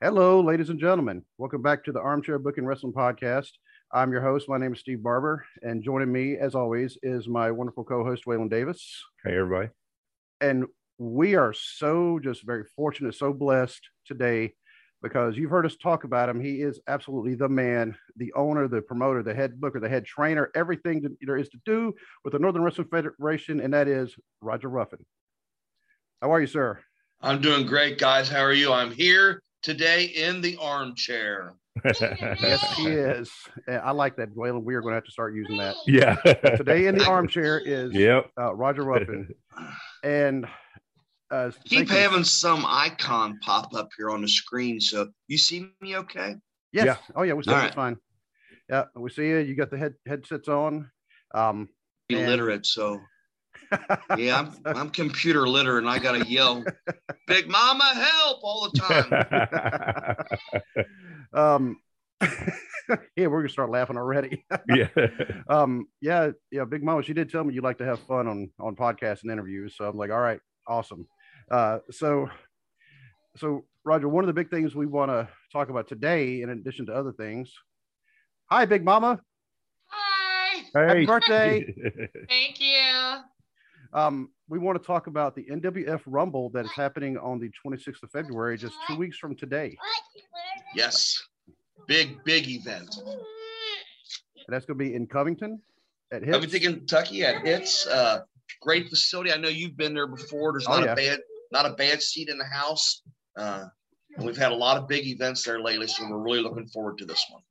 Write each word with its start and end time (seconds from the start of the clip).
Hello, 0.00 0.40
ladies 0.40 0.70
and 0.70 0.78
gentlemen. 0.78 1.24
Welcome 1.38 1.60
back 1.60 1.82
to 1.82 1.90
the 1.90 1.98
Armchair 1.98 2.38
Booking 2.38 2.64
Wrestling 2.64 2.92
Podcast. 2.92 3.50
I'm 3.92 4.12
your 4.12 4.20
host. 4.20 4.48
My 4.48 4.56
name 4.56 4.72
is 4.72 4.78
Steve 4.78 5.02
Barber, 5.02 5.44
and 5.62 5.82
joining 5.82 6.12
me, 6.12 6.36
as 6.36 6.54
always, 6.54 6.96
is 7.02 7.26
my 7.26 7.50
wonderful 7.50 7.82
co-host 7.82 8.24
Waylon 8.24 8.48
Davis. 8.48 9.02
Hey, 9.24 9.36
everybody. 9.36 9.70
And 10.40 10.66
we 10.98 11.34
are 11.34 11.52
so 11.52 12.20
just 12.22 12.46
very 12.46 12.62
fortunate, 12.76 13.16
so 13.16 13.32
blessed 13.32 13.80
today 14.06 14.54
because 15.02 15.36
you've 15.36 15.50
heard 15.50 15.66
us 15.66 15.74
talk 15.74 16.04
about 16.04 16.28
him. 16.28 16.40
He 16.40 16.62
is 16.62 16.78
absolutely 16.86 17.34
the 17.34 17.48
man, 17.48 17.96
the 18.14 18.32
owner, 18.34 18.68
the 18.68 18.82
promoter, 18.82 19.24
the 19.24 19.34
head 19.34 19.60
booker, 19.60 19.80
the 19.80 19.88
head 19.88 20.04
trainer, 20.04 20.52
everything 20.54 21.02
that 21.02 21.16
there 21.20 21.38
is 21.38 21.48
to 21.48 21.58
do 21.64 21.92
with 22.22 22.34
the 22.34 22.38
Northern 22.38 22.62
Wrestling 22.62 22.86
Federation, 22.86 23.58
and 23.58 23.74
that 23.74 23.88
is 23.88 24.14
Roger 24.42 24.70
Ruffen. 24.70 25.04
How 26.22 26.32
are 26.32 26.40
you, 26.40 26.46
sir? 26.46 26.78
I'm 27.20 27.40
doing 27.40 27.66
great, 27.66 27.98
guys. 27.98 28.28
How 28.28 28.44
are 28.44 28.52
you? 28.52 28.72
I'm 28.72 28.92
here 28.92 29.42
today 29.62 30.04
in 30.04 30.40
the 30.40 30.56
armchair. 30.60 31.54
yes, 31.84 32.76
he 32.76 32.86
is. 32.88 33.30
I 33.68 33.92
like 33.92 34.16
that, 34.16 34.34
Waylon. 34.34 34.64
We 34.64 34.74
are 34.74 34.80
going 34.80 34.92
to 34.92 34.96
have 34.96 35.04
to 35.04 35.12
start 35.12 35.34
using 35.34 35.56
that. 35.58 35.76
Yeah. 35.86 36.16
today 36.56 36.86
in 36.86 36.98
the 36.98 37.04
armchair 37.08 37.58
is 37.58 37.92
yep. 37.92 38.30
uh, 38.38 38.54
Roger 38.54 38.82
Ruffen. 38.82 39.28
and 40.02 40.46
uh, 41.30 41.50
keep 41.64 41.88
having 41.88 42.24
some 42.24 42.64
icon 42.66 43.38
pop 43.42 43.74
up 43.74 43.90
here 43.96 44.10
on 44.10 44.22
the 44.22 44.28
screen. 44.28 44.80
So 44.80 45.08
you 45.26 45.38
see 45.38 45.70
me 45.80 45.96
okay? 45.96 46.36
Yes. 46.72 46.86
Yeah. 46.86 46.96
Oh 47.14 47.22
yeah, 47.22 47.34
we 47.34 47.42
see 47.42 47.50
you 47.50 47.68
fine. 47.70 47.96
Yeah, 48.68 48.84
we 48.94 49.10
see 49.10 49.28
you. 49.28 49.38
You 49.38 49.54
got 49.54 49.70
the 49.70 49.78
head 49.78 49.94
headsets 50.06 50.48
on. 50.48 50.90
Um, 51.34 51.68
illiterate, 52.08 52.66
so 52.66 53.00
yeah, 54.16 54.38
I'm 54.38 54.52
I'm 54.64 54.90
computer 54.90 55.48
literate, 55.48 55.84
and 55.84 55.90
I 55.90 55.98
gotta 55.98 56.26
yell, 56.26 56.64
"Big 57.26 57.48
Mama, 57.48 57.92
help!" 57.94 58.40
all 58.42 58.70
the 58.70 58.80
time. 58.80 59.12
um, 61.34 61.76
yeah, 63.16 63.26
we're 63.26 63.40
gonna 63.40 63.48
start 63.48 63.70
laughing 63.70 63.96
already. 63.96 64.44
yeah. 64.68 64.88
Um, 65.48 65.86
yeah, 66.00 66.30
yeah. 66.50 66.64
Big 66.64 66.82
Mama, 66.82 67.02
she 67.02 67.12
did 67.12 67.30
tell 67.30 67.44
me 67.44 67.54
you 67.54 67.60
like 67.60 67.78
to 67.78 67.84
have 67.84 68.00
fun 68.00 68.26
on 68.26 68.50
on 68.58 68.76
podcasts 68.76 69.22
and 69.22 69.30
interviews, 69.30 69.76
so 69.76 69.84
I'm 69.84 69.96
like, 69.96 70.10
all 70.10 70.20
right, 70.20 70.40
awesome. 70.66 71.06
Uh, 71.50 71.78
so, 71.90 72.28
so 73.36 73.64
Roger, 73.84 74.08
one 74.08 74.24
of 74.24 74.28
the 74.28 74.34
big 74.34 74.50
things 74.50 74.74
we 74.74 74.86
want 74.86 75.10
to 75.10 75.28
talk 75.52 75.70
about 75.70 75.88
today, 75.88 76.42
in 76.42 76.50
addition 76.50 76.86
to 76.86 76.94
other 76.94 77.12
things. 77.12 77.52
Hi, 78.50 78.64
Big 78.64 78.84
Mama. 78.84 79.20
Hi. 79.86 80.62
Hey. 80.74 80.86
Happy 80.86 81.06
birthday. 81.06 81.74
Thank 82.28 82.60
you. 82.60 82.77
Um, 83.92 84.30
we 84.48 84.58
want 84.58 84.80
to 84.80 84.86
talk 84.86 85.06
about 85.06 85.34
the 85.34 85.44
NWF 85.44 86.02
Rumble 86.06 86.50
that 86.50 86.64
is 86.64 86.72
happening 86.72 87.16
on 87.18 87.38
the 87.38 87.50
26th 87.64 88.02
of 88.02 88.10
February, 88.10 88.56
just 88.56 88.74
two 88.86 88.96
weeks 88.96 89.18
from 89.18 89.34
today. 89.34 89.76
Yes, 90.74 91.22
big 91.86 92.22
big 92.24 92.48
event. 92.48 92.96
And 92.98 94.54
that's 94.54 94.66
going 94.66 94.78
to 94.78 94.84
be 94.84 94.94
in 94.94 95.06
Covington 95.06 95.60
at 96.12 96.22
Hits. 96.22 96.32
Covington, 96.32 96.60
Kentucky 96.60 97.24
at 97.24 97.44
Hits. 97.44 97.86
Uh, 97.86 98.20
great 98.62 98.88
facility. 98.88 99.32
I 99.32 99.36
know 99.36 99.48
you've 99.48 99.76
been 99.76 99.94
there 99.94 100.06
before. 100.06 100.52
There's 100.52 100.66
oh, 100.66 100.80
not 100.80 100.82
oh, 100.82 100.86
yeah. 100.86 100.92
a 100.92 100.96
bad 100.96 101.20
not 101.50 101.66
a 101.66 101.74
bad 101.74 102.02
seat 102.02 102.28
in 102.28 102.38
the 102.38 102.44
house. 102.44 103.02
Uh, 103.36 103.64
and 104.16 104.26
we've 104.26 104.36
had 104.36 104.52
a 104.52 104.56
lot 104.56 104.76
of 104.76 104.88
big 104.88 105.06
events 105.06 105.44
there 105.44 105.60
lately, 105.60 105.86
so 105.86 106.08
we're 106.08 106.18
really 106.18 106.40
looking 106.40 106.66
forward 106.66 106.98
to 106.98 107.04
this 107.04 107.24
one. 107.30 107.42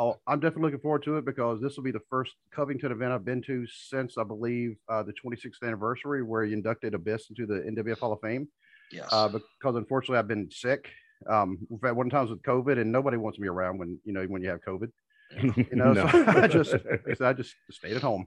Oh, 0.00 0.18
I'm 0.26 0.40
definitely 0.40 0.62
looking 0.62 0.80
forward 0.80 1.02
to 1.02 1.18
it 1.18 1.26
because 1.26 1.60
this 1.60 1.76
will 1.76 1.84
be 1.84 1.90
the 1.90 2.00
first 2.08 2.32
Covington 2.54 2.90
event 2.90 3.12
I've 3.12 3.24
been 3.24 3.42
to 3.42 3.66
since 3.66 4.16
I 4.16 4.24
believe 4.24 4.76
uh, 4.88 5.02
the 5.02 5.12
26th 5.12 5.62
anniversary, 5.62 6.22
where 6.22 6.42
he 6.42 6.54
inducted 6.54 6.94
Abyss 6.94 7.26
into 7.28 7.44
the 7.44 7.60
NWF 7.60 7.98
Hall 7.98 8.14
of 8.14 8.20
Fame. 8.22 8.48
Yes. 8.90 9.06
Uh, 9.12 9.28
because 9.28 9.76
unfortunately, 9.76 10.16
I've 10.16 10.26
been 10.26 10.50
sick. 10.50 10.88
Um, 11.28 11.58
we've 11.68 11.82
had 11.82 11.96
one 11.96 12.08
times 12.08 12.30
with 12.30 12.40
COVID, 12.42 12.80
and 12.80 12.90
nobody 12.90 13.18
wants 13.18 13.38
me 13.38 13.46
around 13.46 13.76
when 13.76 13.98
you 14.04 14.14
know 14.14 14.24
when 14.24 14.40
you 14.40 14.48
have 14.48 14.62
COVID. 14.62 14.90
You 15.42 15.66
know, 15.72 15.92
no. 15.92 16.08
so 16.08 16.24
I 16.28 16.48
just 16.48 16.74
I 17.20 17.34
just 17.34 17.54
stayed 17.70 17.96
at 17.96 18.02
home. 18.02 18.26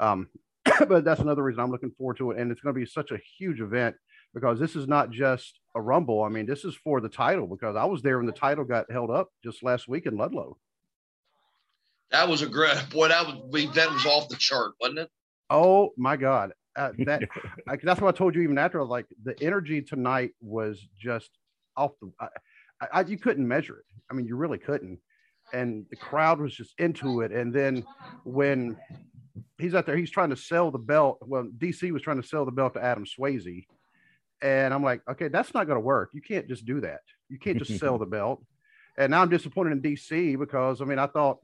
Um, 0.00 0.28
but 0.88 1.04
that's 1.04 1.20
another 1.20 1.44
reason 1.44 1.62
I'm 1.62 1.70
looking 1.70 1.92
forward 1.96 2.16
to 2.16 2.32
it, 2.32 2.38
and 2.38 2.50
it's 2.50 2.62
going 2.62 2.74
to 2.74 2.80
be 2.80 2.84
such 2.84 3.12
a 3.12 3.20
huge 3.38 3.60
event 3.60 3.94
because 4.34 4.58
this 4.58 4.74
is 4.74 4.88
not 4.88 5.12
just 5.12 5.60
a 5.76 5.80
rumble. 5.80 6.24
I 6.24 6.30
mean, 6.30 6.46
this 6.46 6.64
is 6.64 6.74
for 6.74 7.00
the 7.00 7.08
title 7.08 7.46
because 7.46 7.76
I 7.76 7.84
was 7.84 8.02
there 8.02 8.16
when 8.16 8.26
the 8.26 8.32
title 8.32 8.64
got 8.64 8.90
held 8.90 9.12
up 9.12 9.28
just 9.44 9.62
last 9.62 9.86
week 9.86 10.06
in 10.06 10.16
Ludlow. 10.16 10.56
That 12.12 12.28
was 12.28 12.42
a 12.42 12.46
great 12.46 12.76
boy. 12.90 13.08
That 13.08 13.26
was 13.26 13.74
that 13.74 13.90
was 13.90 14.06
off 14.06 14.28
the 14.28 14.36
chart, 14.36 14.72
wasn't 14.80 15.00
it? 15.00 15.10
Oh 15.50 15.90
my 15.96 16.16
God, 16.16 16.52
uh, 16.76 16.90
that 17.00 17.22
I, 17.68 17.76
that's 17.82 18.00
what 18.00 18.14
I 18.14 18.16
told 18.16 18.34
you 18.34 18.42
even 18.42 18.58
after. 18.58 18.84
Like, 18.84 19.06
the 19.22 19.40
energy 19.42 19.82
tonight 19.82 20.32
was 20.40 20.86
just 20.98 21.30
off 21.76 21.92
the. 22.00 22.10
I, 22.20 22.28
I, 22.92 23.00
you 23.02 23.18
couldn't 23.18 23.46
measure 23.46 23.78
it. 23.78 23.84
I 24.10 24.14
mean, 24.14 24.26
you 24.26 24.36
really 24.36 24.58
couldn't. 24.58 24.98
And 25.52 25.86
the 25.90 25.96
crowd 25.96 26.40
was 26.40 26.54
just 26.54 26.74
into 26.78 27.20
it. 27.20 27.30
And 27.30 27.52
then 27.52 27.84
when 28.24 28.76
he's 29.58 29.74
out 29.74 29.86
there, 29.86 29.96
he's 29.96 30.10
trying 30.10 30.30
to 30.30 30.36
sell 30.36 30.70
the 30.70 30.78
belt. 30.78 31.18
Well, 31.20 31.44
DC 31.58 31.90
was 31.92 32.02
trying 32.02 32.20
to 32.20 32.26
sell 32.26 32.44
the 32.44 32.52
belt 32.52 32.74
to 32.74 32.82
Adam 32.82 33.04
Swayze 33.04 33.66
and 34.42 34.74
I'm 34.74 34.82
like, 34.82 35.02
okay, 35.08 35.28
that's 35.28 35.54
not 35.54 35.66
going 35.66 35.76
to 35.76 35.80
work. 35.80 36.10
You 36.12 36.20
can't 36.20 36.48
just 36.48 36.66
do 36.66 36.80
that. 36.80 37.00
You 37.28 37.38
can't 37.38 37.58
just 37.58 37.78
sell 37.78 37.96
the 37.96 38.06
belt. 38.18 38.44
And 38.98 39.12
now 39.12 39.22
I'm 39.22 39.30
disappointed 39.30 39.72
in 39.72 39.80
DC 39.80 40.38
because 40.38 40.82
I 40.82 40.84
mean, 40.84 40.98
I 40.98 41.06
thought, 41.06 41.38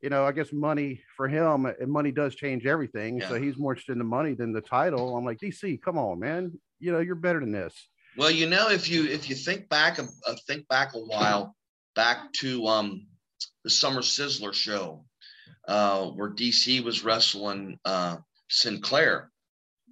you 0.00 0.10
know, 0.10 0.24
I 0.24 0.32
guess 0.32 0.52
money 0.52 1.00
for 1.16 1.28
him 1.28 1.66
and 1.66 1.90
money 1.90 2.12
does 2.12 2.34
change 2.34 2.66
everything. 2.66 3.18
Yeah. 3.18 3.28
So 3.28 3.40
he's 3.40 3.56
more 3.56 3.72
interested 3.72 3.92
in 3.92 3.98
the 3.98 4.04
money 4.04 4.34
than 4.34 4.52
the 4.52 4.60
title. 4.60 5.16
I'm 5.16 5.24
like, 5.24 5.38
DC, 5.38 5.80
come 5.82 5.98
on, 5.98 6.20
man. 6.20 6.52
You 6.78 6.92
know, 6.92 7.00
you're 7.00 7.14
better 7.14 7.40
than 7.40 7.52
this. 7.52 7.74
Well, 8.16 8.30
you 8.30 8.48
know, 8.48 8.70
if 8.70 8.88
you 8.88 9.06
if 9.06 9.28
you 9.28 9.36
think 9.36 9.68
back, 9.68 9.98
uh, 9.98 10.06
think 10.46 10.66
back 10.68 10.94
a 10.94 10.98
while, 10.98 11.54
back 11.94 12.32
to 12.34 12.66
um 12.66 13.06
the 13.64 13.70
Summer 13.70 14.00
Sizzler 14.00 14.54
show, 14.54 15.04
uh, 15.66 16.06
where 16.06 16.30
DC 16.30 16.82
was 16.82 17.04
wrestling 17.04 17.78
uh, 17.84 18.16
Sinclair 18.48 19.30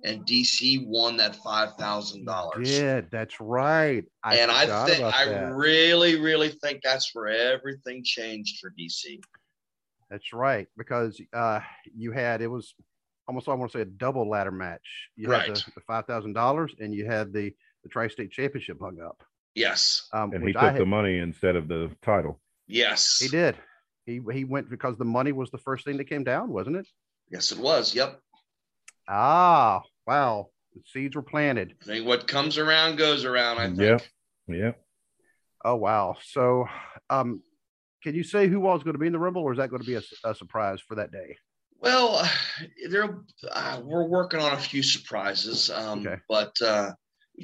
and 0.05 0.25
DC 0.27 0.87
won 0.87 1.17
that 1.17 1.37
five 1.37 1.75
thousand 1.75 2.25
dollars. 2.25 2.71
Yeah, 2.71 3.03
that's 3.11 3.41
right. 3.41 4.05
I 4.23 4.37
and 4.37 4.50
I 4.50 4.87
think 4.87 5.03
I 5.03 5.49
really, 5.49 6.19
really 6.21 6.50
think 6.50 6.81
that's 6.83 7.15
where 7.15 7.28
everything 7.28 8.03
changed 8.05 8.59
for 8.61 8.73
DC. 8.78 9.21
That's 10.11 10.33
right 10.33 10.69
because 10.77 11.21
uh, 11.33 11.61
you 11.97 12.12
had 12.12 12.41
it 12.41 12.47
was 12.47 12.75
almost 13.27 13.49
I 13.49 13.55
want 13.55 13.72
to 13.72 13.78
say 13.78 13.83
a 13.83 13.87
double 13.87 14.28
ladder 14.28 14.53
match. 14.53 15.11
You 15.17 15.28
right. 15.28 15.47
had 15.47 15.56
the, 15.56 15.65
the 15.75 15.81
five 15.81 16.06
thousand 16.06 16.34
dollars, 16.34 16.75
and 16.78 16.94
you 16.94 17.06
had 17.06 17.33
the 17.33 17.53
the 17.83 17.89
tri-state 17.89 18.31
championship 18.31 18.78
hung 18.81 19.00
up. 19.00 19.22
Yes, 19.55 20.09
um, 20.12 20.33
and 20.33 20.47
he 20.47 20.53
took 20.53 20.62
had, 20.62 20.77
the 20.77 20.87
money 20.87 21.19
instead 21.19 21.56
of 21.56 21.67
the 21.69 21.91
title. 22.03 22.41
Yes, 22.67 23.19
he 23.21 23.28
did. 23.28 23.56
He 24.05 24.21
he 24.33 24.44
went 24.44 24.71
because 24.71 24.97
the 24.97 25.05
money 25.05 25.33
was 25.33 25.50
the 25.50 25.59
first 25.59 25.84
thing 25.84 25.97
that 25.97 26.05
came 26.05 26.25
down, 26.25 26.50
wasn't 26.50 26.77
it? 26.77 26.87
Yes, 27.31 27.50
it 27.53 27.59
was. 27.59 27.94
Yep. 27.94 28.21
Ah, 29.09 29.83
wow. 30.06 30.49
The 30.75 30.83
seeds 30.84 31.17
were 31.17 31.23
planted. 31.23 31.75
I 31.83 31.84
think 31.87 32.06
what 32.06 32.28
comes 32.28 32.59
around 32.59 32.97
goes 32.97 33.25
around, 33.25 33.59
I 33.59 33.67
think. 33.67 33.78
Yeah. 33.78 33.99
Yeah. 34.49 34.73
Oh, 35.65 35.77
wow. 35.77 36.17
So, 36.23 36.67
um, 37.11 37.43
can 38.03 38.15
you 38.15 38.23
say 38.23 38.49
who 38.49 38.61
was 38.61 38.83
going 38.83 38.95
to 38.95 38.99
be 38.99 39.07
in 39.07 39.12
the 39.12 39.19
Rumble, 39.19 39.43
or 39.43 39.53
is 39.53 39.59
that 39.59 39.71
going 39.71 39.83
to 39.83 39.87
be 39.87 39.97
a, 39.97 40.03
a 40.25 40.34
surprise 40.34 40.81
for 40.81 40.95
that 40.95 41.12
day? 41.12 41.37
Well, 41.81 42.29
there 42.89 43.19
uh, 43.53 43.81
we're 43.84 44.09
working 44.09 44.41
on 44.41 44.53
a 44.53 44.59
few 44.59 44.83
surprises, 44.83 45.71
um, 45.71 46.01
okay. 46.01 46.17
but 46.29 46.55
uh, 46.62 46.93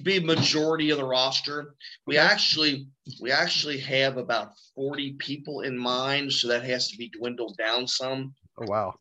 be 0.02 0.20
majority 0.20 0.90
of 0.90 0.98
the 0.98 1.04
roster. 1.04 1.74
We 2.06 2.16
actually 2.16 2.88
we 3.20 3.30
actually 3.30 3.78
have 3.78 4.16
about 4.16 4.52
forty 4.74 5.12
people 5.14 5.62
in 5.62 5.78
mind, 5.78 6.32
so 6.32 6.48
that 6.48 6.64
has 6.64 6.88
to 6.90 6.96
be 6.96 7.10
dwindled 7.10 7.56
down 7.58 7.86
some. 7.86 8.34
Oh 8.58 8.66
wow! 8.66 8.94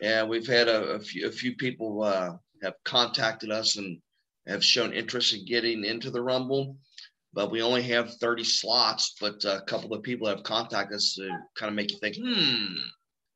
Yeah, 0.00 0.24
we've 0.24 0.46
had 0.46 0.68
a, 0.68 0.92
a 0.92 1.00
few 1.00 1.28
a 1.28 1.32
few 1.32 1.54
people 1.56 2.02
uh, 2.02 2.36
have 2.62 2.74
contacted 2.84 3.50
us 3.50 3.76
and 3.76 4.00
have 4.46 4.64
shown 4.64 4.92
interest 4.92 5.34
in 5.34 5.44
getting 5.44 5.84
into 5.84 6.10
the 6.10 6.22
Rumble. 6.22 6.76
But 7.32 7.50
we 7.50 7.62
only 7.62 7.82
have 7.82 8.14
30 8.14 8.44
slots. 8.44 9.14
But 9.20 9.44
a 9.44 9.62
couple 9.66 9.94
of 9.94 10.02
people 10.02 10.26
have 10.28 10.42
contacted 10.42 10.96
us 10.96 11.14
to 11.14 11.28
kind 11.56 11.70
of 11.70 11.74
make 11.74 11.92
you 11.92 11.98
think, 11.98 12.16
hmm, 12.16 12.74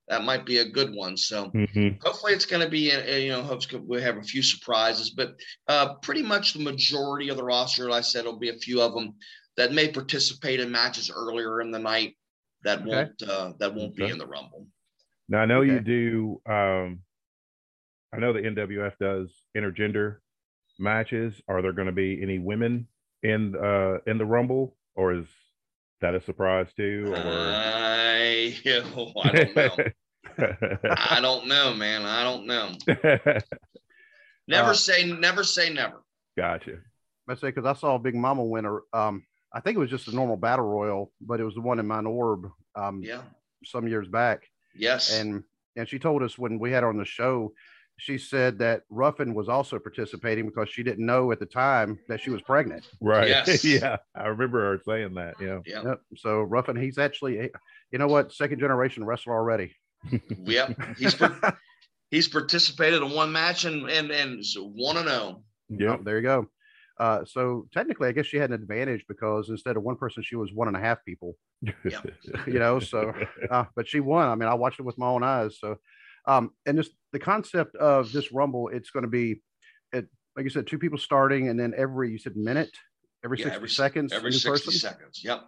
that 0.09 0.25
might 0.25 0.45
be 0.45 0.59
a 0.59 0.69
good 0.69 0.95
one. 0.95 1.17
So 1.17 1.51
mm-hmm. 1.51 1.97
hopefully 2.03 2.33
it's 2.33 2.47
going 2.47 2.63
to 2.63 2.69
be, 2.69 2.91
you 3.23 3.31
know, 3.31 3.43
hopefully 3.43 3.83
we 3.87 4.03
have 4.03 4.17
a 4.17 4.23
few 4.23 4.43
surprises. 4.43 5.11
But 5.11 5.35
uh, 5.69 5.95
pretty 6.03 6.23
much 6.23 6.53
the 6.53 6.63
majority 6.63 7.29
of 7.29 7.37
the 7.37 7.45
roster, 7.45 7.89
like 7.89 7.99
I 7.99 8.03
said, 8.03 8.25
will 8.25 8.39
be 8.39 8.51
a 8.51 8.59
few 8.59 8.81
of 8.83 8.95
them 8.95 9.15
that 9.57 9.73
may 9.73 9.89
participate 9.91 10.61
in 10.61 10.71
matches 10.71 11.11
earlier 11.15 11.61
in 11.61 11.71
the 11.71 11.79
night 11.79 12.17
that 12.65 12.81
okay. 12.81 12.89
won't 12.89 13.23
uh, 13.23 13.53
that 13.59 13.75
won't 13.75 13.93
okay. 13.93 14.07
be 14.07 14.11
in 14.11 14.19
the 14.19 14.27
Rumble. 14.27 14.67
Now 15.29 15.41
I 15.41 15.47
know 15.47 15.61
okay. 15.61 15.73
you 15.73 15.81
do. 15.81 16.41
Um, 16.47 17.01
I 18.13 18.19
know 18.19 18.33
the 18.33 18.41
NWF 18.41 18.93
does 19.01 19.31
intergender 19.57 20.19
matches. 20.79 21.35
Are 21.49 21.63
there 21.63 21.73
going 21.73 21.87
to 21.87 21.93
be 21.93 22.21
any 22.23 22.39
women 22.39 22.89
in 23.25 23.57
uh, 23.57 23.99
in 24.07 24.19
the 24.19 24.27
Rumble, 24.27 24.77
or 24.95 25.15
is 25.15 25.27
that 26.01 26.15
a 26.15 26.21
surprise 26.21 26.69
too? 26.77 27.13
Or 27.13 27.17
I, 27.17 28.55
oh, 28.95 29.13
I 29.25 29.31
don't 29.33 29.57
know. 29.57 29.77
I 30.91 31.19
don't 31.21 31.47
know, 31.49 31.75
man. 31.75 32.03
I 32.05 32.23
don't 32.23 32.47
know. 32.47 32.73
never 34.47 34.71
uh, 34.71 34.75
say 34.75 35.05
never 35.05 35.43
say 35.43 35.73
never. 35.73 36.03
Gotcha. 36.37 36.79
I 37.29 37.35
say 37.35 37.49
because 37.49 37.65
I 37.65 37.73
saw 37.73 37.99
Big 37.99 38.15
Mama 38.15 38.45
winner. 38.45 38.83
Um, 38.93 39.25
I 39.53 39.61
think 39.61 39.77
it 39.77 39.81
was 39.81 39.91
just 39.91 40.09
a 40.09 40.15
normal 40.15 40.37
battle 40.37 40.67
royal, 40.67 41.13
but 41.21 41.41
it 41.41 41.45
was 41.45 41.55
the 41.55 41.61
one 41.61 41.79
in 41.79 41.87
Mount 41.87 42.07
Orab 42.07 42.51
um, 42.75 43.01
Yeah. 43.03 43.23
some 43.65 43.89
years 43.89 44.09
back. 44.09 44.43
Yes. 44.75 45.15
And 45.19 45.45
and 45.77 45.89
she 45.89 45.99
told 45.99 46.23
us 46.23 46.37
when 46.37 46.59
we 46.59 46.71
had 46.71 46.83
her 46.83 46.89
on 46.89 46.99
the 46.99 47.05
show, 47.05 47.53
she 47.97 48.19
said 48.19 48.59
that 48.59 48.83
Ruffin 48.91 49.35
was 49.35 49.49
also 49.49 49.79
participating 49.79 50.47
because 50.47 50.69
she 50.69 50.83
didn't 50.83 51.07
know 51.07 51.31
at 51.33 51.39
the 51.39 51.47
time 51.47 51.99
that 52.09 52.21
she 52.21 52.31
was 52.31 52.43
pregnant. 52.43 52.85
Right. 53.01 53.29
Yes. 53.29 53.65
yeah. 53.65 53.99
I 54.15 54.27
remember 54.27 54.61
her 54.61 54.81
saying 54.85 55.15
that. 55.15 55.35
Yeah. 55.41 55.61
yeah. 55.65 55.83
Yep. 55.85 56.01
So 56.17 56.43
Ruffin, 56.43 56.77
he's 56.77 56.99
actually, 56.99 57.51
you 57.93 57.99
know 57.99 58.09
what, 58.09 58.33
second 58.33 58.59
generation 58.59 59.05
wrestler 59.05 59.35
already. 59.35 59.75
Yep. 60.45 60.97
He's 60.99 61.17
he's 62.11 62.29
participated 62.29 63.03
in 63.03 63.11
one 63.11 63.33
match 63.33 63.65
and 63.65 63.89
and 63.89 64.11
and 64.11 64.45
one 64.57 64.99
and 64.99 65.09
oh. 65.09 65.43
Yeah. 65.71 65.97
Oh, 65.99 66.03
there 66.03 66.17
you 66.17 66.23
go. 66.23 66.49
Uh, 66.99 67.25
so 67.25 67.67
technically, 67.73 68.09
I 68.09 68.13
guess 68.13 68.27
she 68.27 68.37
had 68.37 68.51
an 68.51 68.61
advantage 68.61 69.05
because 69.09 69.49
instead 69.49 69.77
of 69.77 69.83
one 69.83 69.97
person, 69.97 70.23
she 70.23 70.37
was 70.37 70.53
one 70.53 70.69
and 70.69 70.77
a 70.77 70.81
half 70.81 71.05
people. 71.05 71.37
Yeah. 71.85 72.01
You 72.47 72.59
know, 72.59 72.79
so 72.79 73.15
uh, 73.51 73.65
but 73.75 73.89
she 73.89 74.01
won. 74.01 74.29
I 74.29 74.35
mean, 74.35 74.49
I 74.49 74.55
watched 74.55 74.81
it 74.81 74.85
with 74.85 74.99
my 74.99 75.07
own 75.07 75.23
eyes. 75.23 75.59
So, 75.59 75.77
um, 76.27 76.51
and 76.67 76.77
just 76.77 76.93
the 77.15 77.19
concept 77.21 77.77
of 77.77 78.13
this 78.13 78.33
rumble, 78.33 78.69
it's 78.69 78.91
going 78.91 79.05
to 79.05 79.09
be, 79.11 79.41
it 79.93 80.07
like 80.37 80.45
you 80.45 80.51
said, 80.51 80.67
two 80.67 80.79
people 80.79 80.99
starting, 80.99 81.49
and 81.49 81.59
then 81.59 81.73
every 81.77 82.11
you 82.11 82.19
said 82.19 82.37
minute, 82.37 82.71
every 83.25 83.39
Yeah, 83.39 83.45
sixty 83.45 83.57
every- 83.57 83.69
seconds, 83.69 84.13
Every 84.13 84.31
new 84.31 84.37
60 84.37 84.51
person. 84.51 84.73
seconds. 84.73 85.23
Yep. 85.25 85.41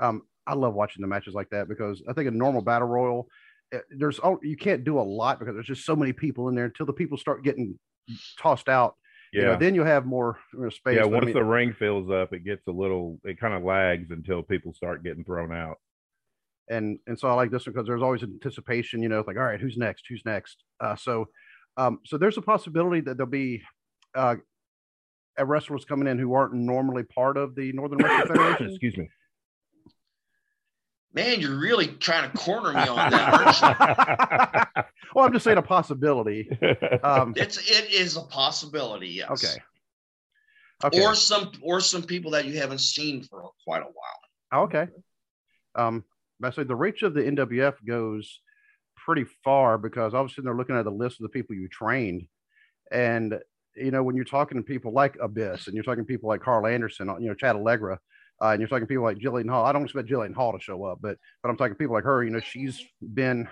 Um, 0.00 0.22
I 0.46 0.54
love 0.54 0.74
watching 0.74 1.00
the 1.02 1.06
matches 1.08 1.32
like 1.32 1.48
that 1.50 1.68
because 1.68 2.02
I 2.08 2.12
think 2.12 2.26
a 2.28 2.32
normal 2.32 2.60
battle 2.62 2.88
royal, 2.88 3.28
eh, 3.72 3.78
there's 3.96 4.18
oh, 4.24 4.40
you 4.42 4.56
can't 4.56 4.82
do 4.84 4.98
a 4.98 5.02
lot 5.20 5.38
because 5.38 5.54
there's 5.54 5.66
just 5.66 5.84
so 5.86 5.94
many 5.94 6.12
people 6.12 6.48
in 6.48 6.54
there 6.56 6.64
until 6.64 6.86
the 6.86 6.92
people 6.92 7.16
start 7.18 7.44
getting 7.44 7.78
tossed 8.38 8.68
out. 8.68 8.96
you 9.32 9.42
know, 9.42 9.52
Yeah. 9.52 9.56
then 9.58 9.76
you'll 9.76 9.84
have 9.86 10.06
more 10.06 10.40
you 10.52 10.62
know, 10.62 10.70
space. 10.70 10.96
Yeah. 10.96 11.02
But 11.02 11.10
I 11.10 11.14
Once 11.14 11.24
mean- 11.26 11.34
the 11.34 11.44
ring 11.44 11.72
fills 11.78 12.10
up, 12.10 12.32
it 12.32 12.40
gets 12.44 12.66
a 12.66 12.72
little, 12.72 13.20
it 13.24 13.38
kind 13.38 13.54
of 13.54 13.62
lags 13.62 14.10
until 14.10 14.42
people 14.42 14.72
start 14.74 15.04
getting 15.04 15.22
thrown 15.22 15.52
out. 15.52 15.76
And 16.70 16.98
and 17.06 17.18
so 17.18 17.28
I 17.28 17.34
like 17.34 17.50
this 17.50 17.66
one 17.66 17.74
because 17.74 17.86
there's 17.86 18.02
always 18.02 18.22
anticipation. 18.22 19.02
You 19.02 19.08
know, 19.08 19.18
it's 19.18 19.26
like 19.28 19.36
all 19.36 19.42
right, 19.42 19.60
who's 19.60 19.76
next? 19.76 20.04
Who's 20.08 20.22
next? 20.24 20.56
Uh, 20.80 20.96
so, 20.96 21.28
um, 21.76 21.98
so 22.06 22.16
there's 22.16 22.38
a 22.38 22.42
possibility 22.42 23.00
that 23.02 23.16
there'll 23.16 23.30
be 23.30 23.62
uh, 24.14 24.36
uh, 25.38 25.44
wrestlers 25.44 25.84
coming 25.84 26.08
in 26.08 26.18
who 26.18 26.32
aren't 26.32 26.54
normally 26.54 27.02
part 27.02 27.36
of 27.36 27.54
the 27.54 27.72
Northern 27.72 27.98
Wrestling 27.98 28.28
Federation. 28.36 28.68
Excuse 28.70 28.96
me. 28.96 29.08
Man, 31.12 31.40
you're 31.40 31.58
really 31.58 31.88
trying 31.88 32.30
to 32.30 32.38
corner 32.38 32.72
me 32.72 32.86
on 32.86 33.10
that. 33.10 34.86
well, 35.14 35.24
I'm 35.24 35.32
just 35.32 35.44
saying 35.44 35.58
a 35.58 35.62
possibility. 35.62 36.48
Um, 37.02 37.34
It's 37.36 37.58
it 37.58 37.90
is 37.90 38.16
a 38.16 38.22
possibility, 38.22 39.08
yes. 39.08 39.30
okay. 39.30 39.60
Okay. 40.84 41.04
Or 41.04 41.16
some 41.16 41.50
or 41.62 41.80
some 41.80 42.04
people 42.04 42.30
that 42.30 42.44
you 42.44 42.58
haven't 42.58 42.78
seen 42.78 43.24
for 43.24 43.50
quite 43.64 43.82
a 43.82 43.86
while. 43.86 44.64
okay. 44.64 44.86
Um, 45.74 46.04
I 46.42 46.50
say 46.50 46.62
the 46.64 46.74
reach 46.76 47.02
of 47.02 47.14
the 47.14 47.22
NWF 47.22 47.74
goes 47.86 48.40
pretty 48.96 49.24
far 49.44 49.78
because 49.78 50.14
obviously 50.14 50.44
they're 50.44 50.54
looking 50.56 50.76
at 50.76 50.84
the 50.84 50.90
list 50.90 51.20
of 51.20 51.24
the 51.24 51.28
people 51.30 51.54
you 51.56 51.68
trained, 51.68 52.26
and 52.92 53.38
you 53.76 53.90
know 53.90 54.02
when 54.02 54.16
you're 54.16 54.24
talking 54.24 54.58
to 54.58 54.64
people 54.64 54.92
like 54.92 55.16
Abyss 55.20 55.66
and 55.66 55.74
you're 55.74 55.84
talking 55.84 56.04
to 56.04 56.08
people 56.08 56.28
like 56.28 56.42
Karl 56.42 56.66
Anderson, 56.66 57.08
you 57.20 57.28
know 57.28 57.34
Chad 57.34 57.56
Allegra, 57.56 57.98
uh, 58.42 58.48
and 58.48 58.60
you're 58.60 58.68
talking 58.68 58.82
to 58.84 58.86
people 58.86 59.04
like 59.04 59.18
Jillian 59.18 59.48
Hall. 59.48 59.64
I 59.64 59.72
don't 59.72 59.84
expect 59.84 60.08
Jillian 60.08 60.34
Hall 60.34 60.52
to 60.52 60.60
show 60.60 60.84
up, 60.84 60.98
but 61.00 61.16
but 61.42 61.48
I'm 61.48 61.56
talking 61.56 61.74
people 61.76 61.94
like 61.94 62.04
her. 62.04 62.24
You 62.24 62.30
know 62.30 62.40
she's 62.40 62.84
been, 63.14 63.48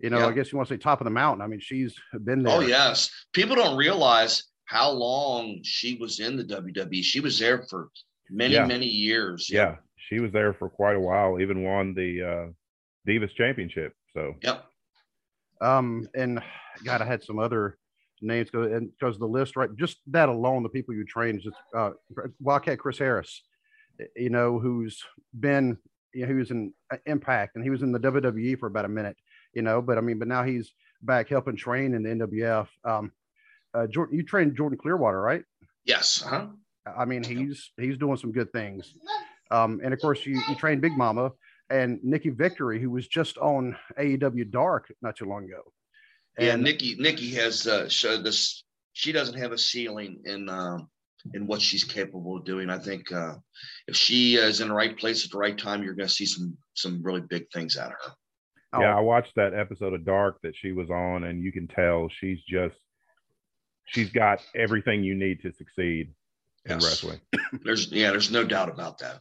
you 0.00 0.10
know 0.10 0.18
Yeah. 0.18 0.26
I 0.26 0.32
guess 0.32 0.52
you 0.52 0.58
want 0.58 0.68
to 0.68 0.74
say 0.74 0.78
top 0.78 1.00
of 1.00 1.04
the 1.04 1.10
mountain. 1.10 1.42
I 1.42 1.46
mean 1.46 1.60
she's 1.60 1.94
been 2.24 2.42
there. 2.42 2.56
Oh 2.56 2.60
yes. 2.60 3.10
People 3.32 3.56
don't 3.56 3.76
realize 3.76 4.44
how 4.66 4.90
long 4.90 5.60
she 5.62 5.96
was 5.96 6.20
in 6.20 6.36
the 6.36 6.44
WWE. 6.44 7.02
She 7.02 7.20
was 7.20 7.38
there 7.38 7.64
for 7.68 7.90
many, 8.30 8.54
Yeah. 8.54 8.66
many 8.66 8.86
years. 8.86 9.48
yeah. 9.50 9.76
She 10.08 10.20
was 10.20 10.32
there 10.32 10.52
for 10.54 10.68
quite 10.68 10.96
a 10.96 11.00
while, 11.00 11.40
even 11.40 11.62
won 11.62 11.94
the 11.94 12.22
uh, 12.22 12.52
Divas 13.08 13.34
Championship. 13.34 13.94
So, 14.12 14.34
Yep. 14.42 14.64
Um, 15.60 16.08
and 16.14 16.42
God, 16.84 17.00
I 17.00 17.06
had 17.06 17.22
some 17.22 17.38
other 17.38 17.78
names 18.20 18.50
go 18.50 18.62
and 18.62 18.90
because 18.98 19.18
the 19.18 19.26
list, 19.26 19.56
right? 19.56 19.70
Just 19.76 19.98
that 20.08 20.28
alone, 20.28 20.62
the 20.62 20.68
people 20.68 20.94
you 20.94 21.04
trained, 21.04 21.40
just 21.42 21.56
uh, 21.74 21.90
Wildcat 22.40 22.78
Chris 22.78 22.98
Harris, 22.98 23.42
you 24.16 24.30
know, 24.30 24.58
who's 24.58 25.02
been, 25.38 25.78
you 26.12 26.22
know, 26.22 26.32
he 26.32 26.38
was 26.38 26.50
in 26.50 26.72
uh, 26.92 26.96
Impact 27.06 27.56
and 27.56 27.64
he 27.64 27.70
was 27.70 27.82
in 27.82 27.92
the 27.92 28.00
WWE 28.00 28.58
for 28.58 28.66
about 28.66 28.84
a 28.84 28.88
minute, 28.88 29.16
you 29.54 29.62
know, 29.62 29.80
but 29.80 29.98
I 29.98 30.00
mean, 30.00 30.18
but 30.18 30.28
now 30.28 30.42
he's 30.42 30.72
back 31.02 31.28
helping 31.28 31.56
train 31.56 31.94
in 31.94 32.02
the 32.02 32.10
NWF. 32.10 32.68
Um, 32.84 33.12
uh, 33.74 33.86
Jordan, 33.86 34.16
you 34.16 34.24
trained 34.24 34.56
Jordan 34.56 34.78
Clearwater, 34.78 35.20
right? 35.20 35.44
Yes. 35.84 36.24
Huh? 36.26 36.48
I 36.86 37.04
mean, 37.04 37.24
he's 37.24 37.72
he's 37.78 37.96
doing 37.96 38.16
some 38.16 38.32
good 38.32 38.52
things. 38.52 38.94
Um, 39.54 39.80
and 39.84 39.94
of 39.94 40.00
course, 40.00 40.26
you 40.26 40.40
you 40.48 40.54
trained 40.56 40.80
Big 40.80 40.96
Mama 40.96 41.30
and 41.70 41.98
Nikki 42.02 42.30
Victory, 42.30 42.80
who 42.80 42.90
was 42.90 43.06
just 43.08 43.38
on 43.38 43.76
AEW 43.98 44.50
Dark 44.50 44.92
not 45.02 45.16
too 45.16 45.26
long 45.26 45.44
ago. 45.44 45.62
Yeah, 46.38 46.54
And 46.54 46.62
Nikki 46.62 46.96
Nikki 46.98 47.30
has 47.34 47.66
uh, 47.66 47.88
showed 47.88 48.24
this 48.24 48.64
she 48.92 49.12
doesn't 49.12 49.38
have 49.38 49.52
a 49.52 49.58
ceiling 49.58 50.20
in 50.24 50.48
um 50.48 50.88
in 51.32 51.46
what 51.46 51.62
she's 51.62 51.84
capable 51.84 52.36
of 52.36 52.44
doing. 52.44 52.68
I 52.70 52.78
think 52.78 53.10
uh 53.12 53.34
if 53.86 53.96
she 53.96 54.34
is 54.36 54.60
in 54.60 54.68
the 54.68 54.74
right 54.74 54.96
place 54.96 55.24
at 55.24 55.30
the 55.30 55.38
right 55.38 55.56
time, 55.56 55.82
you're 55.82 55.94
gonna 55.94 56.08
see 56.08 56.26
some 56.26 56.56
some 56.74 57.02
really 57.02 57.22
big 57.22 57.46
things 57.52 57.76
out 57.76 57.92
of 57.92 57.98
her. 58.04 58.12
oh, 58.74 58.80
yeah, 58.80 58.96
I 58.96 59.00
watched 59.00 59.34
that 59.36 59.54
episode 59.54 59.94
of 59.94 60.04
Dark 60.04 60.40
that 60.42 60.54
she 60.56 60.72
was 60.72 60.90
on, 60.90 61.24
and 61.24 61.42
you 61.42 61.52
can 61.52 61.68
tell 61.68 62.08
she's 62.08 62.40
just, 62.42 62.74
she's 63.86 64.10
got 64.10 64.40
everything 64.56 65.04
you 65.04 65.14
need 65.14 65.40
to 65.42 65.52
succeed 65.52 66.12
in 66.66 66.72
Yes. 66.72 66.84
wrestling. 66.84 67.20
There's 67.62 67.90
yeah, 67.92 68.10
there's 68.10 68.32
no 68.32 68.44
doubt 68.44 68.68
about 68.68 68.98
that. 68.98 69.20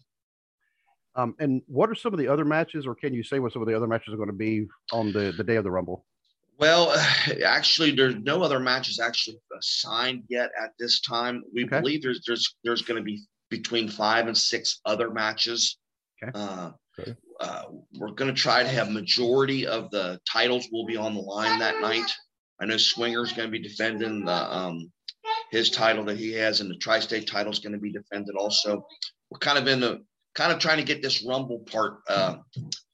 Um, 1.16 1.36
and 1.40 1.62
what 1.68 1.90
are 1.90 1.96
some 1.96 2.14
of 2.14 2.20
the 2.20 2.28
other 2.28 2.46
matches, 2.46 2.86
or 2.88 2.96
can 2.96 3.14
you 3.14 3.24
say 3.24 3.40
what 3.40 3.54
some 3.54 3.62
of 3.62 3.68
the 3.68 3.76
other 3.76 3.88
matches 3.88 4.14
are 4.14 4.18
going 4.18 4.30
to 4.30 4.34
be 4.34 4.68
on 4.92 5.12
the 5.14 5.34
the 5.38 5.44
day 5.44 5.56
of 5.56 5.64
the 5.64 5.72
Rumble? 5.72 6.06
Well, 6.58 6.94
actually, 7.46 7.92
there's 7.92 8.16
no 8.16 8.42
other 8.42 8.60
matches 8.60 9.00
actually 9.00 9.38
signed 9.62 10.24
yet 10.30 10.52
at 10.62 10.72
this 10.80 11.02
time. 11.02 11.44
We 11.54 11.66
Okay. 11.66 11.80
believe 11.80 12.02
there's 12.02 12.24
there's 12.26 12.56
there's 12.64 12.82
going 12.82 12.98
to 12.98 13.04
be 13.04 13.22
between 13.50 13.88
five 13.88 14.28
and 14.28 14.38
six 14.38 14.80
other 14.86 15.12
matches. 15.12 15.78
Okay. 16.22 16.32
Uh, 16.38 16.72
Okay. 17.00 17.16
uh, 17.40 17.64
we're 17.98 18.12
going 18.12 18.34
to 18.34 18.40
try 18.40 18.62
to 18.62 18.70
have 18.70 18.92
majority 18.92 19.66
of 19.66 19.90
the 19.90 20.20
titles 20.32 20.68
will 20.72 20.86
be 20.86 20.96
on 20.96 21.16
the 21.16 21.20
line 21.22 21.58
that 21.58 21.82
night. 21.82 22.08
I 22.62 22.66
know 22.66 22.76
Swinger's 22.76 23.34
going 23.34 23.48
to 23.48 23.52
be 23.52 23.68
defending 23.68 24.24
the 24.26 24.56
um, 24.58 24.92
his 25.50 25.72
title 25.72 26.04
that 26.06 26.18
he 26.18 26.32
has, 26.34 26.62
and 26.62 26.70
the 26.70 26.78
tri-state 26.78 27.26
title 27.28 27.52
is 27.52 27.58
going 27.60 27.74
to 27.74 27.80
be 27.80 27.92
defended 27.92 28.36
also. 28.36 28.86
We're 29.32 29.40
kind 29.40 29.58
of 29.58 29.68
in 29.68 29.80
the 29.80 30.04
kind 30.36 30.52
of 30.52 30.60
trying 30.60 30.78
to 30.78 30.84
get 30.84 31.02
this 31.02 31.24
Rumble 31.26 31.60
part 31.60 32.00
uh, 32.08 32.38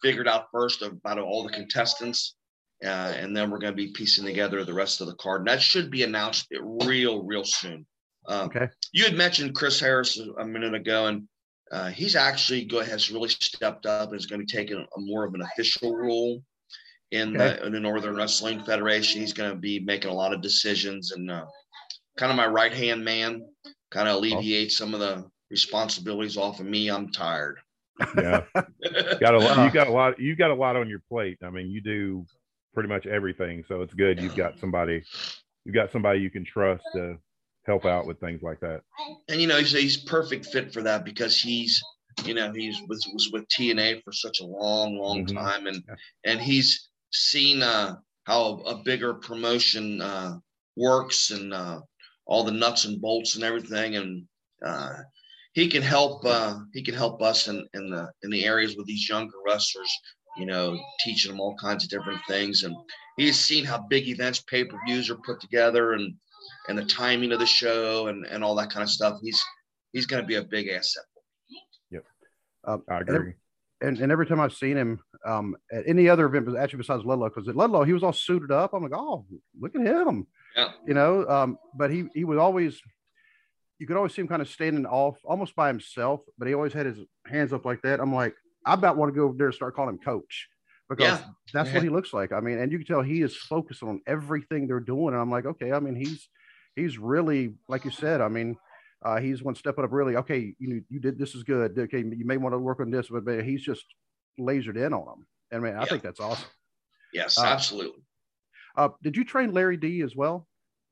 figured 0.02 0.28
out 0.28 0.48
first 0.52 0.82
about 0.82 1.20
all 1.20 1.44
the 1.44 1.52
contestants 1.52 2.36
uh, 2.84 3.14
and 3.18 3.36
then 3.36 3.50
we're 3.50 3.60
going 3.60 3.74
to 3.74 3.78
be 3.78 3.92
piecing 3.92 4.26
together 4.26 4.64
the 4.64 4.74
rest 4.74 5.02
of 5.02 5.08
the 5.08 5.16
card. 5.16 5.42
And 5.42 5.48
that 5.50 5.62
should 5.62 5.92
be 5.92 6.04
announced 6.04 6.48
real, 6.62 7.24
real 7.24 7.44
soon. 7.44 7.86
Um, 8.28 8.48
Okay. 8.48 8.68
You 8.94 9.04
had 9.04 9.16
mentioned 9.16 9.56
Chris 9.56 9.80
Harris 9.80 10.20
a 10.40 10.46
minute 10.46 10.74
ago, 10.74 11.08
and 11.08 11.28
uh, 11.72 11.90
he's 11.90 12.16
actually 12.16 12.66
go, 12.66 12.82
has 12.82 13.12
really 13.12 13.30
stepped 13.30 13.86
up 13.86 14.10
and 14.10 14.18
is 14.18 14.28
going 14.28 14.40
to 14.40 14.46
be 14.46 14.52
taking 14.52 14.78
a 14.78 15.00
more 15.00 15.26
of 15.26 15.34
an 15.34 15.42
official 15.42 15.96
role 15.96 16.42
in, 17.12 17.34
the, 17.34 17.66
in 17.66 17.74
the 17.74 17.80
Northern 17.80 18.16
Wrestling 18.16 18.64
Federation. 18.64 19.22
He's 19.22 19.34
going 19.34 19.52
to 19.52 19.58
be 19.58 19.80
making 19.80 20.10
a 20.10 20.14
lot 20.14 20.34
of 20.34 20.42
decisions 20.42 21.12
and 21.12 21.30
uh, 21.30 21.46
kind 22.18 22.32
of 22.32 22.38
my 22.38 22.48
right 22.48 22.74
hand 22.74 23.04
man, 23.04 23.46
kind 23.92 24.08
of 24.08 24.16
alleviate 24.16 24.72
some 24.72 24.94
of 24.94 25.02
the 25.02 25.26
responsibilities 25.50 26.38
off 26.38 26.60
of 26.60 26.66
me. 26.66 26.90
I'm 26.90 27.12
tired. 27.12 27.60
Yeah, 28.16 28.42
got 29.20 29.36
a 29.36 29.40
lot. 29.40 29.66
You 29.66 29.72
got 29.72 29.88
a 29.88 29.92
lot. 29.92 30.20
You 30.20 30.36
got 30.36 30.52
a 30.52 30.56
lot 30.56 30.76
on 30.76 30.88
your 30.90 31.02
plate. 31.10 31.38
I 31.44 31.50
mean, 31.50 31.70
you 31.70 31.82
do 31.82 32.26
pretty 32.74 32.90
much 32.90 33.06
everything, 33.08 33.64
so 33.68 33.82
it's 33.82 33.94
good. 33.94 34.20
You've 34.22 34.36
got 34.36 34.58
somebody. 34.60 35.04
You've 35.66 35.76
got 35.76 35.92
somebody 35.92 36.20
you 36.20 36.30
can 36.30 36.46
trust 36.46 36.84
to 36.94 37.18
help 37.66 37.86
out 37.86 38.08
with 38.08 38.20
things 38.20 38.42
like 38.42 38.60
that. 38.62 38.82
and 39.28 39.40
you 39.42 39.48
know 39.48 39.58
he's 39.60 39.72
he's 39.74 39.98
perfect 39.98 40.46
fit 40.48 40.74
for 40.74 40.82
that 40.84 41.04
because 41.06 41.40
he's 41.40 41.82
you 42.26 42.34
know 42.34 42.52
he's 42.54 42.78
was, 42.88 43.08
was 43.14 43.30
with 43.32 43.46
TNA 43.50 44.02
for 44.04 44.12
such 44.12 44.40
a 44.40 44.46
long 44.46 44.98
long 44.98 45.26
Mhm. 45.26 45.34
time 45.36 45.68
and 45.68 45.84
Yeah. 45.88 45.96
and 46.32 46.40
he's 46.40 46.90
seen 47.12 47.62
uh 47.62 47.96
how 48.24 48.60
a 48.66 48.82
bigger 48.84 49.14
promotion 49.14 50.02
uh 50.02 50.38
works 50.78 51.32
and 51.32 51.54
uh 51.54 51.82
all 52.26 52.44
the 52.44 52.52
nuts 52.52 52.86
and 52.86 53.02
bolts 53.02 53.36
and 53.36 53.44
everything 53.44 53.96
and 53.98 54.26
uh 54.66 54.94
he 55.60 55.68
can 55.68 55.82
help 55.82 56.26
uh 56.26 56.58
he 56.74 56.82
can 56.82 56.96
help 56.96 57.22
us 57.22 57.48
in 57.50 57.68
in 57.74 57.90
the 57.90 58.10
in 58.24 58.30
the 58.30 58.46
areas 58.46 58.78
with 58.78 58.88
these 58.88 59.10
younger 59.10 59.38
wrestlers 59.46 59.92
you 60.38 60.46
know 60.46 60.80
teaching 61.04 61.32
them 61.32 61.42
all 61.42 61.56
kinds 61.58 61.84
of 61.84 61.90
different 61.90 62.22
things 62.28 62.64
and 62.64 62.74
he's 63.18 63.38
seen 63.38 63.66
how 63.66 63.80
big 63.90 64.08
events 64.08 64.42
pay-per-views 64.50 65.10
are 65.10 65.18
put 65.26 65.40
together 65.42 65.94
and 65.94 66.14
and 66.70 66.78
the 66.78 66.86
timing 66.86 67.34
of 67.34 67.40
the 67.40 67.46
show 67.46 68.08
and 68.08 68.26
and 68.28 68.44
all 68.44 68.56
that 68.56 68.70
kind 68.70 68.84
of 68.84 68.90
stuff 68.90 69.20
he's 69.22 69.42
he's 69.92 70.06
going 70.06 70.22
to 70.22 70.28
be 70.28 70.36
a 70.36 70.44
big 70.44 70.70
asset 70.70 71.04
Um, 72.66 72.84
I 72.90 72.98
and, 73.00 73.10
agree. 73.10 73.34
and 73.82 74.00
and 74.00 74.12
every 74.12 74.28
time 74.28 74.40
I've 74.40 74.54
seen 74.54 74.78
him 74.78 75.00
um, 75.26 75.56
at 75.72 75.84
any 75.88 76.10
other 76.10 76.26
event, 76.26 76.46
but 76.46 76.58
actually 76.58 76.84
besides 76.84 77.06
Ludlow, 77.06 77.30
because 77.30 77.48
at 77.48 77.56
Ludlow 77.56 77.84
he 77.84 77.94
was 77.94 78.04
all 78.04 78.14
suited 78.14 78.52
up. 78.52 78.74
I'm 78.74 78.84
like, 78.84 78.92
oh, 78.94 79.26
look 79.60 79.74
at 79.76 79.82
him. 79.82 80.28
Yeah. 80.56 80.72
You 80.86 80.94
know, 80.94 81.26
um, 81.28 81.58
but 81.74 81.90
he 81.90 82.00
he 82.14 82.26
was 82.26 82.38
always 82.38 82.82
you 83.80 83.88
could 83.88 83.98
always 83.98 84.14
see 84.14 84.22
him 84.22 84.28
kind 84.28 84.42
of 84.42 84.50
standing 84.50 84.86
off, 84.86 85.18
almost 85.24 85.56
by 85.56 85.70
himself, 85.70 86.22
but 86.38 86.48
he 86.48 86.54
always 86.54 86.74
had 86.74 86.86
his 86.86 87.00
hands 87.26 87.54
up 87.54 87.66
like 87.66 87.82
that. 87.84 88.00
I'm 88.00 88.14
like, 88.14 88.36
I 88.66 88.74
about 88.74 88.98
want 88.98 89.12
to 89.14 89.18
go 89.18 89.26
over 89.26 89.38
there 89.38 89.48
and 89.48 89.56
start 89.56 89.74
calling 89.76 89.96
him 89.96 90.02
coach 90.02 90.50
because 90.90 91.20
Yeah. 91.20 91.28
that's 91.54 91.74
what 91.74 91.84
he 91.84 91.90
looks 91.90 92.14
like. 92.14 92.34
I 92.34 92.42
mean, 92.42 92.60
and 92.60 92.72
you 92.72 92.78
can 92.78 92.86
tell 92.88 93.02
he 93.02 93.22
is 93.22 93.36
focused 93.36 93.82
on 93.82 94.02
everything 94.06 94.68
they're 94.68 94.82
doing. 94.82 95.14
And 95.14 95.18
I'm 95.22 95.32
like, 95.32 95.46
okay, 95.46 95.72
I 95.72 95.80
mean, 95.80 95.96
he's 95.96 96.28
he's 96.76 96.98
really 96.98 97.56
like 97.70 97.86
you 97.86 97.92
said. 97.92 98.20
I 98.20 98.28
mean, 98.28 98.58
uh, 99.02 99.20
he's 99.22 99.42
one 99.42 99.56
step 99.56 99.80
up. 99.80 99.92
Really, 99.94 100.18
okay, 100.18 100.54
you 100.60 100.84
you 100.90 101.00
did 101.00 101.18
this 101.18 101.34
is 101.34 101.44
good. 101.44 101.80
Okay, 101.80 102.00
you 102.00 102.26
may 102.26 102.38
want 102.38 102.54
to 102.54 102.60
work 102.60 102.82
on 102.82 102.92
this, 102.92 103.08
but, 103.08 103.24
but 103.24 103.46
he's 103.46 103.64
just 103.64 103.86
lasered 104.38 104.76
in 104.78 104.94
on 104.94 105.06
them. 105.06 105.28
And 105.52 105.64
man, 105.64 105.78
I 105.78 105.82
Yeah. 105.82 105.86
think 105.86 106.04
that's 106.04 106.20
awesome. 106.20 106.50
Yes, 107.14 107.38
Uh, 107.38 107.44
absolutely. 107.46 108.04
Uh, 108.76 108.90
did 109.02 109.16
you 109.16 109.24
train 109.24 109.54
Larry 109.54 109.78
D 109.78 110.02
as 110.02 110.18
well? 110.18 110.49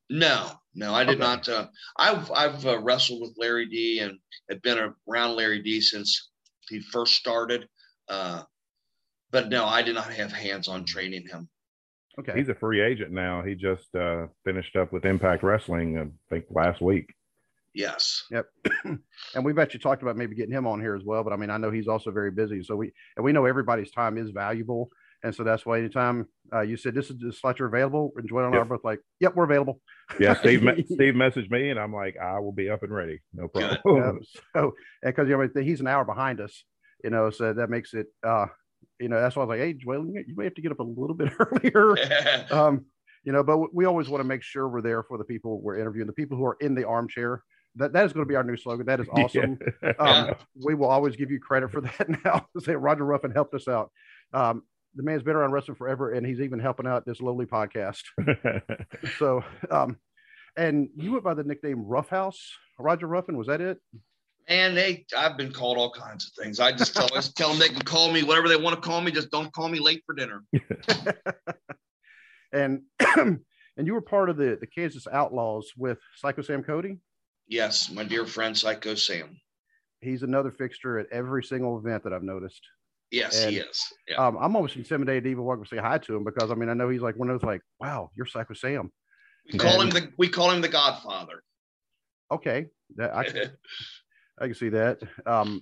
No, 0.09 0.51
no, 0.73 0.93
I 0.93 1.03
did 1.03 1.15
Okay. 1.15 1.23
not. 1.23 1.49
Uh, 1.49 1.67
I've 1.97 2.31
I've 2.31 2.65
uh, 2.65 2.79
wrestled 2.79 3.21
with 3.21 3.35
Larry 3.37 3.65
D 3.67 3.99
and 3.99 4.17
have 4.49 4.61
been 4.61 4.93
around 5.07 5.35
Larry 5.35 5.61
D 5.61 5.81
since 5.81 6.29
he 6.69 6.79
first 6.79 7.15
started. 7.15 7.67
Uh, 8.07 8.43
but 9.31 9.49
no, 9.49 9.65
I 9.65 9.81
did 9.81 9.95
not 9.95 10.11
have 10.13 10.31
hands 10.31 10.67
on 10.67 10.85
training 10.85 11.27
him. 11.27 11.49
Okay, 12.19 12.33
He's 12.35 12.49
a 12.49 12.55
free 12.55 12.81
agent 12.81 13.11
now. 13.11 13.43
He 13.43 13.53
just 13.53 13.93
uh, 13.93 14.27
finished 14.43 14.75
up 14.75 14.91
with 14.91 15.05
Impact 15.05 15.43
Wrestling, 15.43 15.99
I 15.99 16.05
think, 16.33 16.45
last 16.49 16.81
week. 16.81 17.13
Yes. 17.75 18.23
Yep. 18.31 18.45
and 19.35 19.45
we've 19.45 19.59
actually 19.59 19.81
talked 19.81 20.01
about 20.01 20.17
maybe 20.17 20.35
getting 20.35 20.53
him 20.53 20.65
on 20.65 20.79
here 20.79 20.95
as 20.95 21.03
well. 21.03 21.23
But 21.23 21.31
I 21.31 21.35
mean, 21.35 21.51
I 21.51 21.57
know 21.57 21.69
he's 21.69 21.87
also 21.87 22.09
very 22.09 22.31
busy. 22.31 22.63
So 22.63 22.75
we 22.75 22.91
and 23.17 23.23
we 23.23 23.33
know 23.33 23.45
everybody's 23.45 23.91
time 23.91 24.17
is 24.17 24.31
valuable. 24.31 24.89
And 25.23 25.33
so 25.33 25.43
that's 25.43 25.65
why 25.65 25.79
anytime 25.79 26.27
uh, 26.53 26.61
you 26.61 26.77
said 26.77 26.93
this 26.93 27.09
is 27.09 27.17
the 27.19 27.33
slot 27.33 27.59
you're 27.59 27.67
available, 27.67 28.11
and 28.15 28.27
Joel 28.29 28.45
and 28.45 28.53
I 28.55 28.57
Yep. 28.59 28.65
are 28.65 28.69
both 28.77 28.83
like, 28.83 28.99
Yep, 29.19 29.35
we're 29.35 29.43
available. 29.45 29.81
Yeah, 30.19 30.35
Steve. 30.35 30.61
me- 30.63 30.85
Steve 30.91 31.15
messaged 31.15 31.49
me, 31.49 31.69
and 31.69 31.79
I'm 31.79 31.93
like, 31.93 32.15
I 32.21 32.39
will 32.39 32.51
be 32.51 32.69
up 32.69 32.83
and 32.83 32.93
ready. 32.93 33.19
No 33.33 33.47
problem. 33.47 33.79
Yeah, 33.85 34.11
so 34.55 34.73
because 35.03 35.27
you 35.27 35.37
know 35.37 35.61
he's 35.63 35.81
an 35.81 35.87
hour 35.87 36.05
behind 36.05 36.39
us, 36.39 36.63
you 37.03 37.09
know, 37.09 37.29
so 37.31 37.53
that 37.53 37.69
makes 37.69 37.93
it 37.93 38.07
uh 38.25 38.45
you 38.99 39.09
know, 39.09 39.19
that's 39.19 39.35
why 39.35 39.41
I 39.43 39.45
was 39.45 39.49
like, 39.57 39.59
Hey 39.59 39.73
Joel, 39.73 40.05
you 40.05 40.23
you 40.27 40.35
may 40.35 40.45
have 40.45 40.55
to 40.55 40.61
get 40.61 40.71
up 40.71 40.79
a 40.79 40.83
little 40.83 41.15
bit 41.15 41.31
earlier. 41.39 41.95
um, 42.51 42.85
you 43.23 43.33
know, 43.33 43.43
but 43.43 43.73
we 43.73 43.85
always 43.85 44.07
want 44.07 44.21
to 44.21 44.27
make 44.27 44.43
sure 44.43 44.67
we're 44.69 44.81
there 44.81 45.03
for 45.03 45.17
the 45.17 45.23
people 45.25 45.59
we're 45.61 45.77
interviewing, 45.79 46.07
the 46.07 46.13
people 46.13 46.37
who 46.37 46.45
are 46.45 46.57
in 46.61 46.75
the 46.75 46.87
armchair. 46.87 47.41
That 47.75 47.91
that 47.93 48.05
is 48.05 48.13
going 48.13 48.25
to 48.25 48.29
be 48.29 48.35
our 48.35 48.43
new 48.43 48.57
slogan. 48.57 48.85
That 48.85 48.99
is 48.99 49.07
awesome. 49.11 49.59
Yeah. 49.83 49.91
Um, 49.99 50.35
we 50.63 50.73
will 50.73 50.87
always 50.87 51.15
give 51.15 51.29
you 51.29 51.39
credit 51.39 51.71
for 51.71 51.81
that 51.81 52.23
now. 52.25 52.47
Say 52.59 52.73
Roger 52.75 53.03
Ruffen 53.03 53.33
helped 53.33 53.53
us 53.53 53.67
out. 53.67 53.91
Um, 54.33 54.63
the 54.97 55.03
man's 55.03 55.23
been 55.23 55.35
around 55.35 55.51
wrestling 55.51 55.75
forever, 55.75 56.11
and 56.11 56.25
he's 56.25 56.41
even 56.41 56.59
helping 56.59 56.87
out 56.87 57.05
this 57.05 57.21
lowly 57.21 57.45
podcast. 57.45 58.01
So, 59.17 59.43
um, 59.71 59.97
and 60.57 60.89
you 60.95 61.11
went 61.11 61.23
by 61.23 61.33
the 61.33 61.43
nickname 61.43 61.85
Roughhouse, 61.85 62.51
Roger 62.79 63.07
Ruffen. 63.07 63.35
Was 63.35 63.47
that 63.47 63.61
it? 63.61 63.79
And 64.47 64.75
they, 64.75 65.05
I've 65.15 65.37
been 65.37 65.51
called 65.51 65.77
all 65.77 65.91
kinds 65.91 66.25
of 66.25 66.43
things. 66.43 66.59
I 66.59 66.71
just 66.71 66.95
tell, 66.95 67.07
always 67.07 67.31
tell 67.33 67.49
them 67.49 67.59
they 67.59 67.69
can 67.69 67.81
call 67.81 68.11
me 68.11 68.23
whatever 68.23 68.47
they 68.47 68.55
want 68.55 68.75
to 68.75 68.81
call 68.81 69.01
me. 69.01 69.11
Just 69.11 69.29
don't 69.29 69.51
call 69.53 69.69
me 69.69 69.79
late 69.79 70.03
for 70.05 70.15
dinner. 70.15 70.43
And 72.51 72.83
and 73.17 73.39
you 73.77 73.93
were 73.93 74.01
part 74.01 74.29
of 74.29 74.37
the 74.37 74.57
the 74.59 74.67
Kansas 74.67 75.07
Outlaws 75.11 75.73
with 75.77 75.99
Psycho 76.15 76.41
Sam 76.41 76.63
Cody. 76.63 76.99
Yes, 77.47 77.89
my 77.91 78.03
dear 78.03 78.25
friend 78.25 78.57
Psycho 78.57 78.95
Sam. 78.95 79.39
He's 80.01 80.23
another 80.23 80.51
fixture 80.51 80.99
at 80.99 81.07
every 81.11 81.43
single 81.43 81.77
event 81.77 82.03
that 82.03 82.13
I've 82.13 82.23
noticed. 82.23 82.61
Yes, 83.11 83.43
he 83.43 83.57
is. 83.57 83.81
Yeah. 84.07 84.17
Um, 84.17 84.37
I'm 84.37 84.55
almost 84.55 84.75
intimidated 84.75 85.23
to 85.23 85.29
even 85.29 85.43
walk 85.43 85.57
and 85.59 85.67
say 85.67 85.77
hi 85.77 85.97
to 85.97 86.15
him 86.15 86.23
because 86.23 86.51
I 86.51 86.55
mean 86.55 86.69
I 86.69 86.73
know 86.73 86.89
he's 86.89 87.01
like 87.01 87.15
one 87.15 87.29
of 87.29 87.39
those 87.39 87.47
like, 87.47 87.61
wow, 87.79 88.11
you're 88.15 88.25
Psycho 88.25 88.53
Sam. 88.53 88.91
we 89.51 89.59
call 89.59 89.79
him 89.81 89.89
the 89.89 90.11
we 90.17 90.27
call 90.27 90.51
him 90.51 90.61
the 90.61 90.67
Godfather. 90.67 91.41
Okay, 92.31 92.67
that 92.97 93.15
I 93.15 93.23
can, 93.23 93.51
I 94.41 94.45
can 94.47 94.55
see 94.55 94.69
that. 94.69 94.99
Um, 95.25 95.61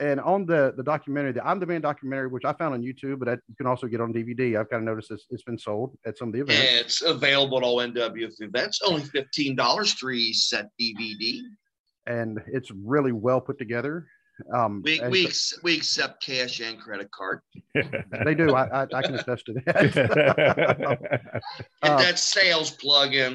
and 0.00 0.20
on 0.20 0.46
the 0.46 0.72
the 0.76 0.82
documentary, 0.82 1.32
the 1.32 1.44
I'm 1.46 1.58
the 1.58 1.66
Man 1.66 1.80
documentary, 1.80 2.28
which 2.28 2.44
I 2.44 2.52
found 2.52 2.74
on 2.74 2.82
YouTube, 2.82 3.18
but 3.18 3.26
that 3.26 3.40
you 3.48 3.54
can 3.56 3.66
also 3.66 3.86
get 3.88 4.00
on 4.00 4.12
DVD. 4.12 4.58
I've 4.58 4.68
kind 4.70 4.82
of 4.82 4.84
noticed 4.84 5.10
it's, 5.10 5.26
it's 5.30 5.42
been 5.42 5.58
sold 5.58 5.96
at 6.06 6.16
some 6.18 6.28
of 6.28 6.34
the 6.34 6.40
events. 6.40 6.60
it's 6.62 7.02
available 7.02 7.58
at 7.58 7.64
all 7.64 7.78
NWF 7.78 8.40
events. 8.40 8.80
Only 8.84 9.02
fifteen 9.02 9.56
dollars, 9.56 9.94
three 9.94 10.32
set 10.32 10.68
DVD. 10.80 11.40
and 12.06 12.40
it's 12.46 12.70
really 12.70 13.12
well 13.12 13.40
put 13.40 13.58
together. 13.58 14.06
Um, 14.52 14.82
We 14.84 15.00
we 15.08 15.22
so- 15.22 15.28
ex- 15.28 15.58
we 15.62 15.76
accept 15.76 16.22
cash 16.22 16.60
and 16.60 16.78
credit 16.80 17.10
card. 17.12 17.40
they 18.24 18.34
do. 18.34 18.54
I, 18.54 18.82
I, 18.82 18.86
I 18.92 19.02
can 19.02 19.14
attest 19.14 19.46
to 19.46 19.52
that. 19.66 19.92
Get 19.92 21.32
Uh, 21.82 21.98
that 21.98 22.18
sales 22.18 22.70
plug 22.72 23.14
in. 23.14 23.34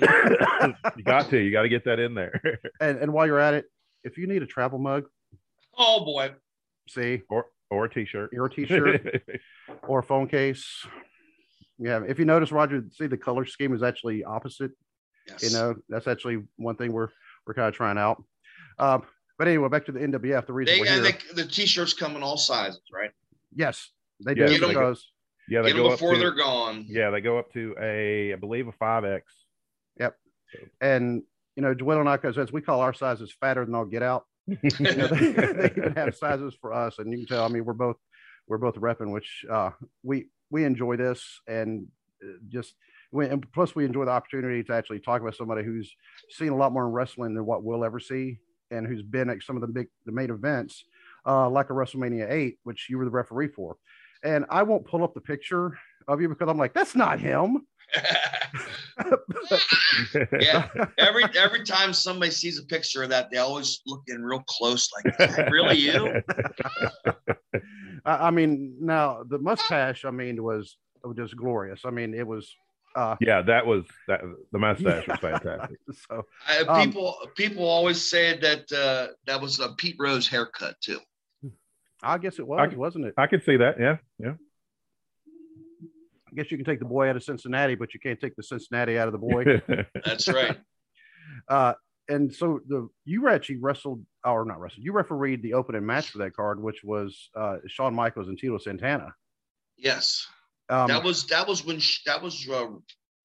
you 0.97 1.03
got 1.03 1.29
to. 1.29 1.37
You 1.39 1.51
got 1.51 1.61
to 1.63 1.69
get 1.69 1.85
that 1.85 1.99
in 1.99 2.13
there. 2.15 2.41
and 2.81 2.97
and 2.99 3.13
while 3.13 3.25
you're 3.27 3.39
at 3.39 3.53
it, 3.53 3.65
if 4.03 4.17
you 4.17 4.27
need 4.27 4.43
a 4.43 4.47
travel 4.47 4.79
mug, 4.79 5.05
Oh 5.77 6.03
boy. 6.03 6.33
see, 6.89 7.21
or 7.29 7.45
or 7.71 7.85
a 7.85 7.89
t-shirt. 7.89 8.31
or 8.33 8.45
a 8.45 8.49
t-shirt 8.49 9.21
or 9.87 9.99
a 9.99 10.03
phone 10.03 10.27
case. 10.27 10.85
Yeah, 11.77 12.01
if 12.07 12.19
you 12.19 12.25
notice, 12.25 12.51
Roger, 12.51 12.83
see 12.91 13.07
the 13.07 13.15
color 13.17 13.45
scheme 13.45 13.73
is 13.73 13.83
actually 13.83 14.23
opposite. 14.25 14.71
Yes. 15.27 15.43
You 15.43 15.57
know, 15.57 15.75
that's 15.87 16.07
actually 16.07 16.43
one 16.57 16.75
thing 16.75 16.91
we're 16.91 17.09
we're 17.47 17.53
kind 17.53 17.67
of 17.69 17.73
trying 17.73 17.97
out. 17.97 18.21
Um, 18.79 19.03
but 19.39 19.47
anyway, 19.47 19.69
back 19.69 19.85
to 19.87 19.91
the 19.91 19.99
NWF. 19.99 20.45
The 20.45 20.53
reason 20.53 20.75
they, 20.75 20.81
we're 20.81 20.87
and 20.87 21.05
here, 21.05 21.17
they, 21.35 21.41
the 21.43 21.47
t-shirts 21.49 21.93
come 21.93 22.15
in 22.15 22.21
all 22.21 22.37
sizes, 22.37 22.81
right? 22.93 23.09
yes, 23.55 23.89
they 24.23 24.33
Yeah, 24.35 24.45
do 24.47 24.59
Get 24.59 24.63
'em- 24.63 24.69
because 24.69 25.07
yeah, 25.47 25.61
they 25.63 25.69
Get 25.71 25.77
go 25.77 25.85
up 25.87 25.91
before 25.93 26.13
to, 26.13 26.19
they're 26.19 26.35
gone. 26.35 26.85
Yeah, 26.87 27.09
they 27.09 27.21
go 27.21 27.39
up 27.39 27.51
to 27.53 27.73
a, 27.81 28.33
I 28.33 28.35
believe, 28.35 28.67
a 28.67 28.71
five 28.73 29.03
X. 29.05 29.33
Yep. 29.99 30.15
And 30.81 31.23
you 31.55 31.63
know, 31.63 31.73
Joel 31.73 32.01
and 32.01 32.07
I, 32.09 32.17
because 32.17 32.37
as 32.37 32.51
we 32.51 32.61
call 32.61 32.81
our 32.81 32.93
sizes 32.93 33.33
fatter 33.39 33.65
than 33.65 33.73
all 33.73 33.85
get 33.85 34.03
out. 34.03 34.25
You 34.79 34.95
know, 34.95 35.07
they, 35.07 35.31
they 35.31 35.73
even 35.77 35.93
have 35.95 36.15
sizes 36.15 36.55
for 36.59 36.73
us, 36.73 36.99
and 36.99 37.11
you 37.11 37.19
can 37.19 37.27
tell. 37.27 37.45
I 37.45 37.49
mean, 37.49 37.65
we're 37.65 37.73
both 37.73 37.97
we're 38.47 38.57
both 38.57 38.75
repping, 38.75 39.11
which 39.13 39.45
uh, 39.49 39.71
we 40.03 40.27
we 40.49 40.63
enjoy 40.65 40.97
this, 40.97 41.23
and 41.47 41.87
uh, 42.23 42.33
just 42.49 42.73
we, 43.11 43.27
and 43.27 43.45
plus 43.53 43.75
we 43.75 43.85
enjoy 43.85 44.05
the 44.05 44.11
opportunity 44.11 44.63
to 44.63 44.73
actually 44.73 44.99
talk 44.99 45.21
about 45.21 45.35
somebody 45.35 45.63
who's 45.63 45.93
seen 46.31 46.49
a 46.49 46.55
lot 46.55 46.71
more 46.73 46.85
in 46.85 46.91
wrestling 46.91 47.33
than 47.35 47.45
what 47.45 47.63
we'll 47.63 47.85
ever 47.85 47.99
see, 47.99 48.39
and 48.71 48.87
who's 48.87 49.01
been 49.01 49.29
at 49.29 49.43
some 49.43 49.55
of 49.55 49.61
the 49.61 49.67
big 49.67 49.87
the 50.05 50.11
main 50.11 50.29
events, 50.29 50.83
uh, 51.25 51.49
like 51.49 51.69
a 51.69 51.73
WrestleMania 51.73 52.31
eight, 52.31 52.57
which 52.63 52.87
you 52.89 52.97
were 52.97 53.05
the 53.05 53.11
referee 53.11 53.49
for. 53.49 53.77
And 54.23 54.45
I 54.49 54.63
won't 54.63 54.85
pull 54.85 55.03
up 55.03 55.13
the 55.13 55.21
picture 55.21 55.77
of 56.07 56.21
you 56.21 56.29
because 56.29 56.49
I'm 56.49 56.57
like, 56.57 56.73
that's 56.73 56.95
not 56.95 57.19
him. 57.19 57.65
yeah. 60.39 60.67
Every 60.97 61.23
every 61.37 61.63
time 61.63 61.93
somebody 61.93 62.31
sees 62.31 62.59
a 62.59 62.63
picture 62.63 63.03
of 63.03 63.09
that, 63.09 63.29
they 63.31 63.37
always 63.37 63.81
look 63.85 64.03
in 64.07 64.23
real 64.23 64.43
close, 64.47 64.89
like, 64.93 65.49
really 65.49 65.77
you? 65.77 66.21
I, 68.05 68.27
I 68.27 68.31
mean, 68.31 68.75
now 68.79 69.23
the 69.27 69.39
mustache, 69.39 70.05
I 70.05 70.11
mean, 70.11 70.43
was 70.43 70.77
was 71.03 71.15
just 71.15 71.35
glorious. 71.35 71.81
I 71.85 71.91
mean, 71.91 72.13
it 72.13 72.27
was. 72.27 72.53
Uh, 72.95 73.15
yeah, 73.21 73.41
that 73.43 73.65
was 73.65 73.85
that. 74.07 74.21
The 74.51 74.59
mustache 74.59 75.07
was 75.07 75.19
fantastic. 75.21 75.77
so 76.09 76.23
I, 76.47 76.59
Um, 76.61 76.85
people 76.89 77.17
people 77.35 77.63
always 77.67 78.09
said 78.09 78.41
that 78.41 78.71
uh, 78.71 79.13
that 79.27 79.39
was 79.41 79.59
a 79.59 79.69
Pete 79.73 79.95
Rose 79.99 80.27
haircut 80.27 80.75
too. 80.81 80.99
I 82.01 82.17
guess 82.17 82.39
it 82.39 82.47
was, 82.47 82.59
I 82.59 82.67
can- 82.67 82.79
wasn't 82.79 83.05
it? 83.05 83.13
I 83.17 83.27
can 83.27 83.41
see 83.41 83.57
that. 83.57 83.79
Yeah, 83.79 83.97
yeah. 84.19 84.33
I 86.31 86.35
guess 86.35 86.51
you 86.51 86.57
can 86.57 86.65
take 86.65 86.79
the 86.79 86.85
boy 86.85 87.09
out 87.09 87.15
of 87.15 87.23
Cincinnati, 87.23 87.75
but 87.75 87.93
you 87.93 87.99
can't 87.99 88.19
take 88.19 88.35
the 88.35 88.43
Cincinnati 88.43 88.97
out 88.99 89.07
of 89.07 89.13
the 89.13 89.17
boy. 89.17 89.61
That's 90.05 90.27
right. 90.27 90.57
uh, 91.47 91.73
and 92.07 92.33
so 92.33 92.59
the 92.67 92.87
you 93.05 93.27
actually 93.29 93.57
wrestled 93.57 94.03
or 94.23 94.45
not 94.45 94.59
wrestled, 94.59 94.83
you 94.83 94.93
refereed 94.93 95.41
the 95.43 95.53
opening 95.53 95.85
match 95.85 96.09
for 96.11 96.19
that 96.19 96.35
card, 96.35 96.61
which 96.61 96.83
was 96.83 97.29
uh, 97.35 97.57
Shawn 97.67 97.93
Michaels 97.93 98.27
and 98.29 98.37
Tito 98.37 98.57
Santana. 98.57 99.13
Yes, 99.77 100.27
Um, 100.69 100.87
that 100.87 101.03
was 101.03 101.25
that 101.27 101.47
was 101.47 101.65
when 101.65 101.79
sh- 101.79 102.03
that 102.05 102.21
was 102.21 102.47
uh, 102.49 102.67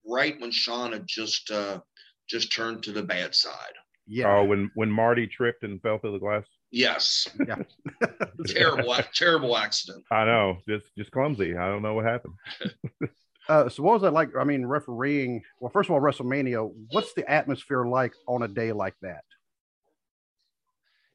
right 0.07 0.41
when 0.41 0.51
Shawn 0.51 0.93
had 0.93 1.07
just 1.07 1.51
uh, 1.51 1.81
just 2.29 2.53
turned 2.53 2.83
to 2.85 2.93
the 2.93 3.03
bad 3.03 3.35
side. 3.35 3.75
yeah, 4.07 4.39
Oh, 4.39 4.45
when 4.45 4.71
when 4.75 4.91
Marty 4.91 5.27
tripped 5.27 5.63
and 5.63 5.81
fell 5.83 5.99
through 5.99 6.13
the 6.13 6.19
glass. 6.19 6.45
Yes, 6.71 7.29
yeah. 7.47 7.57
terrible, 8.47 8.97
terrible 9.15 9.57
accident. 9.57 10.05
I 10.11 10.25
know, 10.25 10.59
just 10.69 10.87
just 10.97 11.11
clumsy. 11.11 11.57
I 11.57 11.69
don't 11.69 11.83
know 11.83 11.95
what 11.95 12.05
happened. 12.05 12.35
Uh, 13.47 13.69
so 13.69 13.83
what 13.83 13.93
was 13.93 14.01
that 14.01 14.15
like? 14.15 14.31
I 14.41 14.45
mean, 14.45 14.65
refereeing. 14.65 15.43
Well, 15.61 15.71
first 15.71 15.91
of 15.91 15.95
all, 15.95 16.01
WrestleMania. 16.01 16.67
What's 16.89 17.13
the 17.13 17.31
atmosphere 17.31 17.85
like 17.85 18.15
on 18.27 18.43
a 18.43 18.49
day 18.49 18.73
like 18.73 18.95
that? 19.03 19.23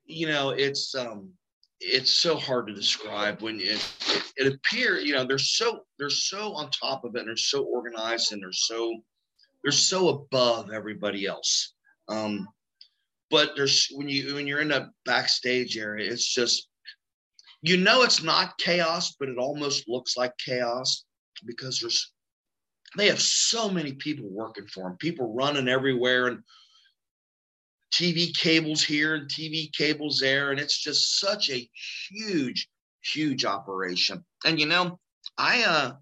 you 0.06 0.28
know 0.28 0.50
it's 0.52 0.94
um 0.96 1.32
it's 1.82 2.22
so 2.22 2.36
hard 2.36 2.68
to 2.68 2.74
describe 2.74 3.42
when 3.42 3.60
it 3.60 3.94
it, 4.08 4.34
it 4.38 4.54
appears 4.54 5.04
you 5.04 5.14
know 5.14 5.26
they're 5.26 5.38
so 5.38 5.82
they're 5.98 6.10
so 6.10 6.54
on 6.54 6.70
top 6.72 7.04
of 7.06 7.16
it 7.16 7.20
and 7.20 7.28
they're 7.28 7.38
so 7.38 7.64
organized 7.64 8.32
and 8.34 8.42
they're 8.42 8.52
so 8.52 8.94
they're 9.64 9.72
so 9.72 10.10
above 10.10 10.72
everybody 10.72 11.26
else. 11.26 11.74
Um 12.08 12.48
but 13.30 13.52
there's 13.56 13.88
when 13.92 14.10
you 14.10 14.36
when 14.36 14.48
you're 14.48 14.62
in 14.62 14.72
a 14.72 14.90
backstage 15.06 15.78
area 15.78 16.12
it's 16.12 16.34
just 16.34 16.68
you 17.62 17.78
know 17.78 18.04
it's 18.04 18.24
not 18.24 18.58
chaos 18.58 19.16
but 19.20 19.30
it 19.30 19.38
almost 19.38 19.88
looks 19.88 20.18
like 20.18 20.34
chaos 20.44 21.06
because 21.46 21.80
there's 21.80 22.12
they 22.98 23.08
have 23.08 23.22
so 23.22 23.70
many 23.70 23.94
people 23.94 24.28
working 24.30 24.66
for 24.68 24.84
them 24.84 24.98
people 24.98 25.34
running 25.34 25.68
everywhere 25.68 26.28
and 26.28 26.40
TV 27.94 28.36
cables 28.38 28.84
here 28.84 29.16
and 29.16 29.30
TV 29.30 29.72
cables 29.74 30.20
there, 30.20 30.52
and 30.52 30.60
it's 30.60 30.78
just 30.78 31.20
such 31.20 31.50
a 31.50 31.70
huge, 32.10 32.68
huge 33.04 33.46
operation. 33.46 34.24
And 34.46 34.60
you 34.60 34.66
know, 34.66 35.00
I 35.38 35.64
uh, 35.64 35.94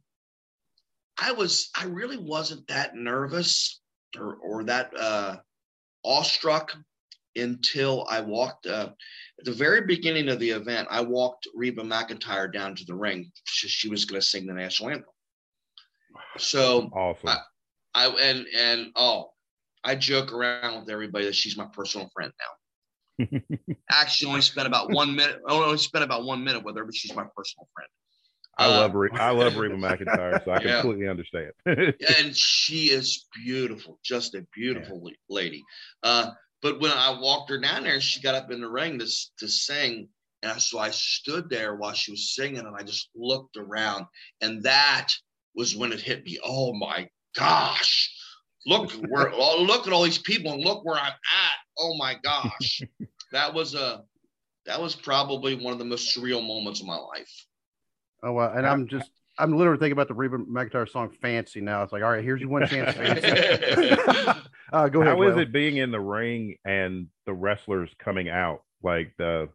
I 1.17 1.31
was 1.31 1.69
I 1.75 1.85
really 1.85 2.17
wasn't 2.17 2.67
that 2.67 2.95
nervous 2.95 3.81
or 4.17 4.35
or 4.35 4.63
that 4.65 4.91
uh, 4.97 5.37
awestruck 6.03 6.75
until 7.35 8.05
I 8.09 8.21
walked 8.21 8.65
uh, 8.65 8.89
at 9.39 9.45
the 9.45 9.51
very 9.51 9.81
beginning 9.81 10.29
of 10.29 10.39
the 10.39 10.49
event. 10.49 10.87
I 10.89 11.01
walked 11.01 11.47
Reba 11.55 11.83
McEntire 11.83 12.51
down 12.51 12.75
to 12.75 12.85
the 12.85 12.95
ring. 12.95 13.31
She, 13.45 13.67
she 13.67 13.89
was 13.89 14.05
going 14.05 14.19
to 14.19 14.25
sing 14.25 14.47
the 14.47 14.53
national 14.53 14.89
anthem. 14.89 15.05
So 16.37 16.89
awesome. 16.93 17.29
I, 17.29 17.37
I 17.93 18.07
and 18.07 18.45
and 18.55 18.87
oh, 18.95 19.31
I 19.87 19.95
joke 19.95 20.33
around 20.33 20.81
with 20.81 20.89
everybody 20.89 21.25
that 21.25 21.35
she's 21.35 21.55
my 21.55 21.65
personal 21.65 22.09
friend 22.13 22.33
now. 23.19 23.25
Actually, 23.89 24.29
only 24.29 24.41
spent 24.41 24.67
about 24.67 24.91
one 24.91 25.15
minute. 25.15 25.39
I 25.47 25.53
only 25.53 25.77
spent 25.77 26.03
about 26.03 26.25
one 26.25 26.43
minute 26.43 26.65
with 26.65 26.75
her, 26.75 26.83
but 26.83 26.93
she's 26.93 27.15
my 27.15 27.23
personal 27.35 27.69
friend. 27.73 27.87
I 28.57 28.65
uh, 28.65 28.69
love 28.71 28.95
I 29.13 29.29
love 29.29 29.55
Reba 29.55 29.75
McEntire, 29.75 30.43
so 30.43 30.51
I 30.51 30.59
yeah. 30.63 30.81
completely 30.81 31.07
understand. 31.07 31.51
and 31.65 32.35
she 32.35 32.91
is 32.91 33.27
beautiful, 33.33 33.97
just 34.03 34.35
a 34.35 34.45
beautiful 34.53 35.01
yeah. 35.05 35.13
lady. 35.29 35.63
Uh, 36.03 36.31
but 36.61 36.81
when 36.81 36.91
I 36.91 37.17
walked 37.17 37.49
her 37.49 37.57
down 37.57 37.83
there, 37.83 38.01
she 38.01 38.19
got 38.19 38.35
up 38.35 38.51
in 38.51 38.59
the 38.59 38.69
ring 38.69 38.99
to 38.99 39.07
to 39.39 39.47
sing, 39.47 40.09
and 40.43 40.61
so 40.61 40.79
I 40.79 40.89
stood 40.89 41.49
there 41.49 41.75
while 41.75 41.93
she 41.93 42.11
was 42.11 42.35
singing, 42.35 42.59
and 42.59 42.75
I 42.75 42.83
just 42.83 43.09
looked 43.15 43.55
around, 43.55 44.05
and 44.41 44.63
that 44.63 45.13
was 45.55 45.77
when 45.77 45.93
it 45.93 46.01
hit 46.01 46.25
me. 46.25 46.39
Oh 46.43 46.73
my 46.73 47.07
gosh! 47.37 48.06
Look 48.67 48.91
where 49.09 49.31
look 49.31 49.87
at 49.87 49.93
all 49.93 50.03
these 50.03 50.17
people, 50.17 50.53
and 50.53 50.63
look 50.63 50.85
where 50.85 50.97
I'm 50.97 51.07
at. 51.07 51.57
Oh 51.79 51.95
my 51.97 52.15
gosh! 52.23 52.81
that 53.31 53.53
was 53.53 53.73
a 53.73 54.03
that 54.65 54.79
was 54.81 54.95
probably 54.95 55.55
one 55.55 55.73
of 55.73 55.79
the 55.79 55.85
most 55.85 56.15
surreal 56.15 56.45
moments 56.45 56.81
of 56.81 56.85
my 56.85 56.97
life. 56.97 57.45
Oh 58.23 58.33
well, 58.33 58.51
and 58.51 58.67
I'm 58.67 58.87
just 58.87 59.09
I'm 59.39 59.55
literally 59.55 59.79
thinking 59.79 59.93
about 59.93 60.09
the 60.09 60.13
Reba 60.13 60.37
McEntire 60.37 60.89
song 60.89 61.09
"Fancy." 61.21 61.61
Now 61.61 61.83
it's 61.83 61.93
like, 61.93 62.03
all 62.03 62.11
right, 62.11 62.23
here's 62.23 62.41
your 62.41 62.49
one 62.49 62.67
chance. 62.67 62.95
uh, 64.73 64.89
go 64.89 65.01
ahead. 65.01 65.15
How 65.15 65.21
is 65.23 65.37
it 65.37 65.51
being 65.51 65.77
in 65.77 65.91
the 65.91 65.99
ring 65.99 66.55
and 66.65 67.07
the 67.25 67.33
wrestlers 67.33 67.89
coming 67.99 68.29
out 68.29 68.63
like 68.83 69.13
the 69.17 69.49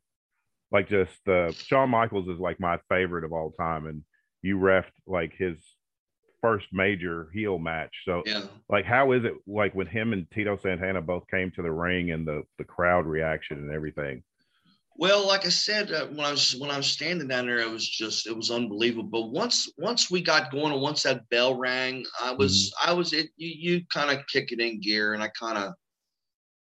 like 0.70 0.88
just 0.88 1.12
the 1.26 1.54
Shawn 1.66 1.90
Michaels 1.90 2.28
is 2.28 2.38
like 2.38 2.58
my 2.60 2.78
favorite 2.88 3.24
of 3.24 3.32
all 3.32 3.50
time, 3.52 3.86
and 3.86 4.02
you 4.40 4.58
ref 4.58 4.86
like 5.06 5.34
his 5.36 5.58
first 6.42 6.66
major 6.72 7.30
heel 7.32 7.58
match. 7.58 7.94
So, 8.04 8.22
yeah. 8.26 8.42
like, 8.68 8.84
how 8.84 9.12
is 9.12 9.24
it 9.24 9.34
like 9.46 9.74
when 9.74 9.86
him 9.86 10.12
and 10.12 10.30
Tito 10.30 10.58
Santana 10.58 11.00
both 11.00 11.26
came 11.30 11.50
to 11.52 11.62
the 11.62 11.72
ring 11.72 12.10
and 12.10 12.26
the 12.26 12.42
the 12.58 12.64
crowd 12.64 13.06
reaction 13.06 13.58
and 13.58 13.70
everything? 13.70 14.22
Well, 14.96 15.26
like 15.26 15.46
I 15.46 15.48
said, 15.48 15.90
uh, 15.90 16.06
when 16.08 16.26
I 16.26 16.30
was 16.30 16.54
when 16.56 16.70
I 16.70 16.76
was 16.76 16.86
standing 16.86 17.28
down 17.28 17.46
there, 17.46 17.60
it 17.60 17.70
was 17.70 17.88
just 17.88 18.26
it 18.26 18.36
was 18.36 18.50
unbelievable. 18.50 19.08
But 19.08 19.30
once 19.30 19.72
once 19.78 20.10
we 20.10 20.20
got 20.20 20.50
going 20.52 20.72
and 20.72 20.82
once 20.82 21.04
that 21.04 21.28
bell 21.30 21.54
rang, 21.54 22.04
I 22.20 22.32
was 22.32 22.72
mm-hmm. 22.76 22.90
I 22.90 22.92
was 22.92 23.12
it. 23.12 23.30
You 23.36 23.48
you 23.48 23.86
kind 23.86 24.10
of 24.10 24.26
kick 24.26 24.52
it 24.52 24.60
in 24.60 24.80
gear, 24.80 25.14
and 25.14 25.22
I 25.22 25.28
kind 25.28 25.56
of 25.56 25.72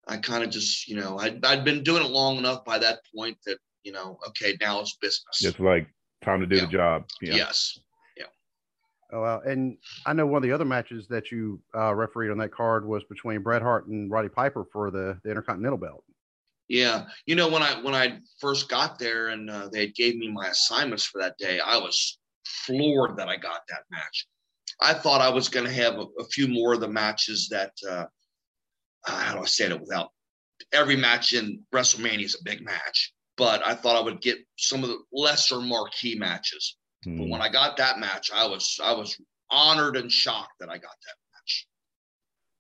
I 0.06 0.18
kind 0.18 0.44
of 0.44 0.50
just 0.50 0.86
you 0.86 0.96
know 0.96 1.18
I'd 1.18 1.44
I'd 1.44 1.64
been 1.64 1.82
doing 1.82 2.04
it 2.04 2.10
long 2.10 2.36
enough 2.36 2.64
by 2.64 2.78
that 2.78 3.00
point 3.14 3.38
that 3.46 3.58
you 3.84 3.92
know 3.92 4.18
okay 4.28 4.56
now 4.60 4.80
it's 4.80 4.96
business. 4.96 5.42
It's 5.42 5.60
like 5.60 5.86
time 6.22 6.40
to 6.40 6.46
do 6.46 6.56
yeah. 6.56 6.62
the 6.62 6.70
job. 6.72 7.04
Yeah. 7.22 7.34
Yes. 7.36 7.78
Oh 9.12 9.22
wow! 9.22 9.40
And 9.40 9.76
I 10.06 10.12
know 10.12 10.26
one 10.26 10.42
of 10.42 10.48
the 10.48 10.54
other 10.54 10.64
matches 10.64 11.08
that 11.08 11.30
you 11.30 11.60
uh, 11.74 11.94
refereed 11.94 12.30
on 12.30 12.38
that 12.38 12.52
card 12.52 12.86
was 12.86 13.02
between 13.04 13.42
Bret 13.42 13.62
Hart 13.62 13.86
and 13.86 14.10
Roddy 14.10 14.28
Piper 14.28 14.64
for 14.72 14.90
the 14.90 15.18
the 15.24 15.30
Intercontinental 15.30 15.78
Belt. 15.78 16.04
Yeah, 16.68 17.06
you 17.26 17.34
know 17.34 17.48
when 17.48 17.62
I 17.62 17.80
when 17.82 17.94
I 17.94 18.18
first 18.40 18.68
got 18.68 18.98
there 18.98 19.28
and 19.28 19.50
uh, 19.50 19.68
they 19.72 19.88
gave 19.88 20.16
me 20.16 20.30
my 20.30 20.48
assignments 20.48 21.04
for 21.04 21.20
that 21.20 21.36
day, 21.38 21.58
I 21.58 21.78
was 21.78 22.18
floored 22.46 23.16
that 23.16 23.28
I 23.28 23.36
got 23.36 23.62
that 23.68 23.82
match. 23.90 24.28
I 24.80 24.94
thought 24.94 25.20
I 25.20 25.28
was 25.28 25.48
going 25.48 25.66
to 25.66 25.72
have 25.72 25.94
a, 25.94 26.06
a, 26.18 26.24
few 26.30 26.48
more 26.48 26.72
of 26.72 26.80
the 26.80 26.88
matches 26.88 27.48
that 27.50 27.72
uh, 27.88 28.06
how 29.04 29.34
do 29.34 29.42
I 29.42 29.46
say 29.46 29.66
it 29.66 29.80
without 29.80 30.10
every 30.72 30.96
match 30.96 31.32
in 31.32 31.62
WrestleMania 31.74 32.24
is 32.24 32.36
a 32.40 32.44
big 32.44 32.64
match, 32.64 33.12
but 33.36 33.66
I 33.66 33.74
thought 33.74 33.96
I 33.96 34.00
would 34.00 34.20
get 34.20 34.38
some 34.56 34.82
of 34.82 34.90
the 34.90 34.98
lesser 35.12 35.60
marquee 35.60 36.16
matches. 36.16 36.76
Mm. 37.06 37.18
But 37.18 37.28
when 37.28 37.42
I 37.42 37.48
got 37.48 37.76
that 37.78 37.98
match, 37.98 38.30
I 38.34 38.46
was 38.46 38.78
I 38.82 38.92
was 38.92 39.16
honored 39.50 39.96
and 39.96 40.10
shocked 40.10 40.54
that 40.60 40.68
I 40.68 40.74
got 40.74 40.82
that 40.82 41.16
match. 41.34 41.66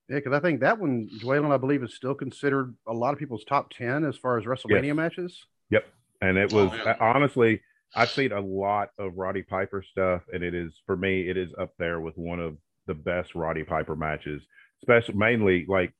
yeah, 0.08 0.16
because 0.16 0.32
I 0.32 0.40
think 0.40 0.60
that 0.60 0.78
one, 0.78 1.08
Dwaylen, 1.22 1.52
I 1.52 1.56
believe, 1.56 1.82
is 1.82 1.94
still 1.94 2.14
considered 2.14 2.74
a 2.86 2.92
lot 2.92 3.12
of 3.12 3.18
people's 3.18 3.44
top 3.44 3.70
ten 3.70 4.04
as 4.04 4.16
far 4.16 4.38
as 4.38 4.44
WrestleMania 4.44 4.86
yes. 4.86 4.96
matches. 4.96 5.38
Yep, 5.70 5.86
and 6.20 6.38
it 6.38 6.52
was 6.52 6.70
oh, 6.72 6.76
yeah. 6.84 6.96
honestly, 7.00 7.60
I've 7.94 8.10
seen 8.10 8.32
a 8.32 8.40
lot 8.40 8.90
of 8.98 9.16
Roddy 9.16 9.42
Piper 9.42 9.82
stuff, 9.82 10.22
and 10.32 10.42
it 10.42 10.54
is 10.54 10.72
for 10.86 10.96
me, 10.96 11.28
it 11.28 11.36
is 11.36 11.50
up 11.58 11.72
there 11.78 12.00
with 12.00 12.16
one 12.16 12.40
of 12.40 12.56
the 12.86 12.94
best 12.94 13.34
Roddy 13.34 13.64
Piper 13.64 13.96
matches. 13.96 14.42
Especially, 14.82 15.14
mainly, 15.14 15.66
like 15.68 15.92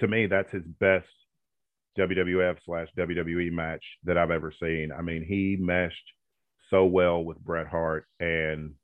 to 0.00 0.08
me, 0.08 0.26
that's 0.26 0.52
his 0.52 0.64
best 0.80 1.08
WWF 1.98 2.58
slash 2.64 2.88
WWE 2.98 3.50
match 3.52 3.82
that 4.04 4.18
I've 4.18 4.30
ever 4.30 4.52
seen. 4.52 4.92
I 4.96 5.02
mean, 5.02 5.24
he 5.24 5.56
meshed 5.58 6.12
so 6.70 6.84
well 6.84 7.22
with 7.22 7.38
Bret 7.38 7.66
Hart, 7.66 8.06
and 8.20 8.74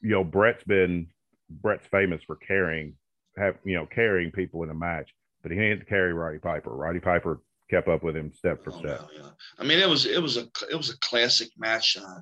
you 0.00 0.10
know, 0.10 0.24
Bret's 0.24 0.64
been 0.64 1.08
Bret's 1.48 1.86
famous 1.90 2.22
for 2.26 2.36
carrying 2.36 2.94
have 3.36 3.56
you 3.64 3.74
know 3.74 3.86
carrying 3.86 4.30
people 4.30 4.62
in 4.62 4.70
a 4.70 4.74
match, 4.74 5.10
but 5.42 5.52
he 5.52 5.58
didn't 5.58 5.88
carry 5.88 6.12
Roddy 6.12 6.38
Piper. 6.38 6.70
Roddy 6.70 7.00
Piper 7.00 7.40
kept 7.70 7.88
up 7.88 8.02
with 8.02 8.16
him 8.16 8.32
step 8.32 8.62
for 8.62 8.72
oh, 8.74 8.78
step. 8.78 9.08
Yeah, 9.12 9.22
yeah. 9.22 9.30
I 9.58 9.64
mean, 9.64 9.78
it 9.78 9.88
was 9.88 10.06
it 10.06 10.22
was 10.22 10.36
a 10.36 10.48
it 10.70 10.76
was 10.76 10.90
a 10.90 10.98
classic 10.98 11.48
match, 11.56 11.96
uh, 11.96 12.20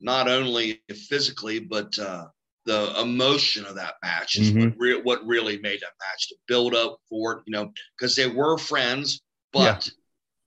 not 0.00 0.28
only 0.28 0.82
physically 1.08 1.58
but 1.58 1.96
uh, 1.98 2.26
the 2.66 3.00
emotion 3.00 3.64
of 3.64 3.74
that 3.76 3.94
match 4.02 4.36
is 4.36 4.52
mm-hmm. 4.52 4.70
what, 4.70 4.74
re- 4.78 5.02
what 5.02 5.26
really 5.26 5.58
made 5.58 5.80
that 5.80 5.94
match. 6.00 6.28
To 6.28 6.36
build 6.46 6.74
up 6.74 6.98
for 7.08 7.32
it, 7.34 7.42
you 7.46 7.52
know, 7.52 7.72
because 7.98 8.14
they 8.16 8.28
were 8.28 8.58
friends, 8.58 9.22
but. 9.52 9.86
Yeah. 9.86 9.92